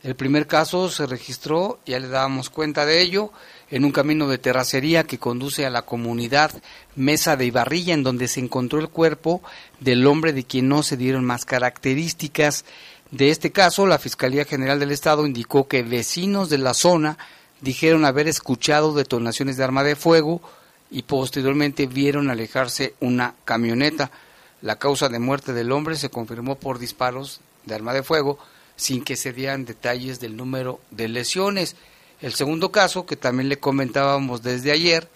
El 0.03 0.17
primer 0.17 0.49
caso 0.49 0.91
se 0.91 1.07
registró, 1.07 1.79
ya 1.87 2.01
le 2.01 2.09
dábamos 2.09 2.51
cuenta 2.51 2.85
de 2.85 3.01
ello, 3.01 3.31
en 3.71 3.85
un 3.85 3.93
camino 3.93 4.27
de 4.27 4.37
terracería 4.37 5.05
que 5.05 5.19
conduce 5.19 5.65
a 5.65 5.71
la 5.71 5.83
comunidad 5.83 6.51
Mesa 6.97 7.37
de 7.37 7.47
Ibarrilla, 7.47 7.95
en 7.95 8.03
donde 8.03 8.27
se 8.27 8.41
encontró 8.41 8.81
el 8.81 8.89
cuerpo 8.89 9.43
del 9.79 10.07
hombre 10.09 10.33
de 10.33 10.43
quien 10.43 10.69
no 10.69 10.83
se 10.83 10.97
dieron 10.97 11.25
más 11.25 11.45
características. 11.45 12.65
De 13.13 13.31
este 13.31 13.53
caso, 13.53 13.87
la 13.87 13.99
Fiscalía 13.99 14.45
General 14.45 14.81
del 14.81 14.91
Estado 14.91 15.25
indicó 15.25 15.69
que 15.69 15.85
vecinos 15.85 16.51
de 16.51 16.59
la 16.59 16.75
zona 16.75 17.17
dijeron 17.61 18.05
haber 18.05 18.27
escuchado 18.27 18.95
detonaciones 18.95 19.57
de 19.57 19.65
arma 19.65 19.85
de 19.85 19.95
fuego 19.95 20.43
y 20.91 21.03
posteriormente 21.05 21.87
vieron 21.87 22.29
alejarse 22.29 22.95
una 22.99 23.37
camioneta. 23.45 24.11
La 24.63 24.81
causa 24.81 25.09
de 25.09 25.21
muerte 25.21 25.53
del 25.53 25.71
hombre 25.71 25.95
se 25.95 26.11
confirmó 26.11 26.57
por 26.57 26.81
disparos 26.81 27.41
de 27.67 27.77
arma 27.77 27.95
de 27.95 28.03
fuego 28.03 28.39
sin 28.77 29.03
que 29.05 29.17
se 29.17 29.33
dieran 29.33 29.65
detalles 29.65 30.21
del 30.21 30.37
número 30.37 30.81
de 30.91 31.09
lesiones. 31.09 31.77
El 32.21 32.35
segundo 32.35 32.71
caso, 32.71 33.07
que 33.07 33.17
también 33.17 33.49
le 33.49 33.59
comentábamos 33.59 34.43
desde 34.43 34.73
ayer, 34.73 35.09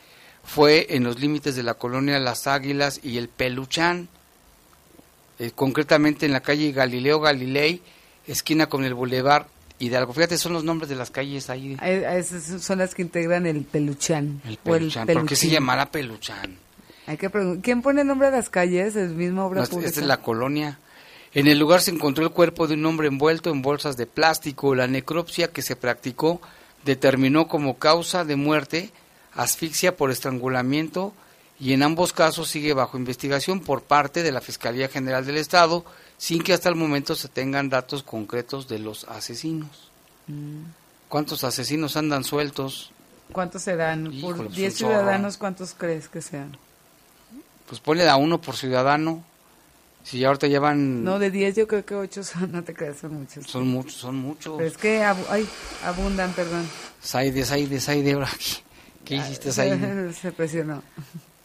fue 0.45 0.87
en 0.91 1.05
los 1.05 1.21
límites 1.21 1.57
de 1.57 1.63
la 1.63 1.75
colonia 1.75 2.19
Las 2.19 2.47
Águilas 2.47 3.01
y 3.03 3.19
el 3.19 3.29
Peluchán, 3.29 4.09
eh, 5.39 5.51
concretamente 5.55 6.27
en 6.27 6.33
la 6.33 6.41
calle 6.41 6.73
Galileo 6.73 7.21
Galilei, 7.21 7.83
esquina 8.27 8.69
con 8.69 8.85
el 8.85 8.95
Boulevard 8.95 9.47
Hidalgo. 9.79 10.13
Fíjate, 10.13 10.39
son 10.39 10.53
los 10.53 10.65
nombres 10.65 10.89
de 10.89 10.97
las 10.97 11.11
calles 11.11 11.51
ahí. 11.51 11.77
Eh, 11.83 12.07
Esas 12.19 12.63
son 12.63 12.79
las 12.79 12.95
que 12.95 13.03
integran 13.03 13.47
el 13.47 13.65
peluchán. 13.65 14.41
El 14.45 14.53
el 14.53 14.57
Peluchán. 14.59 15.07
¿Por 15.07 15.27
qué 15.27 15.37
se 15.37 15.49
llamará 15.49 15.91
Peluchán? 15.91 16.57
Hay 17.07 17.19
que 17.19 17.31
¿Quién 17.63 17.83
pone 17.83 18.01
el 18.01 18.07
nombre 18.07 18.29
a 18.29 18.31
las 18.31 18.49
calles? 18.49 18.97
¿El 18.97 19.11
mismo 19.11 19.45
obra 19.45 19.65
No, 19.71 19.81
esta 19.81 20.01
es 20.01 20.07
la 20.07 20.23
colonia. 20.23 20.79
En 21.37 21.49
el 21.49 21.59
lugar 21.59 21.83
se 21.83 21.91
encontró 21.91 22.25
el 22.25 22.31
cuerpo 22.31 22.67
de 22.67 22.77
un 22.77 22.87
hombre 22.87 23.09
envuelto 23.09 23.51
en 23.51 23.61
bolsas 23.61 23.99
de 23.99 24.07
plástico. 24.07 24.75
La 24.75 24.87
necropsia 24.87 25.53
que 25.53 25.61
se 25.61 25.77
practicó 25.77 26.41
determinó 26.87 27.47
como 27.47 27.77
causa 27.77 28.25
de 28.25 28.37
muerte 28.37 28.91
asfixia 29.35 29.99
por 29.99 30.11
estrangulamiento 30.11 31.13
y 31.61 31.75
en 31.75 31.83
ambos 31.83 32.15
casos 32.15 32.49
sigue 32.49 32.73
bajo 32.73 32.97
investigación 32.97 33.61
por 33.61 33.83
parte 33.83 34.23
de 34.23 34.33
la 34.33 34.41
Fiscalía 34.41 34.89
General 34.89 35.27
del 35.27 35.37
Estado 35.37 35.85
sin 36.17 36.43
que 36.43 36.55
hasta 36.55 36.71
el 36.71 36.75
momento 36.75 37.15
se 37.15 37.29
tengan 37.29 37.69
datos 37.69 38.03
concretos 38.03 38.67
de 38.67 38.79
los 38.79 39.05
asesinos. 39.05 39.91
Mm. 40.29 40.63
¿Cuántos 41.11 41.45
asesinos 41.45 41.99
andan 41.99 42.25
sueltos? 42.25 42.93
¿Cuántos 43.31 43.61
serán? 43.61 44.11
Híjole, 44.11 44.37
Por 44.37 44.47
pues, 44.47 44.57
10 44.57 44.73
un 44.73 44.79
chorro. 44.79 44.91
ciudadanos, 44.95 45.37
¿cuántos 45.37 45.75
crees 45.75 46.09
que 46.09 46.23
sean? 46.23 46.57
Pues 47.69 47.79
ponle 47.79 48.09
a 48.09 48.17
uno 48.17 48.41
por 48.41 48.57
ciudadano. 48.57 49.23
Si 50.09 50.21
ya 50.21 50.29
ahorita 50.29 50.47
llevan... 50.47 51.03
No, 51.03 51.19
de 51.19 51.33
10 51.33 51.57
yo 51.57 51.67
creo 51.67 51.85
que 51.85 51.97
8 51.97 52.23
son, 52.23 52.53
no 52.53 52.63
te 52.63 52.73
creas, 52.75 52.99
son 52.99 53.15
muchos. 53.15 53.45
Son 53.45 53.67
muchos, 53.67 53.95
son 53.95 54.15
muchos. 54.15 54.55
Pero 54.57 54.69
es 54.69 54.77
que 54.77 55.03
abu- 55.03 55.27
ay, 55.29 55.45
abundan, 55.85 56.31
perdón. 56.33 56.65
Saide, 57.01 57.45
Saide, 57.45 57.81
Saide, 57.81 58.13
ahora, 58.13 58.29
¿qué, 58.39 58.63
qué 59.05 59.15
hiciste, 59.17 59.51
Saide? 59.51 60.13
Se 60.23 60.31
presionó. 60.31 60.85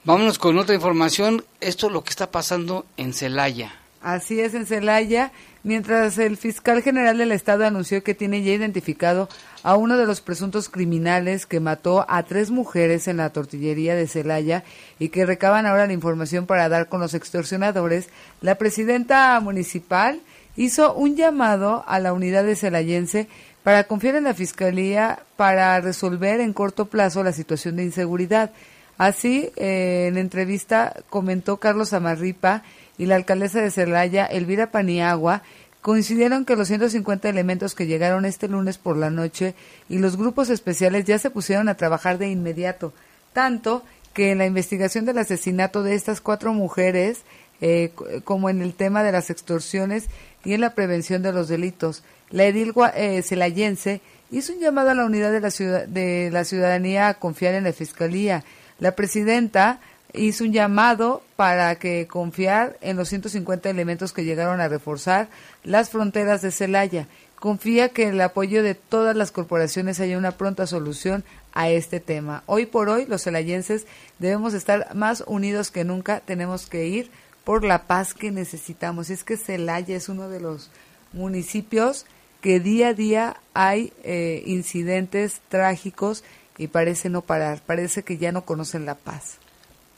Vámonos 0.04 0.38
con 0.38 0.60
otra 0.60 0.76
información. 0.76 1.44
Esto 1.60 1.88
es 1.88 1.94
lo 1.94 2.04
que 2.04 2.12
está 2.12 2.30
pasando 2.30 2.86
en 2.98 3.14
Celaya. 3.14 3.74
Así 4.04 4.40
es, 4.40 4.54
en 4.54 4.68
Celaya, 4.68 5.32
mientras 5.64 6.20
el 6.20 6.38
fiscal 6.38 6.84
general 6.84 7.18
del 7.18 7.32
Estado 7.32 7.66
anunció 7.66 8.04
que 8.04 8.14
tiene 8.16 8.44
ya 8.44 8.52
identificado 8.52 9.28
a 9.64 9.76
uno 9.76 9.98
de 9.98 10.06
los 10.06 10.22
presuntos 10.22 10.70
criminales 10.70 11.46
que 11.46 11.60
mató 11.60 12.06
a 12.08 12.24
tres 12.24 12.52
mujeres 12.52 13.08
en 13.08 13.18
la 13.18 13.32
tortillería 13.32 13.96
de 13.96 14.08
Celaya 14.08 14.64
y 15.00 15.10
que 15.10 15.26
recaban 15.26 15.66
ahora 15.66 15.88
la 15.88 15.94
información 15.94 16.46
para 16.46 16.70
dar 16.70 16.90
con 16.90 17.00
los 17.00 17.14
extorsionadores, 17.14 18.10
la 18.42 18.56
presidenta 18.56 19.40
municipal 19.40 20.22
hizo 20.56 20.94
un 20.94 21.16
llamado 21.16 21.84
a 21.88 22.00
la 22.00 22.14
unidad 22.14 22.44
de 22.44 22.56
Celayense 22.56 23.28
para 23.64 23.84
confiar 23.86 24.16
en 24.16 24.24
la 24.24 24.34
Fiscalía 24.34 25.20
para 25.36 25.80
resolver 25.82 26.40
en 26.40 26.54
corto 26.54 26.86
plazo 26.86 27.24
la 27.24 27.32
situación 27.32 27.76
de 27.76 27.84
inseguridad. 27.84 28.52
Así, 28.98 29.52
eh, 29.56 30.08
en 30.08 30.18
entrevista 30.18 30.94
comentó 31.10 31.58
Carlos 31.58 31.94
Amarripa 31.94 32.64
y 32.98 33.06
la 33.06 33.16
alcaldesa 33.16 33.62
de 33.62 33.72
Celaya, 33.72 34.26
Elvira 34.26 34.72
Paniagua, 34.72 35.42
coincidieron 35.82 36.46
que 36.46 36.56
los 36.56 36.68
150 36.68 37.28
elementos 37.28 37.76
que 37.76 37.88
llegaron 37.88 38.26
este 38.26 38.48
lunes 38.48 38.78
por 38.78 38.98
la 38.98 39.10
noche 39.10 39.56
y 39.90 39.98
los 39.98 40.16
grupos 40.16 40.50
especiales 40.50 41.06
ya 41.06 41.18
se 41.18 41.32
pusieron 41.32 41.70
a 41.70 41.76
trabajar 41.76 42.18
de 42.18 42.30
inmediato, 42.30 42.94
tanto 43.34 43.84
que 44.14 44.32
en 44.32 44.38
la 44.38 44.46
investigación 44.46 45.06
del 45.06 45.18
asesinato 45.18 45.84
de 45.84 45.96
estas 45.96 46.22
cuatro 46.22 46.54
mujeres, 46.54 47.22
eh, 47.62 47.92
como 48.24 48.50
en 48.50 48.62
el 48.62 48.74
tema 48.74 49.04
de 49.04 49.12
las 49.12 49.30
extorsiones 49.30 50.08
y 50.44 50.54
en 50.54 50.62
la 50.62 50.76
prevención 50.76 51.24
de 51.24 51.34
los 51.34 51.48
delitos, 51.48 52.04
la 52.30 52.46
edil 52.46 52.74
eh, 52.96 53.22
celayense 53.24 54.02
hizo 54.32 54.54
un 54.54 54.60
llamado 54.60 54.92
a 54.92 54.94
la 54.94 55.06
unidad 55.06 55.32
de 55.32 55.42
la, 55.42 55.52
ciudad, 55.52 55.88
de 55.88 56.30
la 56.32 56.46
ciudadanía 56.46 57.10
a 57.10 57.14
confiar 57.16 57.54
en 57.56 57.66
la 57.66 57.74
Fiscalía. 57.74 58.44
La 58.80 58.96
presidenta 58.96 59.80
hizo 60.14 60.44
un 60.44 60.54
llamado 60.54 61.24
para 61.36 61.76
que 61.76 62.08
confiar 62.08 62.78
en 62.82 62.98
los 62.98 63.10
150 63.10 63.70
elementos 63.70 64.14
que 64.14 64.24
llegaron 64.24 64.60
a 64.62 64.68
reforzar 64.68 65.30
las 65.64 65.90
fronteras 65.90 66.42
de 66.42 66.52
Celaya. 66.52 67.08
Confía 67.40 67.90
que 67.90 68.10
el 68.10 68.22
apoyo 68.22 68.62
de 68.62 68.76
todas 68.76 69.16
las 69.16 69.32
corporaciones 69.32 70.00
haya 70.00 70.18
una 70.18 70.34
pronta 70.34 70.68
solución 70.68 71.24
a 71.54 71.70
este 71.70 72.00
tema. 72.00 72.44
Hoy 72.46 72.66
por 72.68 72.90
hoy 72.90 73.06
los 73.08 73.24
celayenses 73.24 73.88
debemos 74.20 74.54
estar 74.54 74.94
más 74.94 75.24
unidos 75.26 75.72
que 75.72 75.84
nunca. 75.84 76.20
Tenemos 76.20 76.68
que 76.68 76.88
ir 76.88 77.10
por 77.44 77.64
la 77.64 77.88
paz 77.88 78.14
que 78.14 78.32
necesitamos. 78.32 79.10
es 79.10 79.24
que 79.24 79.38
Celaya 79.38 79.96
es 79.96 80.08
uno 80.08 80.30
de 80.30 80.40
los 80.40 80.70
municipios 81.14 82.06
que 82.42 82.60
día 82.60 82.90
a 82.90 82.94
día 82.94 83.38
hay 83.54 83.94
eh, 84.04 84.44
incidentes 84.46 85.42
trágicos 85.50 86.24
y 86.58 86.68
parece 86.68 87.10
no 87.10 87.22
parar. 87.22 87.62
Parece 87.66 88.04
que 88.04 88.18
ya 88.18 88.32
no 88.32 88.46
conocen 88.46 88.86
la 88.86 88.96
paz. 88.96 89.41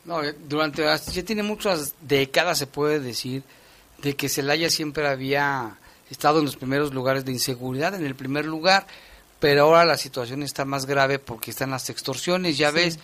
No, 0.05 0.21
eh, 0.23 0.35
durante 0.47 0.83
ya 0.83 1.23
tiene 1.23 1.43
muchas 1.43 1.95
décadas 2.01 2.57
se 2.57 2.67
puede 2.67 2.99
decir 2.99 3.43
de 3.99 4.15
que 4.15 4.27
Celaya 4.27 4.69
siempre 4.69 5.07
había 5.07 5.77
estado 6.09 6.39
en 6.39 6.45
los 6.45 6.57
primeros 6.57 6.93
lugares 6.93 7.23
de 7.25 7.31
inseguridad, 7.31 7.95
en 7.95 8.05
el 8.05 8.15
primer 8.15 8.45
lugar, 8.45 8.85
pero 9.39 9.63
ahora 9.63 9.85
la 9.85 9.97
situación 9.97 10.43
está 10.43 10.65
más 10.65 10.85
grave 10.85 11.19
porque 11.19 11.51
están 11.51 11.71
las 11.71 11.89
extorsiones, 11.89 12.57
ya 12.57 12.71
ves, 12.71 12.99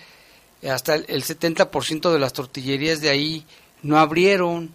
hasta 0.69 0.95
el, 0.95 1.23
70% 1.23 2.11
de 2.11 2.19
las 2.19 2.33
tortillerías 2.33 2.99
de 2.99 3.09
ahí 3.09 3.45
no 3.81 3.97
abrieron 3.97 4.71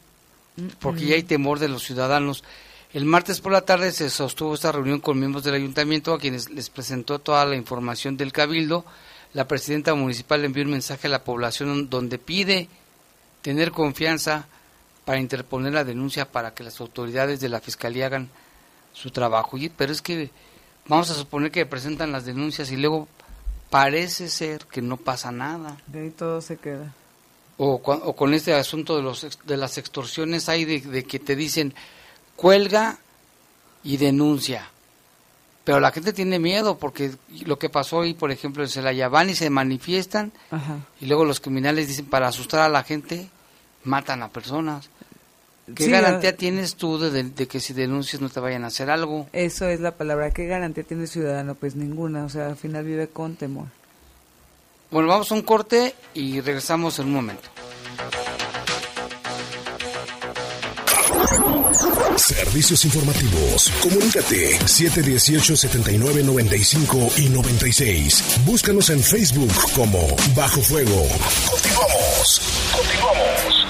porque 0.80 1.04
ya 1.04 1.16
hay 1.16 1.24
temor 1.24 1.58
de 1.58 1.68
los 1.68 1.82
ciudadanos. 1.82 2.42
El 2.94 3.04
martes 3.04 3.40
por 3.40 3.52
la 3.52 3.62
tarde 3.62 3.92
se 3.92 4.08
sostuvo 4.08 4.54
esta 4.54 4.72
reunión 4.72 5.00
con 5.00 5.18
miembros 5.18 5.44
del 5.44 5.54
ayuntamiento 5.54 6.14
a 6.14 6.18
quienes 6.18 6.48
les 6.48 6.70
presentó 6.70 7.18
toda 7.18 7.44
la 7.44 7.56
información 7.56 8.16
del 8.16 8.32
cabildo 8.32 8.84
la 9.34 9.46
presidenta 9.46 9.94
municipal 9.94 10.44
envió 10.44 10.64
un 10.64 10.70
mensaje 10.70 11.08
a 11.08 11.10
la 11.10 11.24
población 11.24 11.90
donde 11.90 12.18
pide 12.18 12.68
tener 13.42 13.72
confianza 13.72 14.46
para 15.04 15.18
interponer 15.18 15.74
la 15.74 15.84
denuncia 15.84 16.30
para 16.30 16.54
que 16.54 16.64
las 16.64 16.80
autoridades 16.80 17.40
de 17.40 17.48
la 17.48 17.60
fiscalía 17.60 18.06
hagan 18.06 18.30
su 18.92 19.10
trabajo. 19.10 19.58
pero 19.76 19.92
es 19.92 20.00
que 20.00 20.30
vamos 20.86 21.10
a 21.10 21.14
suponer 21.14 21.50
que 21.50 21.66
presentan 21.66 22.12
las 22.12 22.24
denuncias 22.24 22.70
y 22.70 22.76
luego 22.76 23.08
parece 23.70 24.28
ser 24.28 24.66
que 24.66 24.80
no 24.80 24.96
pasa 24.96 25.32
nada. 25.32 25.76
De 25.88 26.02
ahí 26.02 26.10
todo 26.10 26.40
se 26.40 26.56
queda. 26.56 26.94
O, 27.58 27.82
con 27.82 28.34
este 28.34 28.54
asunto 28.54 28.96
de, 28.96 29.02
los, 29.02 29.38
de 29.44 29.56
las 29.56 29.78
extorsiones 29.78 30.48
hay 30.48 30.64
de 30.64 31.04
que 31.04 31.18
te 31.18 31.36
dicen 31.36 31.74
cuelga 32.36 32.98
y 33.82 33.96
denuncia 33.96 34.70
pero 35.64 35.80
la 35.80 35.90
gente 35.92 36.12
tiene 36.12 36.38
miedo 36.38 36.78
porque 36.78 37.12
lo 37.46 37.58
que 37.58 37.70
pasó 37.70 37.98
hoy, 37.98 38.14
por 38.14 38.30
ejemplo, 38.30 38.62
en 38.62 38.68
Celaya, 38.68 39.08
van 39.08 39.30
y 39.30 39.34
se 39.34 39.48
manifiestan 39.48 40.32
y 41.00 41.06
luego 41.06 41.24
los 41.24 41.40
criminales 41.40 41.88
dicen 41.88 42.06
para 42.06 42.28
asustar 42.28 42.60
a 42.60 42.68
la 42.68 42.84
gente, 42.84 43.28
matan 43.82 44.22
a 44.22 44.28
personas. 44.28 44.90
¿Qué 45.74 45.88
garantía 45.88 46.36
tienes 46.36 46.76
tú 46.76 46.98
de, 46.98 47.32
que 47.46 47.58
si 47.58 47.72
denuncias 47.72 48.20
no 48.20 48.28
te 48.28 48.38
vayan 48.38 48.64
a 48.64 48.66
hacer 48.66 48.90
algo? 48.90 49.26
Eso 49.32 49.66
es 49.66 49.80
la 49.80 49.92
palabra. 49.92 50.30
¿Qué 50.30 50.46
garantía 50.46 50.84
tiene 50.84 51.04
el 51.04 51.08
ciudadano? 51.08 51.54
Pues 51.54 51.74
ninguna. 51.74 52.24
O 52.24 52.28
sea, 52.28 52.48
al 52.48 52.56
final 52.56 52.84
vive 52.84 53.08
con 53.08 53.36
temor. 53.36 53.68
Bueno, 54.90 55.08
vamos 55.08 55.32
a 55.32 55.34
un 55.34 55.42
corte 55.42 55.94
y 56.12 56.40
regresamos 56.40 56.98
en 56.98 57.06
un 57.06 57.14
momento. 57.14 57.48
Servicios 62.16 62.84
informativos. 62.84 63.72
Comunícate 63.82 64.58
718-7995 64.60 67.18
y 67.18 67.28
96. 67.28 68.40
Búscanos 68.44 68.90
en 68.90 69.02
Facebook 69.02 69.50
como 69.74 70.06
Bajo 70.34 70.60
Fuego. 70.62 71.06
Continuamos. 71.50 72.40
Continuamos. 72.76 73.66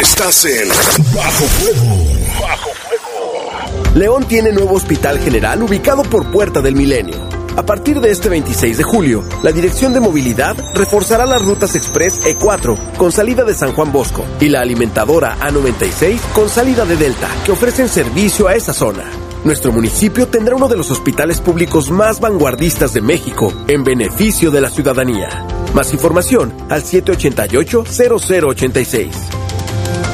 Estás 0.00 0.44
en 0.44 0.68
Bajo 1.14 1.44
Fuego. 1.44 2.04
Bajo 2.40 2.70
Fuego. 2.70 3.94
León 3.94 4.26
tiene 4.26 4.50
nuevo 4.52 4.74
hospital 4.74 5.20
general 5.20 5.62
ubicado 5.62 6.02
por 6.02 6.28
Puerta 6.30 6.60
del 6.60 6.74
Milenio 6.74 7.35
a 7.56 7.64
partir 7.64 8.00
de 8.00 8.10
este 8.10 8.28
26 8.28 8.78
de 8.78 8.84
julio, 8.84 9.24
la 9.42 9.50
Dirección 9.50 9.94
de 9.94 10.00
Movilidad 10.00 10.54
reforzará 10.74 11.24
las 11.24 11.40
rutas 11.42 11.74
Express 11.74 12.20
E4 12.22 12.76
con 12.98 13.12
salida 13.12 13.44
de 13.44 13.54
San 13.54 13.72
Juan 13.72 13.92
Bosco 13.92 14.26
y 14.40 14.50
la 14.50 14.60
alimentadora 14.60 15.38
A96 15.40 16.18
con 16.34 16.50
salida 16.50 16.84
de 16.84 16.96
Delta, 16.96 17.28
que 17.44 17.52
ofrecen 17.52 17.88
servicio 17.88 18.48
a 18.48 18.54
esa 18.54 18.72
zona. 18.72 19.04
Nuestro 19.44 19.70
municipio 19.72 20.28
tendrá 20.28 20.54
uno 20.54 20.68
de 20.68 20.76
los 20.76 20.90
hospitales 20.90 21.40
públicos 21.40 21.90
más 21.90 22.20
vanguardistas 22.20 22.92
de 22.92 23.00
México 23.00 23.52
en 23.68 23.84
beneficio 23.84 24.50
de 24.50 24.60
la 24.60 24.68
ciudadanía. 24.68 25.46
Más 25.72 25.92
información 25.92 26.52
al 26.68 26.82
788-0086. 26.82 29.45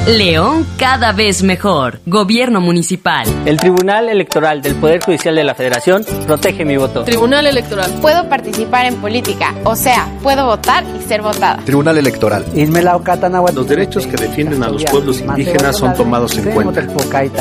León 0.07 0.67
cada 0.77 1.13
vez 1.13 1.43
mejor. 1.43 2.01
Gobierno 2.05 2.59
municipal. 2.59 3.25
El 3.45 3.55
Tribunal 3.55 4.09
Electoral 4.09 4.61
del 4.61 4.75
Poder 4.75 5.01
Judicial 5.01 5.33
de 5.33 5.45
la 5.45 5.55
Federación 5.55 6.03
protege 6.27 6.65
mi 6.65 6.75
voto. 6.75 7.05
Tribunal 7.05 7.47
Electoral. 7.47 7.89
Puedo 8.01 8.27
participar 8.27 8.85
en 8.85 8.97
política, 8.97 9.55
o 9.63 9.77
sea, 9.77 10.09
puedo 10.21 10.45
votar 10.45 10.83
y 10.99 11.07
ser 11.07 11.21
votada. 11.21 11.63
Tribunal 11.63 11.97
Electoral. 11.97 12.43
Los 13.55 13.67
derechos 13.69 14.05
que 14.05 14.17
defienden 14.17 14.61
a 14.63 14.67
los 14.67 14.83
pueblos 14.83 15.21
indígenas 15.21 15.77
son 15.77 15.93
tomados 15.93 16.37
en 16.37 16.51
cuenta. 16.51 16.85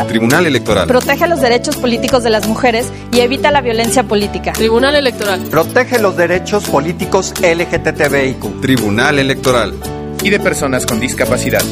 Tribunal 0.06 0.46
Electoral. 0.46 0.86
Protege 0.86 1.26
los 1.26 1.40
derechos 1.40 1.76
políticos 1.76 2.22
de 2.22 2.30
las 2.30 2.46
mujeres 2.46 2.92
y 3.10 3.18
evita 3.18 3.50
la 3.50 3.60
violencia 3.60 4.04
política. 4.04 4.52
Tribunal 4.52 4.94
Electoral. 4.94 5.40
Protege 5.50 5.98
los 5.98 6.16
derechos 6.16 6.62
políticos 6.68 7.34
LGTBIQ. 7.40 8.60
Tribunal 8.60 9.18
Electoral. 9.18 9.74
Y 10.22 10.30
de 10.30 10.38
personas 10.38 10.86
con 10.86 11.00
discapacidad. 11.00 11.62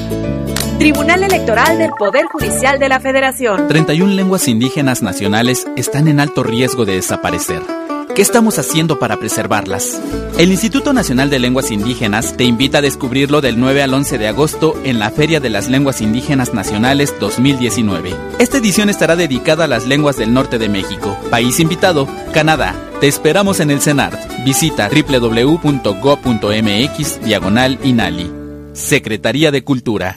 Tribunal 0.80 1.22
Electoral 1.22 1.76
del 1.76 1.90
Poder 1.90 2.24
Judicial 2.24 2.78
de 2.78 2.88
la 2.88 3.00
Federación. 3.00 3.68
31 3.68 4.14
lenguas 4.14 4.48
indígenas 4.48 5.02
nacionales 5.02 5.66
están 5.76 6.08
en 6.08 6.20
alto 6.20 6.42
riesgo 6.42 6.86
de 6.86 6.94
desaparecer. 6.94 7.60
¿Qué 8.14 8.22
estamos 8.22 8.58
haciendo 8.58 8.98
para 8.98 9.18
preservarlas? 9.18 10.00
El 10.38 10.50
Instituto 10.50 10.94
Nacional 10.94 11.28
de 11.28 11.38
Lenguas 11.38 11.70
Indígenas 11.70 12.34
te 12.34 12.44
invita 12.44 12.78
a 12.78 12.80
descubrirlo 12.80 13.42
del 13.42 13.60
9 13.60 13.82
al 13.82 13.92
11 13.92 14.16
de 14.16 14.28
agosto 14.28 14.74
en 14.82 14.98
la 14.98 15.10
Feria 15.10 15.38
de 15.38 15.50
las 15.50 15.68
Lenguas 15.68 16.00
Indígenas 16.00 16.54
Nacionales 16.54 17.14
2019. 17.20 18.16
Esta 18.38 18.56
edición 18.56 18.88
estará 18.88 19.16
dedicada 19.16 19.64
a 19.64 19.68
las 19.68 19.86
lenguas 19.86 20.16
del 20.16 20.32
norte 20.32 20.58
de 20.58 20.70
México. 20.70 21.14
País 21.28 21.60
invitado, 21.60 22.08
Canadá. 22.32 22.74
Te 23.02 23.06
esperamos 23.06 23.60
en 23.60 23.70
el 23.70 23.82
CENART. 23.82 24.18
Visita 24.46 24.88
www.go.mx 24.88 25.60
diagonal 27.22 27.78
INALI. 27.84 28.32
Secretaría 28.72 29.50
de 29.50 29.62
Cultura. 29.62 30.16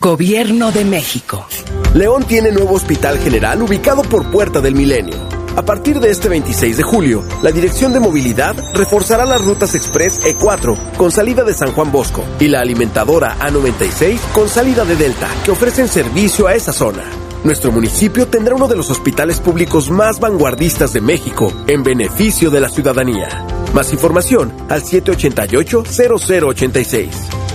Gobierno 0.00 0.72
de 0.72 0.84
México. 0.84 1.46
León 1.94 2.24
tiene 2.24 2.50
nuevo 2.52 2.74
hospital 2.74 3.18
general 3.18 3.62
ubicado 3.62 4.02
por 4.02 4.30
Puerta 4.30 4.60
del 4.60 4.74
Milenio. 4.74 5.16
A 5.56 5.64
partir 5.64 6.00
de 6.00 6.10
este 6.10 6.28
26 6.28 6.76
de 6.76 6.82
julio, 6.82 7.24
la 7.42 7.50
Dirección 7.50 7.94
de 7.94 8.00
Movilidad 8.00 8.54
reforzará 8.74 9.24
las 9.24 9.40
rutas 9.40 9.74
Express 9.74 10.20
E4 10.22 10.76
con 10.98 11.10
salida 11.10 11.44
de 11.44 11.54
San 11.54 11.72
Juan 11.72 11.90
Bosco 11.90 12.22
y 12.38 12.48
la 12.48 12.60
alimentadora 12.60 13.38
A96 13.38 14.18
con 14.32 14.50
salida 14.50 14.84
de 14.84 14.96
Delta, 14.96 15.30
que 15.44 15.52
ofrecen 15.52 15.88
servicio 15.88 16.46
a 16.46 16.54
esa 16.54 16.74
zona. 16.74 17.04
Nuestro 17.42 17.72
municipio 17.72 18.28
tendrá 18.28 18.54
uno 18.54 18.68
de 18.68 18.76
los 18.76 18.90
hospitales 18.90 19.40
públicos 19.40 19.88
más 19.90 20.20
vanguardistas 20.20 20.92
de 20.92 21.00
México 21.00 21.50
en 21.68 21.82
beneficio 21.82 22.50
de 22.50 22.60
la 22.60 22.68
ciudadanía. 22.68 23.46
Más 23.72 23.94
información 23.94 24.52
al 24.68 24.82
788-0086. 24.82 27.45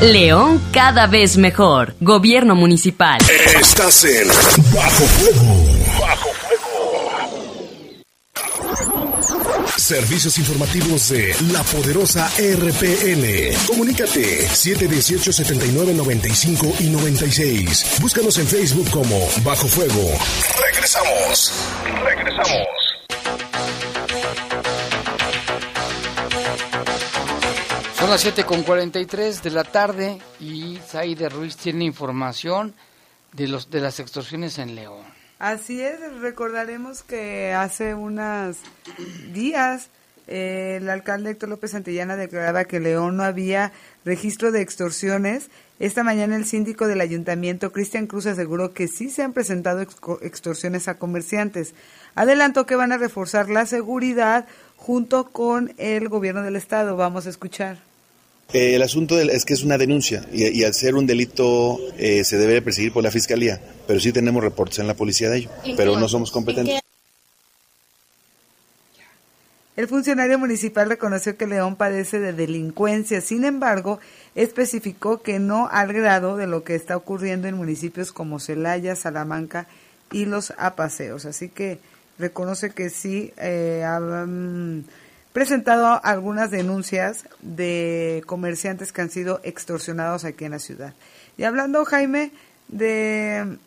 León 0.00 0.62
cada 0.72 1.08
vez 1.08 1.36
mejor. 1.36 1.96
Gobierno 2.00 2.54
municipal. 2.54 3.18
Estás 3.60 4.04
en 4.04 4.28
Bajo 4.72 5.04
Fuego. 5.04 5.56
Bajo 6.00 6.28
Fuego. 6.34 7.10
Servicios 9.76 10.38
informativos 10.38 11.08
de 11.08 11.34
la 11.52 11.64
poderosa 11.64 12.30
RPN. 12.38 13.56
Comunícate 13.66 14.48
718 14.48 15.32
79 15.32 15.94
95 15.94 16.74
y 16.78 16.84
96. 16.90 17.96
Búscanos 18.00 18.38
en 18.38 18.46
Facebook 18.46 18.88
como 18.90 19.18
Bajo 19.42 19.66
Fuego. 19.66 20.16
Regresamos. 20.64 21.52
Regresamos. 22.04 22.77
Son 28.08 28.14
las 28.14 28.22
7 28.22 28.44
con 28.44 28.62
43 28.62 29.42
de 29.42 29.50
la 29.50 29.64
tarde 29.64 30.18
y 30.40 30.78
Zaide 30.78 31.28
Ruiz 31.28 31.58
tiene 31.58 31.84
información 31.84 32.72
de, 33.34 33.48
los, 33.48 33.68
de 33.68 33.82
las 33.82 34.00
extorsiones 34.00 34.56
en 34.56 34.76
León. 34.76 35.02
Así 35.38 35.82
es, 35.82 36.00
recordaremos 36.22 37.02
que 37.02 37.52
hace 37.52 37.94
unos 37.94 38.56
días 39.34 39.90
eh, 40.26 40.78
el 40.80 40.88
alcalde 40.88 41.32
Héctor 41.32 41.50
López 41.50 41.72
Santillana 41.72 42.16
declaraba 42.16 42.64
que 42.64 42.80
León 42.80 43.18
no 43.18 43.24
había 43.24 43.72
registro 44.06 44.52
de 44.52 44.62
extorsiones. 44.62 45.50
Esta 45.78 46.02
mañana 46.02 46.34
el 46.34 46.46
síndico 46.46 46.86
del 46.86 47.02
ayuntamiento, 47.02 47.72
Cristian 47.72 48.06
Cruz, 48.06 48.24
aseguró 48.24 48.72
que 48.72 48.88
sí 48.88 49.10
se 49.10 49.22
han 49.22 49.34
presentado 49.34 49.82
extorsiones 50.22 50.88
a 50.88 50.98
comerciantes. 50.98 51.74
Adelantó 52.14 52.64
que 52.64 52.74
van 52.74 52.92
a 52.92 52.96
reforzar 52.96 53.50
la 53.50 53.66
seguridad 53.66 54.46
junto 54.76 55.30
con 55.30 55.74
el 55.76 56.08
gobierno 56.08 56.40
del 56.40 56.56
estado. 56.56 56.96
Vamos 56.96 57.26
a 57.26 57.30
escuchar. 57.30 57.87
Eh, 58.52 58.74
el 58.74 58.82
asunto 58.82 59.20
es 59.20 59.44
que 59.44 59.52
es 59.52 59.62
una 59.62 59.76
denuncia 59.76 60.24
y, 60.32 60.64
al 60.64 60.72
ser 60.72 60.94
un 60.94 61.06
delito 61.06 61.78
eh, 61.98 62.24
se 62.24 62.38
debe 62.38 62.62
perseguir 62.62 62.92
por 62.92 63.02
la 63.02 63.10
fiscalía, 63.10 63.60
pero 63.86 64.00
sí 64.00 64.10
tenemos 64.10 64.42
reportes 64.42 64.78
en 64.78 64.86
la 64.86 64.94
policía 64.94 65.28
de 65.28 65.38
ello, 65.38 65.50
pero 65.76 65.98
no 65.98 66.08
somos 66.08 66.30
competentes. 66.30 66.80
El 69.76 69.86
funcionario 69.86 70.38
municipal 70.38 70.88
reconoció 70.88 71.36
que 71.36 71.46
León 71.46 71.76
padece 71.76 72.20
de 72.20 72.32
delincuencia, 72.32 73.20
sin 73.20 73.44
embargo, 73.44 74.00
especificó 74.34 75.22
que 75.22 75.38
no 75.38 75.68
al 75.70 75.92
grado 75.92 76.36
de 76.38 76.46
lo 76.46 76.64
que 76.64 76.74
está 76.74 76.96
ocurriendo 76.96 77.48
en 77.48 77.54
municipios 77.54 78.12
como 78.12 78.40
Celaya, 78.40 78.96
Salamanca 78.96 79.68
y 80.10 80.24
los 80.24 80.54
Apaseos. 80.56 81.26
Así 81.26 81.50
que 81.50 81.78
reconoce 82.18 82.70
que 82.70 82.88
sí 82.88 83.32
eh, 83.36 83.84
presentado 85.32 86.00
algunas 86.04 86.50
denuncias 86.50 87.24
de 87.40 88.22
comerciantes 88.26 88.92
que 88.92 89.02
han 89.02 89.10
sido 89.10 89.40
extorsionados 89.42 90.24
aquí 90.24 90.44
en 90.44 90.52
la 90.52 90.58
ciudad. 90.58 90.94
Y 91.36 91.44
hablando, 91.44 91.84
Jaime, 91.84 92.32
de, 92.68 93.58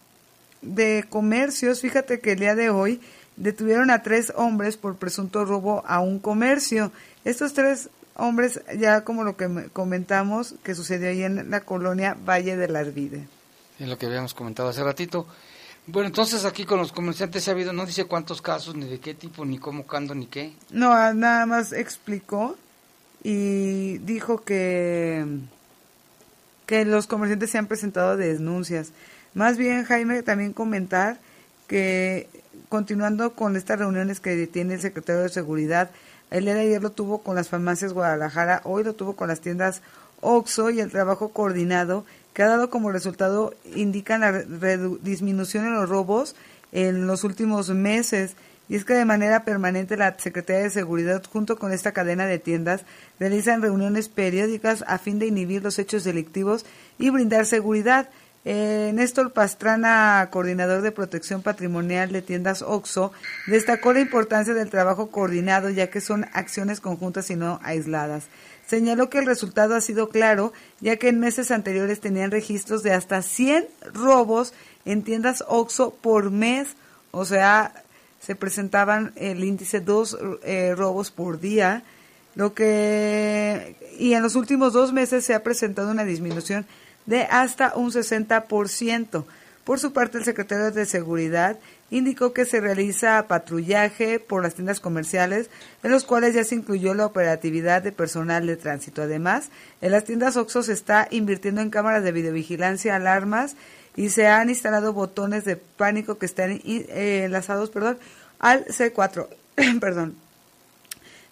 de 0.61 1.05
comercios, 1.09 1.81
fíjate 1.81 2.19
que 2.19 2.33
el 2.33 2.39
día 2.39 2.55
de 2.55 2.69
hoy 2.69 3.01
detuvieron 3.37 3.89
a 3.91 4.03
tres 4.03 4.33
hombres 4.35 4.77
por 4.77 4.97
presunto 4.97 5.45
robo 5.45 5.83
a 5.87 5.99
un 5.99 6.19
comercio. 6.19 6.91
Estos 7.23 7.53
tres 7.53 7.89
hombres, 8.15 8.61
ya 8.77 9.03
como 9.03 9.23
lo 9.23 9.37
que 9.37 9.69
comentamos, 9.73 10.55
que 10.63 10.75
sucedió 10.75 11.09
ahí 11.09 11.23
en 11.23 11.49
la 11.49 11.61
colonia 11.61 12.15
Valle 12.27 12.57
de 12.57 12.67
la 12.67 12.79
Arvide. 12.79 13.27
Es 13.79 13.87
lo 13.87 13.97
que 13.97 14.05
habíamos 14.05 14.33
comentado 14.33 14.69
hace 14.69 14.83
ratito. 14.83 15.25
Bueno, 15.87 16.07
entonces 16.07 16.45
aquí 16.45 16.65
con 16.65 16.77
los 16.77 16.91
comerciantes 16.91 17.47
ha 17.47 17.51
habido, 17.51 17.73
no 17.73 17.85
dice 17.85 18.05
cuántos 18.05 18.41
casos, 18.41 18.75
ni 18.75 18.87
de 18.87 18.99
qué 18.99 19.13
tipo, 19.13 19.45
ni 19.45 19.57
cómo, 19.57 19.85
cuándo, 19.85 20.13
ni 20.13 20.27
qué. 20.27 20.53
No, 20.69 20.89
nada 21.13 21.45
más 21.45 21.73
explicó 21.73 22.55
y 23.23 23.97
dijo 23.99 24.43
que, 24.43 25.25
que 26.65 26.85
los 26.85 27.07
comerciantes 27.07 27.49
se 27.49 27.57
han 27.57 27.67
presentado 27.67 28.15
denuncias. 28.15 28.91
Más 29.33 29.57
bien, 29.57 29.83
Jaime, 29.83 30.23
también 30.23 30.53
comentar 30.53 31.19
que 31.67 32.29
continuando 32.69 33.33
con 33.33 33.55
estas 33.55 33.79
reuniones 33.79 34.19
que 34.19 34.47
tiene 34.47 34.75
el 34.75 34.81
secretario 34.81 35.23
de 35.23 35.29
Seguridad, 35.29 35.89
el 36.29 36.45
día 36.45 36.53
de 36.53 36.61
ayer 36.61 36.81
lo 36.81 36.91
tuvo 36.91 37.23
con 37.23 37.35
las 37.35 37.49
farmacias 37.49 37.93
Guadalajara, 37.93 38.61
hoy 38.63 38.83
lo 38.83 38.93
tuvo 38.93 39.15
con 39.15 39.27
las 39.27 39.41
tiendas 39.41 39.81
OXO 40.21 40.69
y 40.69 40.79
el 40.79 40.91
trabajo 40.91 41.29
coordinado 41.29 42.05
que 42.33 42.43
ha 42.43 42.47
dado 42.47 42.69
como 42.69 42.91
resultado 42.91 43.53
indican 43.75 44.21
la 44.21 44.31
disminución 45.01 45.65
en 45.65 45.73
los 45.73 45.89
robos 45.89 46.35
en 46.71 47.07
los 47.07 47.23
últimos 47.23 47.69
meses. 47.69 48.35
Y 48.69 48.75
es 48.75 48.85
que 48.85 48.93
de 48.93 49.03
manera 49.03 49.43
permanente 49.43 49.97
la 49.97 50.17
Secretaría 50.17 50.63
de 50.63 50.69
Seguridad, 50.69 51.21
junto 51.29 51.57
con 51.57 51.73
esta 51.73 51.91
cadena 51.91 52.25
de 52.25 52.39
tiendas, 52.39 52.85
realizan 53.19 53.61
reuniones 53.61 54.07
periódicas 54.07 54.85
a 54.87 54.97
fin 54.97 55.19
de 55.19 55.27
inhibir 55.27 55.61
los 55.61 55.77
hechos 55.77 56.05
delictivos 56.05 56.65
y 56.97 57.09
brindar 57.09 57.45
seguridad. 57.45 58.09
Eh, 58.45 58.91
Néstor 58.95 59.33
Pastrana, 59.33 60.29
coordinador 60.31 60.81
de 60.81 60.91
protección 60.91 61.41
patrimonial 61.41 62.11
de 62.11 62.21
tiendas 62.21 62.61
OXO, 62.61 63.11
destacó 63.45 63.93
la 63.93 63.99
importancia 63.99 64.53
del 64.53 64.69
trabajo 64.69 65.11
coordinado, 65.11 65.69
ya 65.69 65.89
que 65.89 65.99
son 65.99 66.25
acciones 66.31 66.79
conjuntas 66.79 67.29
y 67.29 67.35
no 67.35 67.59
aisladas. 67.63 68.27
Señaló 68.71 69.09
que 69.09 69.17
el 69.17 69.25
resultado 69.25 69.75
ha 69.75 69.81
sido 69.81 70.07
claro, 70.07 70.53
ya 70.79 70.95
que 70.95 71.09
en 71.09 71.19
meses 71.19 71.51
anteriores 71.51 71.99
tenían 71.99 72.31
registros 72.31 72.83
de 72.83 72.93
hasta 72.93 73.21
100 73.21 73.67
robos 73.93 74.53
en 74.85 75.03
tiendas 75.03 75.43
OXO 75.49 75.93
por 75.95 76.31
mes, 76.31 76.69
o 77.11 77.25
sea, 77.25 77.73
se 78.21 78.33
presentaban 78.33 79.11
el 79.17 79.43
índice 79.43 79.81
dos 79.81 80.17
eh, 80.43 80.73
robos 80.73 81.11
por 81.11 81.41
día, 81.41 81.83
lo 82.35 82.53
que 82.53 83.75
y 83.99 84.13
en 84.13 84.23
los 84.23 84.35
últimos 84.35 84.71
dos 84.71 84.93
meses 84.93 85.25
se 85.25 85.33
ha 85.33 85.43
presentado 85.43 85.91
una 85.91 86.05
disminución 86.05 86.65
de 87.05 87.23
hasta 87.23 87.73
un 87.75 87.91
60%. 87.91 89.25
Por 89.63 89.79
su 89.79 89.93
parte, 89.93 90.17
el 90.17 90.25
secretario 90.25 90.71
de 90.71 90.85
Seguridad 90.85 91.59
indicó 91.91 92.33
que 92.33 92.45
se 92.45 92.61
realiza 92.61 93.27
patrullaje 93.27 94.19
por 94.19 94.41
las 94.41 94.55
tiendas 94.55 94.79
comerciales, 94.79 95.49
en 95.83 95.91
los 95.91 96.03
cuales 96.03 96.33
ya 96.33 96.43
se 96.43 96.55
incluyó 96.55 96.93
la 96.93 97.05
operatividad 97.05 97.83
de 97.83 97.91
personal 97.91 98.47
de 98.47 98.57
tránsito. 98.57 99.03
Además, 99.03 99.49
en 99.81 99.91
las 99.91 100.05
tiendas 100.05 100.37
Oxxo 100.37 100.63
se 100.63 100.73
está 100.73 101.07
invirtiendo 101.11 101.61
en 101.61 101.69
cámaras 101.69 102.03
de 102.03 102.11
videovigilancia, 102.11 102.95
alarmas 102.95 103.55
y 103.95 104.09
se 104.09 104.27
han 104.27 104.49
instalado 104.49 104.93
botones 104.93 105.45
de 105.45 105.57
pánico 105.57 106.17
que 106.17 106.25
están 106.25 106.61
eh, 106.63 107.23
enlazados 107.25 107.69
perdón, 107.69 107.99
al 108.39 108.65
C4. 108.65 109.27
perdón. 109.79 110.15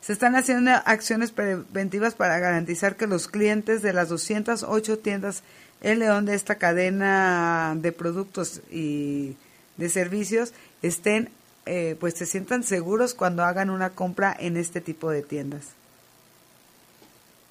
Se 0.02 0.14
están 0.14 0.36
haciendo 0.36 0.72
acciones 0.86 1.32
preventivas 1.32 2.16
para 2.16 2.40
garantizar 2.40 2.96
que 2.96 3.06
los 3.06 3.28
clientes 3.28 3.82
de 3.82 3.94
las 3.94 4.10
208 4.10 5.00
tiendas 5.00 5.44
El 5.82 6.00
León 6.00 6.26
de 6.26 6.36
esta 6.36 6.56
cadena 6.56 7.74
de 7.78 7.92
productos 7.92 8.62
y 8.72 9.38
de 9.78 9.90
servicios 9.90 10.54
estén, 10.82 11.32
eh, 11.66 11.96
pues 12.00 12.16
se 12.16 12.26
sientan 12.26 12.64
seguros 12.64 13.14
cuando 13.14 13.44
hagan 13.44 13.70
una 13.70 13.92
compra 13.92 14.36
en 14.38 14.58
este 14.58 14.82
tipo 14.82 15.10
de 15.10 15.24
tiendas. 15.24 15.68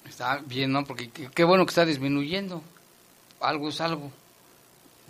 Está 0.07 0.41
bien, 0.45 0.71
¿no? 0.71 0.85
Porque 0.85 1.09
qué, 1.09 1.43
bueno 1.43 1.65
que 1.65 1.69
está 1.69 1.85
disminuyendo. 1.85 2.63
Algo 3.39 3.69
es 3.69 3.79
algo. 3.81 4.11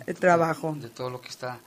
El 0.06 0.16
trabajo. 0.16 0.76
De, 0.78 0.88
todo 0.88 1.10
lo 1.10 1.20
que 1.20 1.28
está 1.28 1.58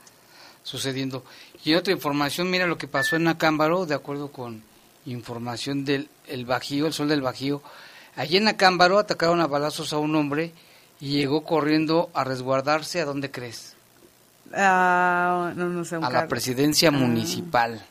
sucediendo. 0.62 1.24
Y 1.64 1.74
otra 1.74 1.92
información, 1.92 2.50
mira 2.50 2.66
lo 2.66 2.78
que 2.78 2.88
pasó 2.88 3.16
en 3.16 3.28
Acámbaro, 3.28 3.86
de 3.86 3.94
acuerdo 3.94 4.32
con 4.32 4.62
información 5.06 5.84
del 5.84 6.08
el 6.26 6.46
Bajío, 6.46 6.86
el 6.86 6.92
Sol 6.92 7.08
del 7.08 7.22
Bajío. 7.22 7.62
Allí 8.16 8.36
en 8.36 8.48
Acámbaro 8.48 8.98
atacaron 8.98 9.40
a 9.40 9.46
balazos 9.46 9.92
a 9.92 9.98
un 9.98 10.14
hombre 10.16 10.52
y 11.04 11.18
llegó 11.18 11.44
corriendo 11.44 12.08
a 12.14 12.24
resguardarse. 12.24 12.98
¿A 13.02 13.04
dónde 13.04 13.30
crees? 13.30 13.74
Ah, 14.54 15.52
a 16.00 16.10
la 16.10 16.28
presidencia 16.28 16.88
ah. 16.88 16.92
municipal. 16.92 17.84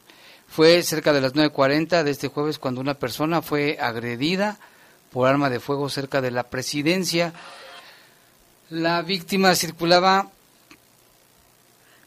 Fue 0.47 0.82
cerca 0.82 1.14
de 1.14 1.22
las 1.22 1.36
9.40 1.36 2.01
de 2.01 2.09
este 2.09 2.28
jueves 2.28 2.57
cuando 2.57 2.82
una 2.82 2.95
persona 2.95 3.43
fue 3.43 3.78
agredida 3.80 4.57
por 5.11 5.28
arma 5.28 5.51
de 5.51 5.59
fuego 5.59 5.89
cerca 5.89 6.22
de 6.22 6.32
la 6.32 6.41
presidencia. 6.41 7.34
La 8.72 9.03
víctima 9.03 9.53
circulaba 9.53 10.32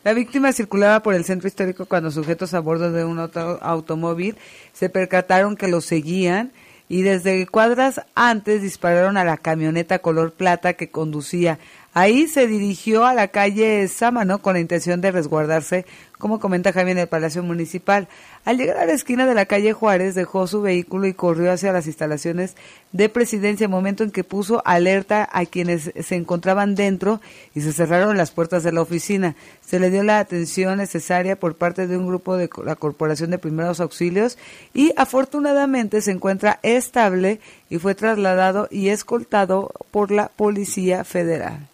la 0.03 0.13
víctima 0.13 0.53
circulaba 0.53 1.05
por 1.05 1.15
el 1.15 1.25
centro 1.25 1.47
histórico 1.47 1.87
cuando 1.87 2.11
sujetos 2.11 2.53
a 2.53 2.61
bordo 2.61 2.91
de 2.91 3.05
un 3.05 3.19
automóvil 3.61 4.37
se 4.73 4.89
percataron 4.89 5.57
que 5.57 5.69
lo 5.69 5.81
seguían 5.81 6.51
y 6.89 7.03
desde 7.03 7.47
cuadras 7.47 8.03
antes 8.15 8.63
dispararon 8.63 9.17
a 9.17 9.25
la 9.25 9.37
camioneta 9.37 9.99
color 9.99 10.33
plata 10.33 10.75
que 10.75 10.91
conducía. 10.91 11.59
Ahí 11.95 12.27
se 12.27 12.47
dirigió 12.47 13.07
a 13.07 13.15
la 13.15 13.29
calle 13.29 13.89
Sámano 13.89 14.43
con 14.43 14.55
la 14.55 14.61
intención 14.61 15.01
de 15.01 15.11
resguardarse 15.13 15.87
como 16.19 16.41
comenta 16.41 16.73
Jaime 16.73 16.93
en 16.93 16.99
el 16.99 17.09
Palacio 17.09 17.43
Municipal. 17.43 18.09
Al 18.45 18.57
llegar 18.57 18.79
a 18.79 18.87
la 18.87 18.93
esquina 18.93 19.27
de 19.27 19.35
la 19.35 19.47
calle 19.47 19.73
Juárez, 19.73 20.15
dejó 20.15 20.47
su 20.47 20.63
vehículo 20.63 21.07
y 21.07 21.15
corrió 21.15 21.53
hacia 21.53 21.73
las 21.73 21.87
instalaciones 21.87 22.57
de 22.93 23.09
presidencia, 23.09 23.69
momento 23.69 24.05
en 24.05 24.11
que 24.11 24.25
puso 24.25 24.63
alerta 24.65 25.29
a 25.31 25.45
quienes 25.45 25.93
se 26.01 26.15
encontraban 26.15 26.75
dentro 26.75 27.21
y 27.55 27.61
se 27.61 27.73
cerraron 27.73 28.17
las 28.17 28.31
puertas 28.31 28.63
de 28.63 28.73
la 28.73 28.83
oficina. 28.83 29.37
Se 29.67 29.79
le 29.79 29.91
dio 29.91 30.03
la 30.03 30.19
atención 30.19 30.79
necesaria 30.79 31.39
por 31.39 31.57
parte 31.57 31.87
de 31.87 31.97
un 31.97 32.07
grupo 32.07 32.37
de 32.37 32.49
la 32.65 32.77
Corporación 32.77 33.31
de 33.31 33.39
Primeros 33.39 33.81
Auxilios 33.81 34.39
y 34.73 34.93
afortunadamente 34.97 36.01
se 36.01 36.13
encuentra 36.13 36.61
estable 36.63 37.41
y 37.69 37.79
fue 37.79 37.95
trasladado 37.95 38.69
y 38.71 38.89
escoltado 38.89 39.73
por 39.91 40.11
la 40.11 40.29
Policía 40.29 41.05
Federal. 41.05 41.69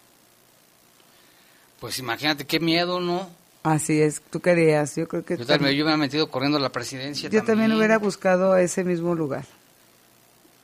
Pues 1.79 1.99
imagínate 1.99 2.45
qué 2.45 2.59
miedo, 2.59 2.99
¿no? 2.99 3.42
Así 3.63 4.01
es, 4.01 4.21
tú 4.29 4.41
querías, 4.41 4.97
yo 4.97 5.07
creo 5.07 5.23
que... 5.23 5.37
Yo, 5.37 5.45
también, 5.45 5.73
yo 5.73 5.85
me 5.85 5.93
he 5.93 5.97
metido 5.97 6.29
corriendo 6.29 6.57
a 6.57 6.61
la 6.61 6.69
presidencia. 6.69 7.29
Yo 7.29 7.43
también, 7.45 7.71
hubiera 7.71 7.97
buscado 7.97 8.57
ese 8.57 8.83
mismo 8.83 9.15
lugar. 9.15 9.45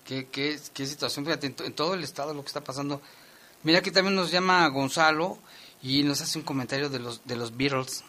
¿Qué, 0.03 0.27
qué, 0.29 0.59
qué 0.73 0.85
situación? 0.85 1.23
Fíjate, 1.23 1.47
en, 1.47 1.73
todo 1.73 1.93
el 1.93 2.03
estado 2.03 2.33
lo 2.33 2.41
que 2.41 2.47
está 2.47 2.61
pasando. 2.61 3.01
Mira, 3.63 3.79
aquí 3.79 3.91
también 3.91 4.15
nos 4.15 4.31
llama 4.31 4.67
Gonzalo 4.67 5.37
y 5.81 6.03
nos 6.03 6.19
hace 6.19 6.39
un 6.39 6.43
comentario 6.43 6.89
de 6.89 6.99
los 6.99 7.25
de 7.25 7.37
los 7.37 7.55
Beatles. 7.55 8.03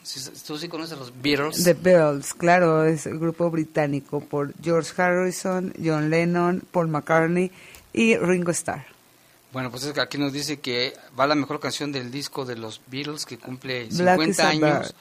¿Tú 0.45 0.59
sí 0.59 0.69
conoces 0.69 0.97
a 0.97 0.97
los 0.97 1.13
Beatles? 1.23 1.63
The 1.63 1.75
Beatles, 1.75 2.35
claro, 2.35 2.85
es 2.85 3.07
el 3.07 3.19
grupo 3.19 3.49
británico 3.49 4.21
por 4.21 4.55
George 4.61 4.91
Harrison, 5.01 5.73
John 5.83 6.11
Lennon, 6.11 6.65
Paul 6.73 6.89
McCartney 6.89 7.53
y 7.93 8.17
Ringo 8.17 8.51
Starr. 8.51 8.87
Bueno, 9.53 9.71
pues 9.71 9.85
es 9.85 9.93
que 9.93 10.01
aquí 10.01 10.17
nos 10.17 10.33
dice 10.33 10.61
que 10.61 10.97
va 11.19 11.27
la 11.27 11.35
mejor 11.35 11.59
canción 11.59 11.91
del 11.91 12.11
disco 12.11 12.45
de 12.45 12.57
los 12.57 12.81
Beatles 12.87 13.27
que 13.27 13.39
cumple 13.39 13.91
50 13.91 14.49
años. 14.49 14.95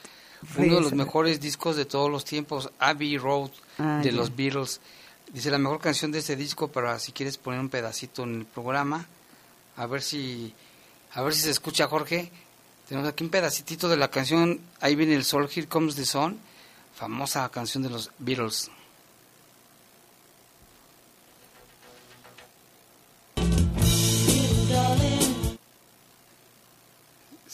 Uno 0.58 0.76
de 0.76 0.82
los 0.82 0.94
mejores 0.94 1.40
discos 1.40 1.76
de 1.76 1.86
todos 1.86 2.10
los 2.10 2.26
tiempos, 2.26 2.72
Abbey 2.80 3.18
Road 3.18 3.52
ah, 3.78 4.00
de 4.02 4.12
los 4.12 4.36
Beatles. 4.36 4.80
Dice 5.32 5.52
la 5.52 5.60
mejor 5.60 5.80
canción 5.80 6.12
de 6.12 6.20
ese 6.20 6.36
disco 6.36 6.70
para 6.70 6.98
si 6.98 7.12
quieres 7.12 7.38
poner 7.38 7.60
un 7.60 7.70
pedacito 7.70 8.24
en 8.24 8.40
el 8.40 8.46
programa. 8.46 9.06
A 9.76 9.86
ver 9.86 10.02
si 10.02 10.54
a 11.14 11.22
ver 11.22 11.34
si 11.34 11.42
se 11.42 11.52
escucha 11.52 11.88
Jorge. 11.88 12.32
Tenemos 12.88 13.08
aquí 13.08 13.24
un 13.24 13.30
pedacito 13.30 13.88
de 13.88 13.98
la 13.98 14.10
canción 14.10 14.62
Ahí 14.82 14.96
viene 14.96 15.14
el 15.14 15.24
sol, 15.24 15.48
Here 15.54 15.68
Comes 15.68 15.96
the 15.96 16.06
Sun, 16.06 16.40
famosa 16.96 17.48
canción 17.50 17.84
de 17.84 17.90
los 17.92 18.10
Beatles. 18.18 18.72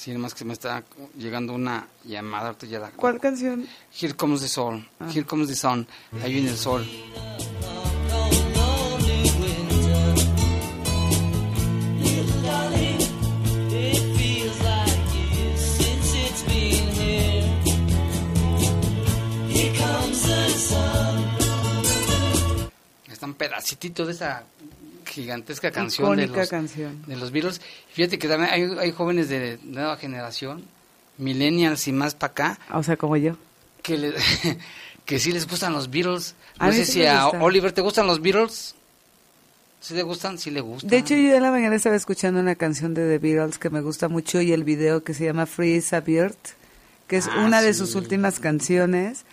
Sí, 0.06 0.14
nomás 0.14 0.36
que 0.36 0.46
me 0.46 0.54
está 0.54 0.84
llegando 1.18 1.52
una 1.54 1.88
llamada. 2.04 2.56
Ya 2.70 2.92
¿Cuál 2.96 3.20
canción? 3.20 3.68
Here 4.00 4.14
Comes 4.14 4.42
the 4.42 4.48
Sun. 4.48 4.88
Ah. 5.00 5.10
Here 5.12 5.26
Comes 5.26 5.48
the 5.48 5.56
Sun. 5.56 5.88
Ahí 6.22 6.32
viene 6.32 6.52
el 6.52 6.58
sol. 6.58 6.88
Está 23.12 23.26
un 23.26 23.34
pedacitito 23.34 24.06
de 24.06 24.12
esa 24.12 24.44
gigantesca 25.06 25.72
canción 25.72 26.18
de 26.18 26.28
los, 26.28 26.50
canción. 26.50 27.04
de 27.08 27.16
los 27.16 27.32
Beatles. 27.32 27.62
Fíjate 27.92 28.20
que 28.20 28.28
también 28.28 28.52
hay, 28.52 28.64
hay 28.80 28.92
jóvenes 28.92 29.30
de 29.30 29.60
nueva 29.64 29.98
generación, 29.98 30.66
millennials 31.18 31.88
y 31.88 31.92
más 31.92 32.16
para 32.16 32.32
acá. 32.32 32.60
O 32.74 32.84
sea, 32.84 32.98
como 32.98 33.18
yo. 33.18 33.38
Que, 33.82 33.98
le, 33.98 34.14
que 35.06 35.20
sí 35.20 35.32
les 35.32 35.48
gustan 35.48 35.74
los 35.74 35.90
Beatles. 35.90 36.36
No 36.60 36.72
sé 36.72 36.86
si 36.86 37.06
a 37.06 37.28
Oliver 37.28 37.72
te 37.72 37.82
gustan 37.82 38.08
los 38.08 38.22
Beatles. 38.22 38.76
¿Sí 39.80 39.94
le 39.94 40.02
gustan? 40.02 40.40
Sí 40.40 40.50
le 40.50 40.62
gustan. 40.62 40.90
De 40.90 40.98
hecho, 40.98 41.14
yo 41.14 41.36
en 41.36 41.44
la 41.44 41.52
mañana 41.52 41.76
estaba 41.76 41.96
escuchando 41.96 42.40
una 42.40 42.56
canción 42.56 42.94
de 42.96 43.08
The 43.08 43.20
Beatles 43.20 43.60
que 43.60 43.70
me 43.70 43.82
gusta 43.82 44.08
mucho 44.08 44.42
y 44.42 44.52
el 44.52 44.64
video 44.64 45.04
que 45.04 45.14
se 45.14 45.26
llama 45.26 45.46
Freeze 45.46 45.96
a 45.96 46.02
Bird, 46.02 46.36
que 47.08 47.18
es 47.18 47.28
ah, 47.28 47.46
una 47.46 47.62
de 47.62 47.74
sus 47.76 47.94
últimas 47.94 48.40
canciones 48.40 49.26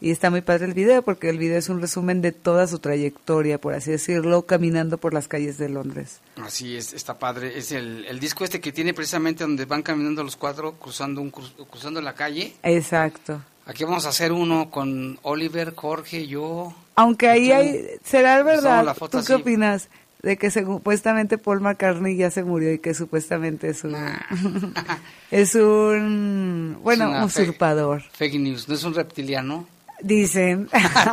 y 0.00 0.10
está 0.10 0.30
muy 0.30 0.42
padre 0.42 0.66
el 0.66 0.74
video 0.74 1.02
porque 1.02 1.28
el 1.28 1.38
video 1.38 1.58
es 1.58 1.68
un 1.68 1.80
resumen 1.80 2.22
de 2.22 2.32
toda 2.32 2.66
su 2.66 2.78
trayectoria, 2.78 3.60
por 3.60 3.74
así 3.74 3.90
decirlo, 3.90 4.46
caminando 4.46 4.98
por 4.98 5.12
las 5.12 5.26
calles 5.26 5.58
de 5.58 5.68
Londres. 5.68 6.20
Así 6.36 6.76
es, 6.76 6.92
está 6.92 7.18
padre. 7.18 7.58
Es 7.58 7.72
el, 7.72 8.04
el 8.06 8.20
disco 8.20 8.44
este 8.44 8.60
que 8.60 8.70
tiene 8.70 8.94
precisamente 8.94 9.42
donde 9.42 9.64
van 9.64 9.82
caminando 9.82 10.22
los 10.22 10.36
cuatro 10.36 10.74
cruzando, 10.74 11.20
un, 11.20 11.30
cruzando 11.30 12.00
la 12.00 12.14
calle. 12.14 12.54
Exacto. 12.62 13.42
Aquí 13.66 13.84
vamos 13.84 14.06
a 14.06 14.10
hacer 14.10 14.32
uno 14.32 14.70
con 14.70 15.18
Oliver, 15.22 15.74
Jorge, 15.74 16.26
yo. 16.26 16.72
Aunque 16.94 17.28
ahí 17.28 17.52
hay, 17.52 17.84
será 18.02 18.42
verdad. 18.42 18.96
¿Tú 19.10 19.18
qué 19.26 19.34
opinas? 19.34 19.88
De 20.22 20.36
que 20.36 20.50
supuestamente 20.50 21.38
Paul 21.38 21.60
McCartney 21.60 22.16
ya 22.16 22.30
se 22.30 22.42
murió 22.42 22.72
y 22.72 22.78
que 22.78 22.94
supuestamente 22.94 23.68
es 23.68 23.84
un. 23.84 23.94
es 25.30 25.54
un. 25.54 26.78
Bueno, 26.82 27.24
usurpador. 27.24 28.02
fake 28.12 28.40
news, 28.40 28.68
no 28.68 28.74
es 28.74 28.84
un 28.84 28.94
reptiliano. 28.94 29.66
Dicen. 30.00 30.68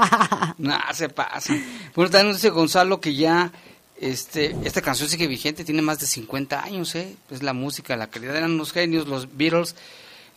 no, 0.57 0.77
se 0.93 1.09
pasa. 1.09 1.53
Bueno, 1.95 2.11
también 2.11 2.35
dice 2.35 2.49
Gonzalo 2.49 3.01
que 3.01 3.15
ya 3.15 3.51
este, 3.97 4.55
esta 4.63 4.81
canción 4.81 5.09
sigue 5.09 5.27
vigente, 5.27 5.63
tiene 5.63 5.81
más 5.81 5.99
de 5.99 6.07
50 6.07 6.63
años, 6.63 6.93
¿eh? 6.95 7.15
Es 7.31 7.41
la 7.41 7.53
música, 7.53 7.95
la 7.95 8.07
calidad. 8.07 8.35
Eran 8.35 8.51
unos 8.51 8.71
genios, 8.71 9.07
los 9.07 9.37
Beatles. 9.37 9.75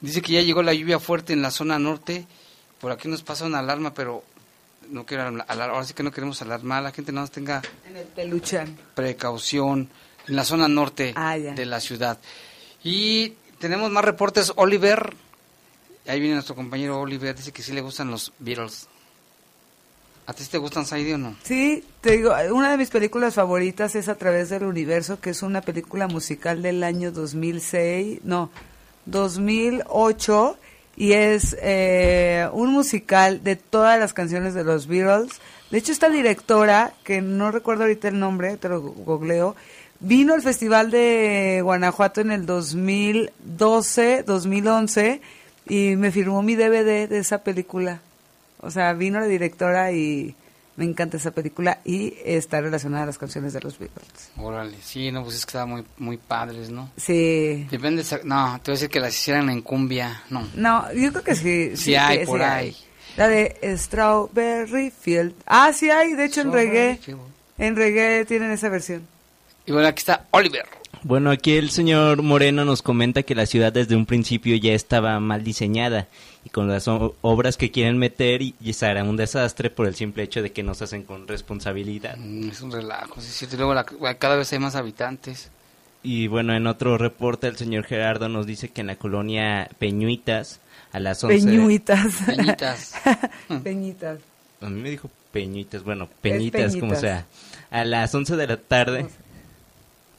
Dice 0.00 0.22
que 0.22 0.32
ya 0.32 0.42
llegó 0.42 0.62
la 0.62 0.74
lluvia 0.74 0.98
fuerte 0.98 1.32
en 1.32 1.42
la 1.42 1.50
zona 1.50 1.78
norte. 1.78 2.26
Por 2.80 2.92
aquí 2.92 3.08
nos 3.08 3.22
pasa 3.22 3.46
una 3.46 3.58
alarma, 3.58 3.92
pero 3.92 4.22
no 4.90 5.04
quiero 5.04 5.24
ahora 5.48 5.84
sí 5.84 5.92
que 5.92 6.02
no 6.02 6.12
queremos 6.12 6.40
alarmar. 6.40 6.82
La 6.82 6.92
gente 6.92 7.12
no 7.12 7.20
nos 7.20 7.30
tenga 7.30 7.62
en 7.88 7.96
el 7.96 8.72
precaución 8.94 9.88
en 10.26 10.36
la 10.36 10.44
zona 10.44 10.68
norte 10.68 11.12
ah, 11.16 11.36
de 11.36 11.66
la 11.66 11.80
ciudad. 11.80 12.18
Y 12.84 13.34
tenemos 13.58 13.90
más 13.90 14.04
reportes. 14.04 14.52
Oliver 14.56 15.14
Ahí 16.08 16.20
viene 16.20 16.36
nuestro 16.36 16.54
compañero 16.54 16.98
Oliver, 17.00 17.36
dice 17.36 17.52
que 17.52 17.62
sí 17.62 17.72
le 17.72 17.82
gustan 17.82 18.10
los 18.10 18.32
Beatles. 18.38 18.88
¿A 20.26 20.32
ti 20.32 20.42
te 20.44 20.56
gustan 20.56 20.86
Saidi 20.86 21.12
o 21.12 21.18
no? 21.18 21.36
Sí, 21.42 21.84
te 22.00 22.12
digo, 22.12 22.32
una 22.52 22.70
de 22.70 22.78
mis 22.78 22.88
películas 22.88 23.34
favoritas 23.34 23.94
es 23.94 24.08
A 24.08 24.14
través 24.14 24.48
del 24.48 24.64
universo, 24.64 25.20
que 25.20 25.30
es 25.30 25.42
una 25.42 25.60
película 25.60 26.08
musical 26.08 26.62
del 26.62 26.82
año 26.82 27.12
2006, 27.12 28.20
no, 28.24 28.50
2008, 29.04 30.58
y 30.96 31.12
es 31.12 31.54
eh, 31.60 32.48
un 32.52 32.72
musical 32.72 33.44
de 33.44 33.56
todas 33.56 33.98
las 33.98 34.14
canciones 34.14 34.54
de 34.54 34.64
los 34.64 34.86
Beatles. 34.86 35.32
De 35.70 35.76
hecho, 35.76 35.92
esta 35.92 36.08
directora, 36.08 36.94
que 37.04 37.20
no 37.20 37.50
recuerdo 37.50 37.82
ahorita 37.82 38.08
el 38.08 38.18
nombre, 38.18 38.56
te 38.56 38.70
lo 38.70 38.80
googleo, 38.80 39.56
vino 40.00 40.32
al 40.32 40.40
Festival 40.40 40.90
de 40.90 41.60
Guanajuato 41.62 42.22
en 42.22 42.32
el 42.32 42.46
2012, 42.46 44.22
2011 44.22 45.20
y 45.68 45.96
me 45.96 46.10
firmó 46.10 46.42
mi 46.42 46.56
DVD 46.56 47.08
de 47.08 47.18
esa 47.18 47.38
película. 47.38 48.00
O 48.60 48.70
sea, 48.70 48.92
vino 48.92 49.20
la 49.20 49.26
directora 49.26 49.92
y 49.92 50.34
me 50.76 50.84
encanta 50.84 51.16
esa 51.16 51.32
película 51.32 51.80
y 51.84 52.14
está 52.24 52.60
relacionada 52.60 53.02
a 53.02 53.06
las 53.06 53.18
canciones 53.18 53.52
de 53.52 53.60
los 53.60 53.78
Beatles. 53.78 54.30
Órale, 54.36 54.76
sí, 54.80 55.10
no, 55.10 55.24
pues 55.24 55.36
es 55.36 55.44
que 55.44 55.50
estaban 55.50 55.70
muy, 55.70 55.84
muy 55.98 56.16
padres, 56.16 56.70
¿no? 56.70 56.90
Sí. 56.96 57.66
Depende, 57.70 58.04
no, 58.24 58.60
te 58.62 58.70
voy 58.70 58.72
a 58.72 58.76
decir 58.76 58.88
que 58.88 59.00
las 59.00 59.14
hicieran 59.14 59.50
en 59.50 59.62
cumbia, 59.62 60.22
no. 60.30 60.46
No, 60.54 60.92
yo 60.92 61.10
creo 61.10 61.24
que 61.24 61.34
sí. 61.34 61.76
Sí, 61.76 61.96
hay, 61.96 62.24
por 62.24 62.42
ahí. 62.42 62.76
La 63.16 63.26
de 63.26 63.58
Strawberry 63.76 64.92
Field. 64.92 65.34
Ah, 65.46 65.72
sí 65.72 65.90
hay, 65.90 66.12
de 66.14 66.24
hecho 66.24 66.42
en 66.42 66.52
reggae. 66.52 67.00
En 67.58 67.74
reggae 67.74 68.24
tienen 68.24 68.52
esa 68.52 68.68
versión. 68.68 69.04
Y 69.66 69.72
bueno, 69.72 69.88
aquí 69.88 69.98
está 69.98 70.26
Oliver. 70.30 70.77
Bueno, 71.02 71.30
aquí 71.30 71.56
el 71.56 71.70
señor 71.70 72.22
Moreno 72.22 72.64
nos 72.64 72.82
comenta 72.82 73.22
que 73.22 73.34
la 73.34 73.46
ciudad 73.46 73.72
desde 73.72 73.94
un 73.96 74.06
principio 74.06 74.56
ya 74.56 74.72
estaba 74.72 75.18
mal 75.20 75.44
diseñada 75.44 76.08
y 76.44 76.50
con 76.50 76.68
las 76.68 76.88
obras 76.88 77.56
que 77.56 77.70
quieren 77.70 77.98
meter 77.98 78.42
y, 78.42 78.54
será 78.72 79.04
un 79.04 79.16
desastre 79.16 79.70
por 79.70 79.86
el 79.86 79.94
simple 79.94 80.24
hecho 80.24 80.42
de 80.42 80.50
que 80.50 80.62
no 80.62 80.74
se 80.74 80.84
hacen 80.84 81.04
con 81.04 81.28
responsabilidad. 81.28 82.16
Mm, 82.16 82.50
es 82.50 82.60
un 82.62 82.72
relajo, 82.72 83.20
sí, 83.20 83.46
sí, 83.46 83.56
luego 83.56 83.74
cada 84.18 84.36
vez 84.36 84.52
hay 84.52 84.58
más 84.58 84.74
habitantes. 84.74 85.50
Y 86.02 86.26
bueno, 86.26 86.54
en 86.54 86.66
otro 86.66 86.96
reporte 86.96 87.48
el 87.48 87.56
señor 87.56 87.84
Gerardo 87.84 88.28
nos 88.28 88.46
dice 88.46 88.68
que 88.68 88.80
en 88.80 88.86
la 88.88 88.96
colonia 88.96 89.68
Peñuitas 89.78 90.60
a 90.92 91.00
las 91.00 91.22
11... 91.22 91.46
Peñuitas. 91.46 92.14
Peñitas. 92.26 92.94
Peñitas. 93.62 94.20
A 94.60 94.68
mí 94.68 94.80
me 94.80 94.90
dijo 94.90 95.10
Peñitas, 95.32 95.82
bueno, 95.84 96.08
Peñitas, 96.20 96.76
como 96.76 96.94
sea. 96.94 97.26
A 97.70 97.84
las 97.84 98.14
11 98.14 98.36
de 98.36 98.46
la 98.46 98.56
tarde 98.56 99.06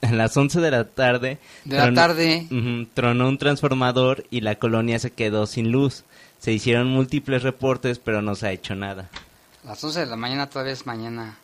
a 0.01 0.11
las 0.11 0.35
11 0.35 0.59
de 0.59 0.71
la 0.71 0.85
tarde. 0.85 1.39
De 1.65 1.77
la 1.77 1.93
tarde. 1.93 2.47
tronó 2.93 3.27
un 3.27 3.37
transformador 3.37 4.25
y 4.29 4.41
la 4.41 4.55
colonia 4.55 4.99
se 4.99 5.11
quedó 5.11 5.45
sin 5.45 5.71
luz. 5.71 6.03
Se 6.39 6.51
hicieron 6.51 6.87
múltiples 6.87 7.43
reportes, 7.43 7.99
pero 7.99 8.21
no 8.21 8.35
se 8.35 8.47
ha 8.47 8.51
hecho 8.51 8.75
nada. 8.75 9.09
A 9.65 9.69
las 9.69 9.83
11 9.83 10.01
de 10.01 10.05
la 10.05 10.15
mañana 10.15 10.49
todavía 10.49 10.73
es 10.73 10.85
mañana. 10.85 11.37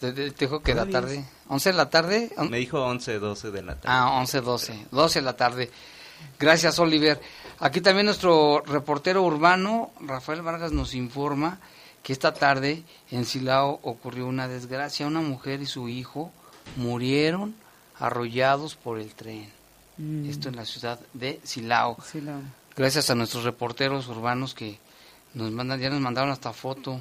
Te, 0.00 0.12
dijo 0.12 0.60
que 0.60 0.74
la 0.74 0.86
tarde. 0.86 1.24
¿11 1.48 1.62
de 1.64 1.72
la 1.72 1.88
tarde? 1.88 2.30
Me 2.50 2.58
dijo 2.58 2.84
11, 2.84 3.18
12 3.18 3.50
de 3.50 3.62
la 3.62 3.76
tarde. 3.76 3.86
Ah, 3.86 4.18
11, 4.18 4.40
12. 4.40 4.86
12 4.90 5.18
de 5.20 5.24
la 5.24 5.36
tarde. 5.36 5.70
Gracias, 6.38 6.78
Oliver. 6.78 7.20
Aquí 7.60 7.80
también 7.80 8.06
nuestro 8.06 8.62
reportero 8.66 9.22
urbano, 9.22 9.92
Rafael 10.00 10.42
Vargas, 10.42 10.72
nos 10.72 10.94
informa 10.94 11.60
que 12.02 12.12
esta 12.12 12.34
tarde 12.34 12.82
en 13.10 13.24
Silao 13.24 13.80
ocurrió 13.82 14.26
una 14.26 14.48
desgracia. 14.48 15.06
Una 15.06 15.20
mujer 15.20 15.62
y 15.62 15.66
su 15.66 15.88
hijo 15.88 16.30
murieron 16.76 17.54
arrollados 17.98 18.74
por 18.74 18.98
el 18.98 19.14
tren. 19.14 19.48
Mm. 19.98 20.28
Esto 20.28 20.48
en 20.48 20.56
la 20.56 20.64
ciudad 20.64 21.00
de 21.14 21.40
Silao. 21.42 21.96
Gracias 22.76 23.08
a 23.10 23.14
nuestros 23.14 23.44
reporteros 23.44 24.08
urbanos 24.08 24.54
que 24.54 24.78
nos 25.34 25.50
mandan, 25.50 25.80
ya 25.80 25.90
nos 25.90 26.00
mandaron 26.00 26.30
hasta 26.30 26.52
foto 26.52 27.00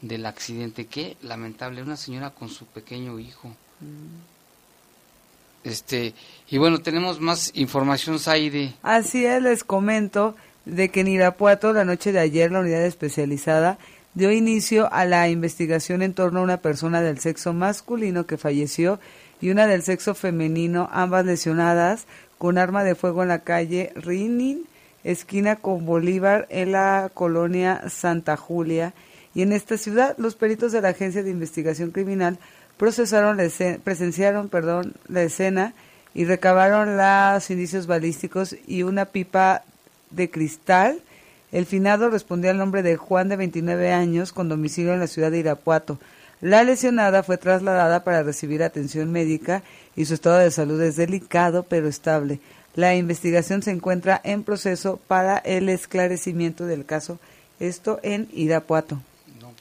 del 0.00 0.26
accidente. 0.26 0.86
Qué 0.86 1.16
lamentable, 1.22 1.82
una 1.82 1.96
señora 1.96 2.30
con 2.30 2.48
su 2.48 2.66
pequeño 2.66 3.18
hijo. 3.18 3.48
Mm. 3.80 4.32
Este, 5.64 6.14
y 6.48 6.58
bueno, 6.58 6.80
tenemos 6.80 7.20
más 7.20 7.52
información, 7.54 8.18
Saide. 8.18 8.74
Así 8.82 9.24
es, 9.24 9.40
les 9.42 9.62
comento 9.62 10.34
de 10.64 10.90
que 10.90 11.00
en 11.00 11.08
Irapuato, 11.08 11.72
la 11.72 11.84
noche 11.84 12.12
de 12.12 12.20
ayer, 12.20 12.50
la 12.50 12.60
unidad 12.60 12.84
especializada 12.84 13.78
dio 14.14 14.30
inicio 14.30 14.92
a 14.92 15.04
la 15.04 15.28
investigación 15.28 16.02
en 16.02 16.14
torno 16.14 16.40
a 16.40 16.44
una 16.44 16.58
persona 16.58 17.00
del 17.00 17.18
sexo 17.18 17.52
masculino 17.52 18.26
que 18.26 18.36
falleció 18.36 19.00
y 19.40 19.50
una 19.50 19.66
del 19.66 19.82
sexo 19.82 20.14
femenino, 20.14 20.88
ambas 20.92 21.24
lesionadas 21.24 22.06
con 22.38 22.58
arma 22.58 22.84
de 22.84 22.94
fuego 22.94 23.22
en 23.22 23.28
la 23.28 23.40
calle 23.40 23.92
Rinin, 23.96 24.64
esquina 25.04 25.56
con 25.56 25.84
Bolívar, 25.86 26.46
en 26.50 26.72
la 26.72 27.10
colonia 27.12 27.88
Santa 27.88 28.36
Julia. 28.36 28.94
Y 29.34 29.42
en 29.42 29.52
esta 29.52 29.78
ciudad, 29.78 30.14
los 30.18 30.34
peritos 30.34 30.72
de 30.72 30.80
la 30.80 30.90
Agencia 30.90 31.22
de 31.22 31.30
Investigación 31.30 31.90
Criminal 31.90 32.38
procesaron 32.76 33.36
la 33.36 33.48
presenciaron 33.82 34.48
perdón, 34.48 34.94
la 35.08 35.22
escena 35.22 35.74
y 36.14 36.24
recabaron 36.24 36.96
los 36.96 37.50
indicios 37.50 37.86
balísticos 37.86 38.56
y 38.66 38.82
una 38.82 39.06
pipa 39.06 39.62
de 40.10 40.30
cristal. 40.30 41.00
El 41.52 41.66
finado 41.66 42.10
respondió 42.10 42.50
al 42.50 42.58
nombre 42.58 42.82
de 42.82 42.96
Juan 42.96 43.28
de 43.28 43.36
29 43.36 43.92
años 43.92 44.32
con 44.32 44.48
domicilio 44.48 44.92
en 44.92 45.00
la 45.00 45.06
ciudad 45.06 45.30
de 45.30 45.38
Irapuato. 45.38 45.98
La 46.40 46.64
lesionada 46.64 47.22
fue 47.22 47.38
trasladada 47.38 48.02
para 48.02 48.24
recibir 48.24 48.62
atención 48.64 49.12
médica 49.12 49.62
y 49.94 50.06
su 50.06 50.14
estado 50.14 50.38
de 50.38 50.50
salud 50.50 50.80
es 50.80 50.96
delicado 50.96 51.62
pero 51.62 51.86
estable. 51.86 52.40
La 52.74 52.96
investigación 52.96 53.62
se 53.62 53.70
encuentra 53.70 54.20
en 54.24 54.42
proceso 54.42 54.98
para 55.06 55.38
el 55.38 55.68
esclarecimiento 55.68 56.66
del 56.66 56.84
caso, 56.86 57.20
esto 57.60 58.00
en 58.02 58.28
Irapuato 58.32 58.98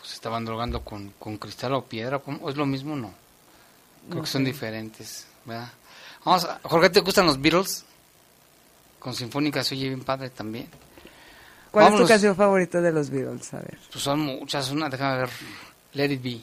se 0.04 0.16
estaban 0.16 0.46
drogando 0.46 0.84
con, 0.84 1.14
con 1.20 1.38
cristal 1.38 1.74
o 1.74 1.86
piedra, 1.86 2.22
¿o 2.42 2.50
es 2.50 2.56
lo 2.56 2.66
mismo 2.66 2.96
no? 2.96 3.14
Creo 4.10 4.22
que 4.22 4.28
son 4.28 4.44
diferentes, 4.44 5.28
¿verdad? 5.46 5.72
Vamos 6.26 6.46
a, 6.46 6.60
Jorge, 6.64 6.90
¿te 6.90 7.02
gustan 7.02 7.28
los 7.28 7.40
Beatles? 7.40 7.86
Con 9.00 9.14
Sinfónica 9.14 9.64
se 9.64 9.76
oye 9.76 9.88
bien 9.90 10.04
padre 10.04 10.30
también. 10.30 10.68
¿Cuál 11.72 11.94
es 11.94 12.00
tu 12.00 12.08
canción 12.08 12.36
favorita 12.36 12.82
de 12.82 12.92
los 12.92 13.10
Beatles? 13.10 13.54
A 13.54 13.58
ver. 13.58 13.78
Pues 13.92 14.04
son 14.04 14.20
muchas, 14.20 14.70
una, 14.72 14.90
déjame 14.90 15.20
ver, 15.20 15.30
Let 15.94 16.12
It 16.12 16.22
Be. 16.22 16.42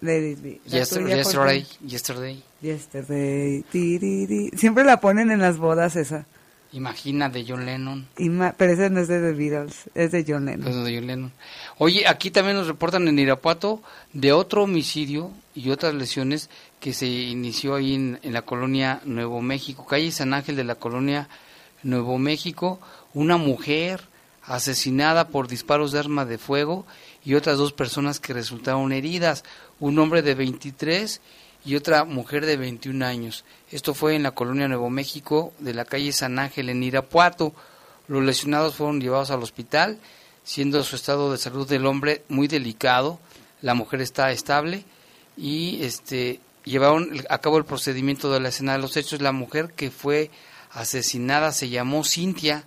Let 0.00 0.30
It 0.30 0.42
Be. 0.42 0.60
Yesterday, 0.66 1.16
yesterday, 1.16 1.66
yesterday. 1.86 2.42
Yesterday. 2.62 4.50
Siempre 4.56 4.84
la 4.84 5.00
ponen 5.00 5.30
en 5.30 5.40
las 5.40 5.58
bodas 5.58 5.96
esa. 5.96 6.26
Imagina 6.72 7.28
de 7.28 7.44
John 7.46 7.66
Lennon. 7.66 8.06
pero 8.56 8.72
ese 8.72 8.90
no 8.90 9.00
es 9.00 9.08
de 9.08 9.20
The 9.20 9.32
Beatles, 9.32 9.90
es 9.94 10.12
de 10.12 10.24
John 10.26 10.46
Lennon. 10.46 10.68
Es 10.68 10.76
de 10.76 10.94
John 10.94 11.06
Lennon. 11.06 11.32
Oye, 11.78 12.06
aquí 12.06 12.30
también 12.30 12.56
nos 12.56 12.68
reportan 12.68 13.08
en 13.08 13.18
Irapuato 13.18 13.82
de 14.12 14.32
otro 14.32 14.62
homicidio 14.62 15.32
y 15.54 15.70
otras 15.70 15.94
lesiones 15.94 16.48
que 16.78 16.92
se 16.92 17.06
inició 17.06 17.74
ahí 17.74 17.94
en, 17.94 18.20
en 18.22 18.32
la 18.32 18.42
colonia 18.42 19.00
Nuevo 19.04 19.42
México, 19.42 19.84
calle 19.84 20.12
San 20.12 20.32
Ángel 20.32 20.54
de 20.54 20.64
la 20.64 20.76
colonia 20.76 21.28
Nuevo 21.82 22.18
México, 22.18 22.78
una 23.14 23.36
mujer 23.36 24.02
asesinada 24.42 25.28
por 25.28 25.48
disparos 25.48 25.92
de 25.92 25.98
arma 25.98 26.24
de 26.24 26.38
fuego 26.38 26.86
y 27.24 27.34
otras 27.34 27.58
dos 27.58 27.72
personas 27.72 28.20
que 28.20 28.32
resultaron 28.32 28.92
heridas, 28.92 29.44
un 29.78 29.98
hombre 29.98 30.22
de 30.22 30.34
23 30.34 31.20
y 31.64 31.76
otra 31.76 32.04
mujer 32.04 32.46
de 32.46 32.56
21 32.56 33.04
años. 33.04 33.44
Esto 33.70 33.94
fue 33.94 34.14
en 34.14 34.22
la 34.22 34.32
colonia 34.32 34.68
Nuevo 34.68 34.90
México 34.90 35.52
de 35.58 35.74
la 35.74 35.84
calle 35.84 36.12
San 36.12 36.38
Ángel 36.38 36.70
en 36.70 36.82
Irapuato. 36.82 37.52
Los 38.08 38.24
lesionados 38.24 38.76
fueron 38.76 39.00
llevados 39.00 39.30
al 39.30 39.42
hospital, 39.42 39.98
siendo 40.42 40.82
su 40.82 40.96
estado 40.96 41.30
de 41.30 41.38
salud 41.38 41.68
del 41.68 41.86
hombre 41.86 42.24
muy 42.28 42.48
delicado. 42.48 43.20
La 43.60 43.74
mujer 43.74 44.00
está 44.00 44.32
estable 44.32 44.84
y 45.36 45.82
este 45.84 46.40
llevaron 46.64 47.10
a 47.28 47.38
cabo 47.38 47.58
el 47.58 47.64
procedimiento 47.64 48.32
de 48.32 48.40
la 48.40 48.48
escena 48.48 48.72
de 48.72 48.78
los 48.78 48.96
hechos. 48.96 49.20
La 49.20 49.32
mujer 49.32 49.72
que 49.74 49.90
fue 49.90 50.30
asesinada 50.72 51.52
se 51.52 51.68
llamó 51.68 52.04
Cintia, 52.04 52.64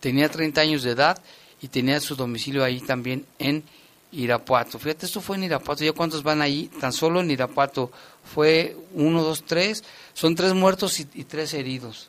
tenía 0.00 0.28
30 0.28 0.60
años 0.60 0.82
de 0.82 0.90
edad 0.90 1.22
y 1.60 1.68
tenía 1.68 2.00
su 2.00 2.14
domicilio 2.14 2.64
ahí 2.64 2.80
también 2.80 3.26
en 3.38 3.64
Irapuato. 4.12 4.78
Fíjate, 4.78 5.06
esto 5.06 5.20
fue 5.20 5.36
en 5.36 5.44
Irapuato. 5.44 5.84
¿Ya 5.84 5.92
cuántos 5.92 6.22
van 6.22 6.40
ahí? 6.40 6.70
Tan 6.80 6.92
solo 6.92 7.20
en 7.20 7.30
Irapuato 7.30 7.90
fue 8.24 8.76
uno, 8.94 9.22
dos, 9.22 9.44
tres. 9.44 9.84
Son 10.14 10.34
tres 10.34 10.54
muertos 10.54 11.00
y, 11.00 11.04
tres 11.24 11.54
heridos 11.54 12.08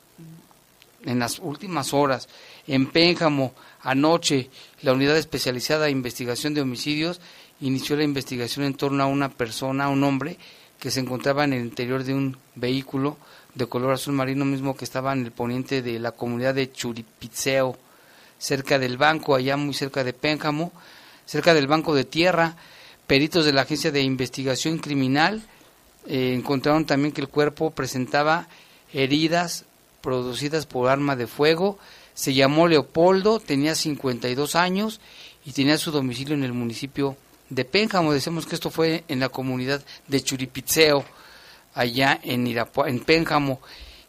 en 1.04 1.18
las 1.18 1.38
últimas 1.38 1.92
horas. 1.92 2.28
En 2.66 2.86
Pénjamo, 2.90 3.54
anoche, 3.82 4.50
la 4.82 4.92
unidad 4.92 5.16
especializada 5.16 5.86
de 5.86 5.90
investigación 5.90 6.54
de 6.54 6.60
homicidios 6.62 7.20
inició 7.60 7.96
la 7.96 8.04
investigación 8.04 8.64
en 8.64 8.74
torno 8.74 9.02
a 9.02 9.06
una 9.06 9.28
persona, 9.28 9.88
un 9.88 10.02
hombre, 10.04 10.38
que 10.80 10.90
se 10.90 11.00
encontraba 11.00 11.44
en 11.44 11.52
el 11.52 11.62
interior 11.62 12.02
de 12.02 12.14
un 12.14 12.36
vehículo 12.56 13.16
de 13.54 13.66
color 13.66 13.92
azul 13.92 14.14
marino 14.14 14.44
mismo 14.44 14.76
que 14.76 14.84
estaba 14.84 15.12
en 15.12 15.24
el 15.24 15.32
poniente 15.32 15.82
de 15.82 15.98
la 15.98 16.12
comunidad 16.12 16.54
de 16.54 16.72
Churipizeo, 16.72 17.76
cerca 18.38 18.78
del 18.78 18.96
banco, 18.96 19.34
allá 19.34 19.56
muy 19.56 19.74
cerca 19.74 20.02
de 20.02 20.12
Pénjamo 20.12 20.72
cerca 21.30 21.54
del 21.54 21.68
Banco 21.68 21.94
de 21.94 22.04
Tierra. 22.04 22.56
Peritos 23.06 23.44
de 23.44 23.52
la 23.52 23.62
Agencia 23.62 23.92
de 23.92 24.02
Investigación 24.02 24.78
Criminal 24.78 25.42
eh, 26.08 26.34
encontraron 26.34 26.86
también 26.86 27.12
que 27.12 27.20
el 27.20 27.28
cuerpo 27.28 27.70
presentaba 27.70 28.48
heridas 28.92 29.64
producidas 30.00 30.66
por 30.66 30.88
arma 30.88 31.14
de 31.14 31.28
fuego. 31.28 31.78
Se 32.14 32.34
llamó 32.34 32.66
Leopoldo, 32.66 33.38
tenía 33.38 33.76
52 33.76 34.56
años 34.56 35.00
y 35.44 35.52
tenía 35.52 35.78
su 35.78 35.92
domicilio 35.92 36.34
en 36.34 36.42
el 36.42 36.52
municipio 36.52 37.10
de 37.10 37.29
Pénjamo. 37.64 38.12
Decimos 38.12 38.46
que 38.46 38.54
esto 38.54 38.70
fue 38.70 39.04
en 39.08 39.20
la 39.20 39.28
comunidad 39.28 39.82
de 40.08 40.20
Churipizeo, 40.20 41.04
allá 41.74 42.18
en, 42.22 42.46
en 42.46 43.00
Pénjamo. 43.00 43.60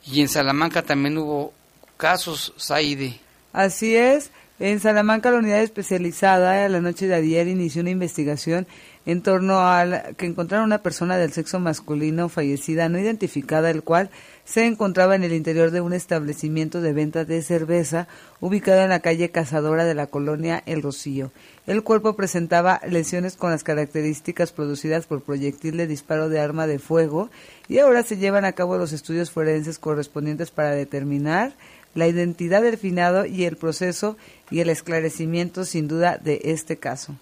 Y 0.06 0.22
en 0.22 0.28
Salamanca 0.28 0.82
también 0.82 1.18
hubo 1.18 1.54
casos, 1.98 2.54
Saide. 2.58 3.20
Así 3.54 3.96
es. 3.96 4.32
En 4.60 4.80
Salamanca, 4.80 5.32
la 5.32 5.40
unidad 5.40 5.62
especializada 5.62 6.70
la 6.70 6.82
noche 6.82 7.08
de 7.08 7.16
ayer 7.16 7.48
inició 7.48 7.82
una 7.82 7.90
investigación 7.90 8.68
en 9.08 9.24
torno 9.24 9.60
a 9.60 10.14
que 10.16 10.28
encontraron 10.28 10.68
una 10.68 10.84
persona 10.84 11.18
del 11.18 11.34
sexo 11.34 11.60
masculino 11.60 12.30
fallecida 12.30 12.88
no 12.88 13.00
identificada, 13.00 13.72
el 13.72 13.82
cual 13.82 14.12
se 14.46 14.66
encontraba 14.66 15.16
en 15.16 15.24
el 15.24 15.34
interior 15.34 15.72
de 15.72 15.82
un 15.82 15.94
establecimiento 15.94 16.82
de 16.82 16.94
venta 16.94 17.26
de 17.26 17.42
cerveza 17.42 18.08
ubicado 18.40 18.82
en 18.82 18.90
la 18.90 19.00
calle 19.00 19.30
Cazadora 19.30 19.86
de 19.86 19.94
la 19.94 20.08
colonia 20.08 20.62
El 20.66 20.82
Rocío. 20.82 21.32
El 21.68 21.84
cuerpo 21.84 22.16
presentaba 22.16 22.82
lesiones 22.88 23.36
con 23.36 23.52
las 23.52 23.64
características 23.64 24.52
producidas 24.52 25.06
por 25.06 25.22
proyectil 25.22 25.78
de 25.78 25.88
disparo 25.88 26.30
de 26.30 26.40
arma 26.40 26.68
de 26.68 26.80
fuego 26.80 27.30
y 27.68 27.80
ahora 27.80 28.04
se 28.04 28.18
llevan 28.18 28.46
a 28.46 28.54
cabo 28.54 28.78
los 28.78 28.94
estudios 28.94 29.32
forenses 29.32 29.80
correspondientes 29.80 30.52
para 30.52 30.72
determinar 30.72 31.54
la 31.94 32.08
identidad 32.08 32.62
del 32.62 32.78
finado 32.78 33.26
y 33.26 33.46
el 33.46 33.58
proceso 33.58 34.18
y 34.50 34.62
el 34.62 34.70
esclarecimiento 34.70 35.66
sin 35.66 35.88
duda 35.88 36.18
de 36.18 36.42
este 36.46 36.78
caso. 36.78 37.16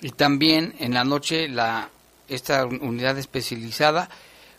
Y 0.00 0.10
también 0.10 0.74
en 0.78 0.94
la 0.94 1.04
noche 1.04 1.48
la 1.48 1.90
esta 2.28 2.64
unidad 2.64 3.18
especializada 3.18 4.08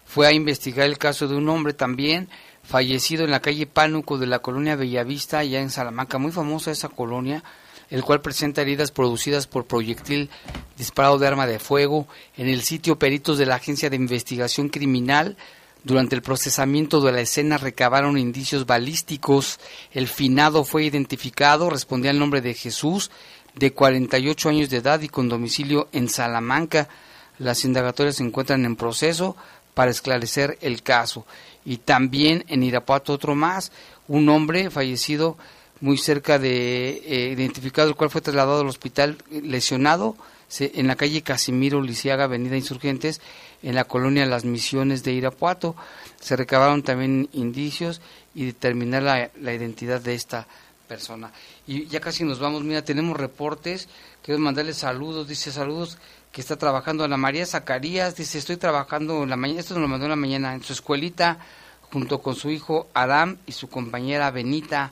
fue 0.06 0.28
a 0.28 0.32
investigar 0.32 0.86
el 0.86 0.98
caso 0.98 1.28
de 1.28 1.36
un 1.36 1.50
hombre 1.50 1.74
también 1.74 2.30
fallecido 2.64 3.24
en 3.26 3.32
la 3.32 3.42
calle 3.42 3.68
Pánuco 3.68 4.18
de 4.18 4.28
la 4.28 4.40
colonia 4.40 4.76
Bellavista, 4.76 5.40
allá 5.40 5.62
en 5.62 5.70
Salamanca, 5.70 6.18
muy 6.18 6.32
famosa 6.32 6.72
esa 6.72 6.90
colonia, 6.90 7.44
el 7.90 8.04
cual 8.04 8.22
presenta 8.22 8.62
heridas 8.62 8.92
producidas 8.92 9.46
por 9.46 9.66
proyectil 9.66 10.30
disparado 10.78 11.20
de 11.20 11.28
arma 11.28 11.46
de 11.48 11.60
fuego. 11.60 12.08
En 12.38 12.48
el 12.48 12.62
sitio 12.62 12.98
peritos 12.98 13.38
de 13.38 13.46
la 13.46 13.56
Agencia 13.56 13.90
de 13.90 13.96
Investigación 13.96 14.70
Criminal 14.70 15.38
durante 15.84 16.16
el 16.16 16.24
procesamiento 16.24 17.00
de 17.02 17.12
la 17.12 17.22
escena 17.22 17.60
recabaron 17.60 18.18
indicios 18.18 18.66
balísticos. 18.66 19.60
El 19.92 20.08
finado 20.08 20.64
fue 20.64 20.86
identificado, 20.86 21.70
respondía 21.70 22.10
al 22.10 22.18
nombre 22.18 22.42
de 22.42 22.56
Jesús, 22.56 23.12
de 23.54 23.72
48 23.72 24.50
años 24.50 24.70
de 24.72 24.78
edad 24.78 25.02
y 25.02 25.10
con 25.10 25.30
domicilio 25.30 25.88
en 25.92 26.10
Salamanca. 26.10 26.90
Las 27.38 27.66
indagatorias 27.66 28.16
se 28.16 28.24
encuentran 28.24 28.66
en 28.66 28.76
proceso 28.76 29.36
para 29.76 29.92
esclarecer 29.92 30.58
el 30.62 30.82
caso. 30.82 31.28
Y 31.64 31.78
también 31.78 32.44
en 32.48 32.64
Irapuato 32.64 33.14
otro 33.14 33.36
más, 33.36 33.72
un 34.08 34.28
hombre 34.30 34.72
fallecido 34.72 35.38
muy 35.82 35.98
cerca 35.98 36.40
de, 36.40 37.04
eh, 37.06 37.34
identificado, 37.34 37.88
el 37.88 37.96
cual 37.96 38.10
fue 38.10 38.22
trasladado 38.22 38.62
al 38.62 38.68
hospital 38.68 39.18
lesionado, 39.30 40.16
en 40.60 40.88
la 40.88 40.96
calle 40.96 41.22
Casimiro 41.22 41.82
Lisiaga, 41.82 42.26
Avenida 42.26 42.56
Insurgentes, 42.56 43.20
en 43.62 43.76
la 43.76 43.84
colonia 43.84 44.26
Las 44.26 44.46
Misiones 44.46 45.04
de 45.04 45.12
Irapuato. 45.12 45.76
Se 46.22 46.36
recabaron 46.36 46.84
también 46.84 47.28
indicios 47.34 48.00
y 48.34 48.46
determinar 48.46 49.04
la, 49.04 49.32
la 49.42 49.54
identidad 49.54 50.00
de 50.00 50.14
esta 50.14 50.48
persona. 50.88 51.32
Y 51.68 51.88
ya 51.88 52.00
casi 52.00 52.24
nos 52.24 52.40
vamos, 52.40 52.64
mira, 52.64 52.84
tenemos 52.84 53.18
reportes, 53.18 53.90
quiero 54.24 54.40
mandarle 54.40 54.74
saludos, 54.74 55.28
dice 55.28 55.52
saludos, 55.52 55.98
que 56.36 56.42
está 56.42 56.58
trabajando 56.58 57.06
Ana 57.06 57.16
María 57.16 57.46
Zacarías, 57.46 58.18
dice 58.18 58.38
estoy 58.38 58.58
trabajando 58.58 59.24
en 59.24 59.30
la 59.30 59.38
mañana, 59.38 59.62
esto 59.62 59.74
nos 59.76 59.84
lo 59.84 59.88
mandó 59.88 60.04
en 60.08 60.10
la 60.10 60.18
mañana, 60.18 60.54
en 60.54 60.62
su 60.62 60.74
escuelita, 60.74 61.38
junto 61.94 62.22
con 62.22 62.36
su 62.36 62.50
hijo 62.52 62.90
Adam 62.94 63.38
y 63.46 63.54
su 63.54 63.70
compañera 63.70 64.32
Benita. 64.32 64.92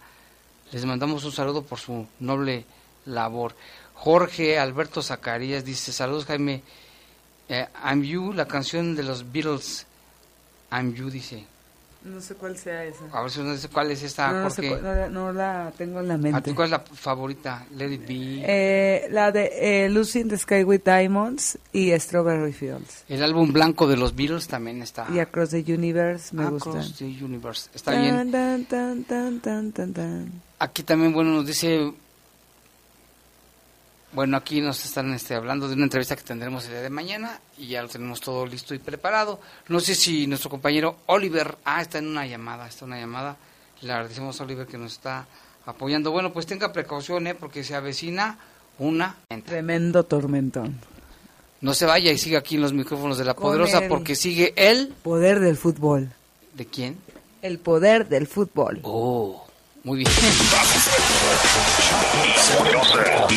Les 0.72 0.86
mandamos 0.86 1.26
un 1.26 1.34
saludo 1.34 1.62
por 1.62 1.80
su 1.80 2.08
noble 2.22 2.64
labor. 3.08 3.58
Jorge 3.94 4.58
Alberto 4.58 5.02
Zacarías 5.02 5.66
dice, 5.66 5.92
saludos 5.92 6.24
Jaime, 6.28 6.64
eh, 7.50 7.68
I'm 7.84 8.04
You, 8.04 8.32
la 8.32 8.48
canción 8.48 8.96
de 8.96 9.04
los 9.04 9.34
Beatles, 9.34 9.86
I'm 10.72 10.94
You, 10.94 11.10
dice. 11.10 11.46
No 12.06 12.20
sé 12.20 12.36
cuál 12.36 12.58
sea 12.58 12.84
esa. 12.84 13.06
A 13.14 13.22
ver 13.22 13.32
si 13.32 13.42
no 13.42 13.56
sé 13.56 13.70
cuál 13.70 13.92
es 13.92 14.04
esta, 14.04 14.32
no, 14.32 15.10
no, 15.10 15.32
la 15.32 15.72
tengo 15.78 16.02
en 16.02 16.08
la 16.10 16.18
mente. 16.18 16.54
¿Cuál 16.54 16.66
es 16.66 16.72
la 16.72 16.80
favorita? 16.80 17.66
Let 17.76 17.92
It 17.94 18.08
Be. 18.08 18.44
Eh, 18.46 19.08
la 19.10 19.32
de 19.32 19.86
eh, 19.86 19.90
Lucy 19.90 20.20
in 20.20 20.28
the 20.28 20.38
Sky 20.38 20.64
with 20.64 20.82
Diamonds 20.84 21.58
y 21.72 21.98
Strawberry 21.98 22.52
Fields. 22.52 23.06
El 23.08 23.24
álbum 23.24 23.54
blanco 23.54 23.88
de 23.88 23.96
los 23.96 24.16
Beatles 24.16 24.48
también 24.48 24.82
está. 24.82 25.08
Y 25.14 25.20
Across 25.20 25.52
the 25.52 25.74
Universe 25.74 26.36
me 26.36 26.46
gusta. 26.50 26.72
Across 26.72 26.98
the 26.98 27.06
Universe, 27.06 27.70
está 27.74 27.92
bien. 27.92 28.36
Aquí 30.60 30.84
también, 30.84 31.14
bueno, 31.14 31.32
nos 31.32 31.48
dice 31.48 31.94
bueno, 34.14 34.38
aquí 34.38 34.62
nos 34.62 34.84
están 34.86 35.12
este, 35.14 35.34
hablando 35.34 35.68
de 35.68 35.74
una 35.74 35.86
entrevista 35.86 36.16
que 36.16 36.24
tendremos 36.24 36.66
el 36.66 36.72
día 36.72 36.82
de 36.82 36.90
mañana 36.90 37.40
y 37.58 37.68
ya 37.68 37.82
lo 37.82 37.90
tenemos 37.90 38.22
todo 38.22 38.46
listo 38.46 38.76
y 38.76 38.80
preparado. 38.80 39.40
No 39.70 39.80
sé 39.80 39.96
si 39.96 40.28
nuestro 40.28 40.50
compañero 40.50 40.98
Oliver, 41.08 41.58
ah, 41.66 41.82
está 41.82 41.98
en 41.98 42.08
una 42.08 42.26
llamada, 42.28 42.68
está 42.68 42.86
en 42.86 42.92
una 42.92 43.00
llamada. 43.00 43.38
Le 43.82 43.92
agradecemos 43.92 44.40
a 44.40 44.44
Oliver 44.44 44.68
que 44.68 44.78
nos 44.78 44.94
está 44.94 45.26
apoyando. 45.66 46.12
Bueno, 46.12 46.32
pues 46.32 46.46
tenga 46.46 46.72
precaución, 46.72 47.26
¿eh? 47.28 47.36
porque 47.36 47.64
se 47.64 47.76
avecina 47.76 48.38
una... 48.78 49.18
Tremendo 49.46 50.04
tormentón. 50.04 50.80
No 51.62 51.74
se 51.74 51.86
vaya 51.86 52.12
y 52.12 52.18
siga 52.18 52.40
aquí 52.40 52.56
en 52.56 52.62
los 52.62 52.74
micrófonos 52.74 53.18
de 53.18 53.26
la 53.26 53.34
Poderosa 53.36 53.84
porque 53.88 54.16
sigue 54.16 54.54
el... 54.56 54.90
Poder 55.02 55.40
del 55.40 55.58
fútbol. 55.58 56.10
¿De 56.54 56.66
quién? 56.66 56.98
El 57.42 57.58
poder 57.58 58.08
del 58.08 58.28
fútbol. 58.28 58.80
Oh. 58.84 59.46
Muy 59.86 59.98
bien. 59.98 60.10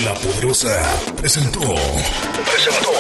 La 0.04 0.14
Poderosa 0.14 0.80
presentó. 1.16 1.60
Presentó. 1.60 2.92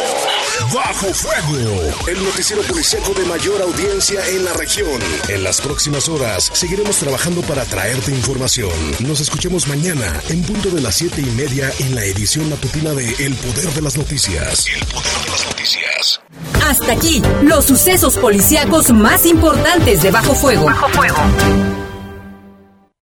Bajo 0.74 1.06
Fuego, 1.14 1.94
el 2.08 2.24
noticiero 2.24 2.62
policíaco 2.62 3.14
de 3.14 3.24
mayor 3.26 3.62
audiencia 3.62 4.26
en 4.30 4.44
la 4.44 4.52
región. 4.54 5.00
En 5.28 5.44
las 5.44 5.60
próximas 5.60 6.08
horas 6.08 6.50
seguiremos 6.54 6.96
trabajando 6.96 7.40
para 7.42 7.64
traerte 7.64 8.10
información. 8.10 8.72
Nos 9.06 9.20
escuchemos 9.20 9.68
mañana 9.68 10.20
en 10.28 10.42
punto 10.42 10.70
de 10.70 10.80
las 10.80 10.96
siete 10.96 11.20
y 11.20 11.30
media 11.30 11.70
en 11.78 11.94
la 11.94 12.02
edición 12.02 12.50
matutina 12.50 12.94
de 12.94 13.08
El 13.24 13.34
Poder 13.34 13.68
de 13.68 13.82
las 13.82 13.96
Noticias. 13.96 14.66
El 14.66 14.84
Poder 14.86 15.12
de 15.24 15.30
las 15.30 15.46
Noticias. 15.46 16.20
Hasta 16.64 16.92
aquí, 16.92 17.22
los 17.42 17.64
sucesos 17.64 18.16
policíacos 18.16 18.90
más 18.90 19.24
importantes 19.24 20.02
de 20.02 20.10
Bajo 20.10 20.34
Fuego. 20.34 20.64
Bajo 20.64 20.88
Fuego. 20.88 21.85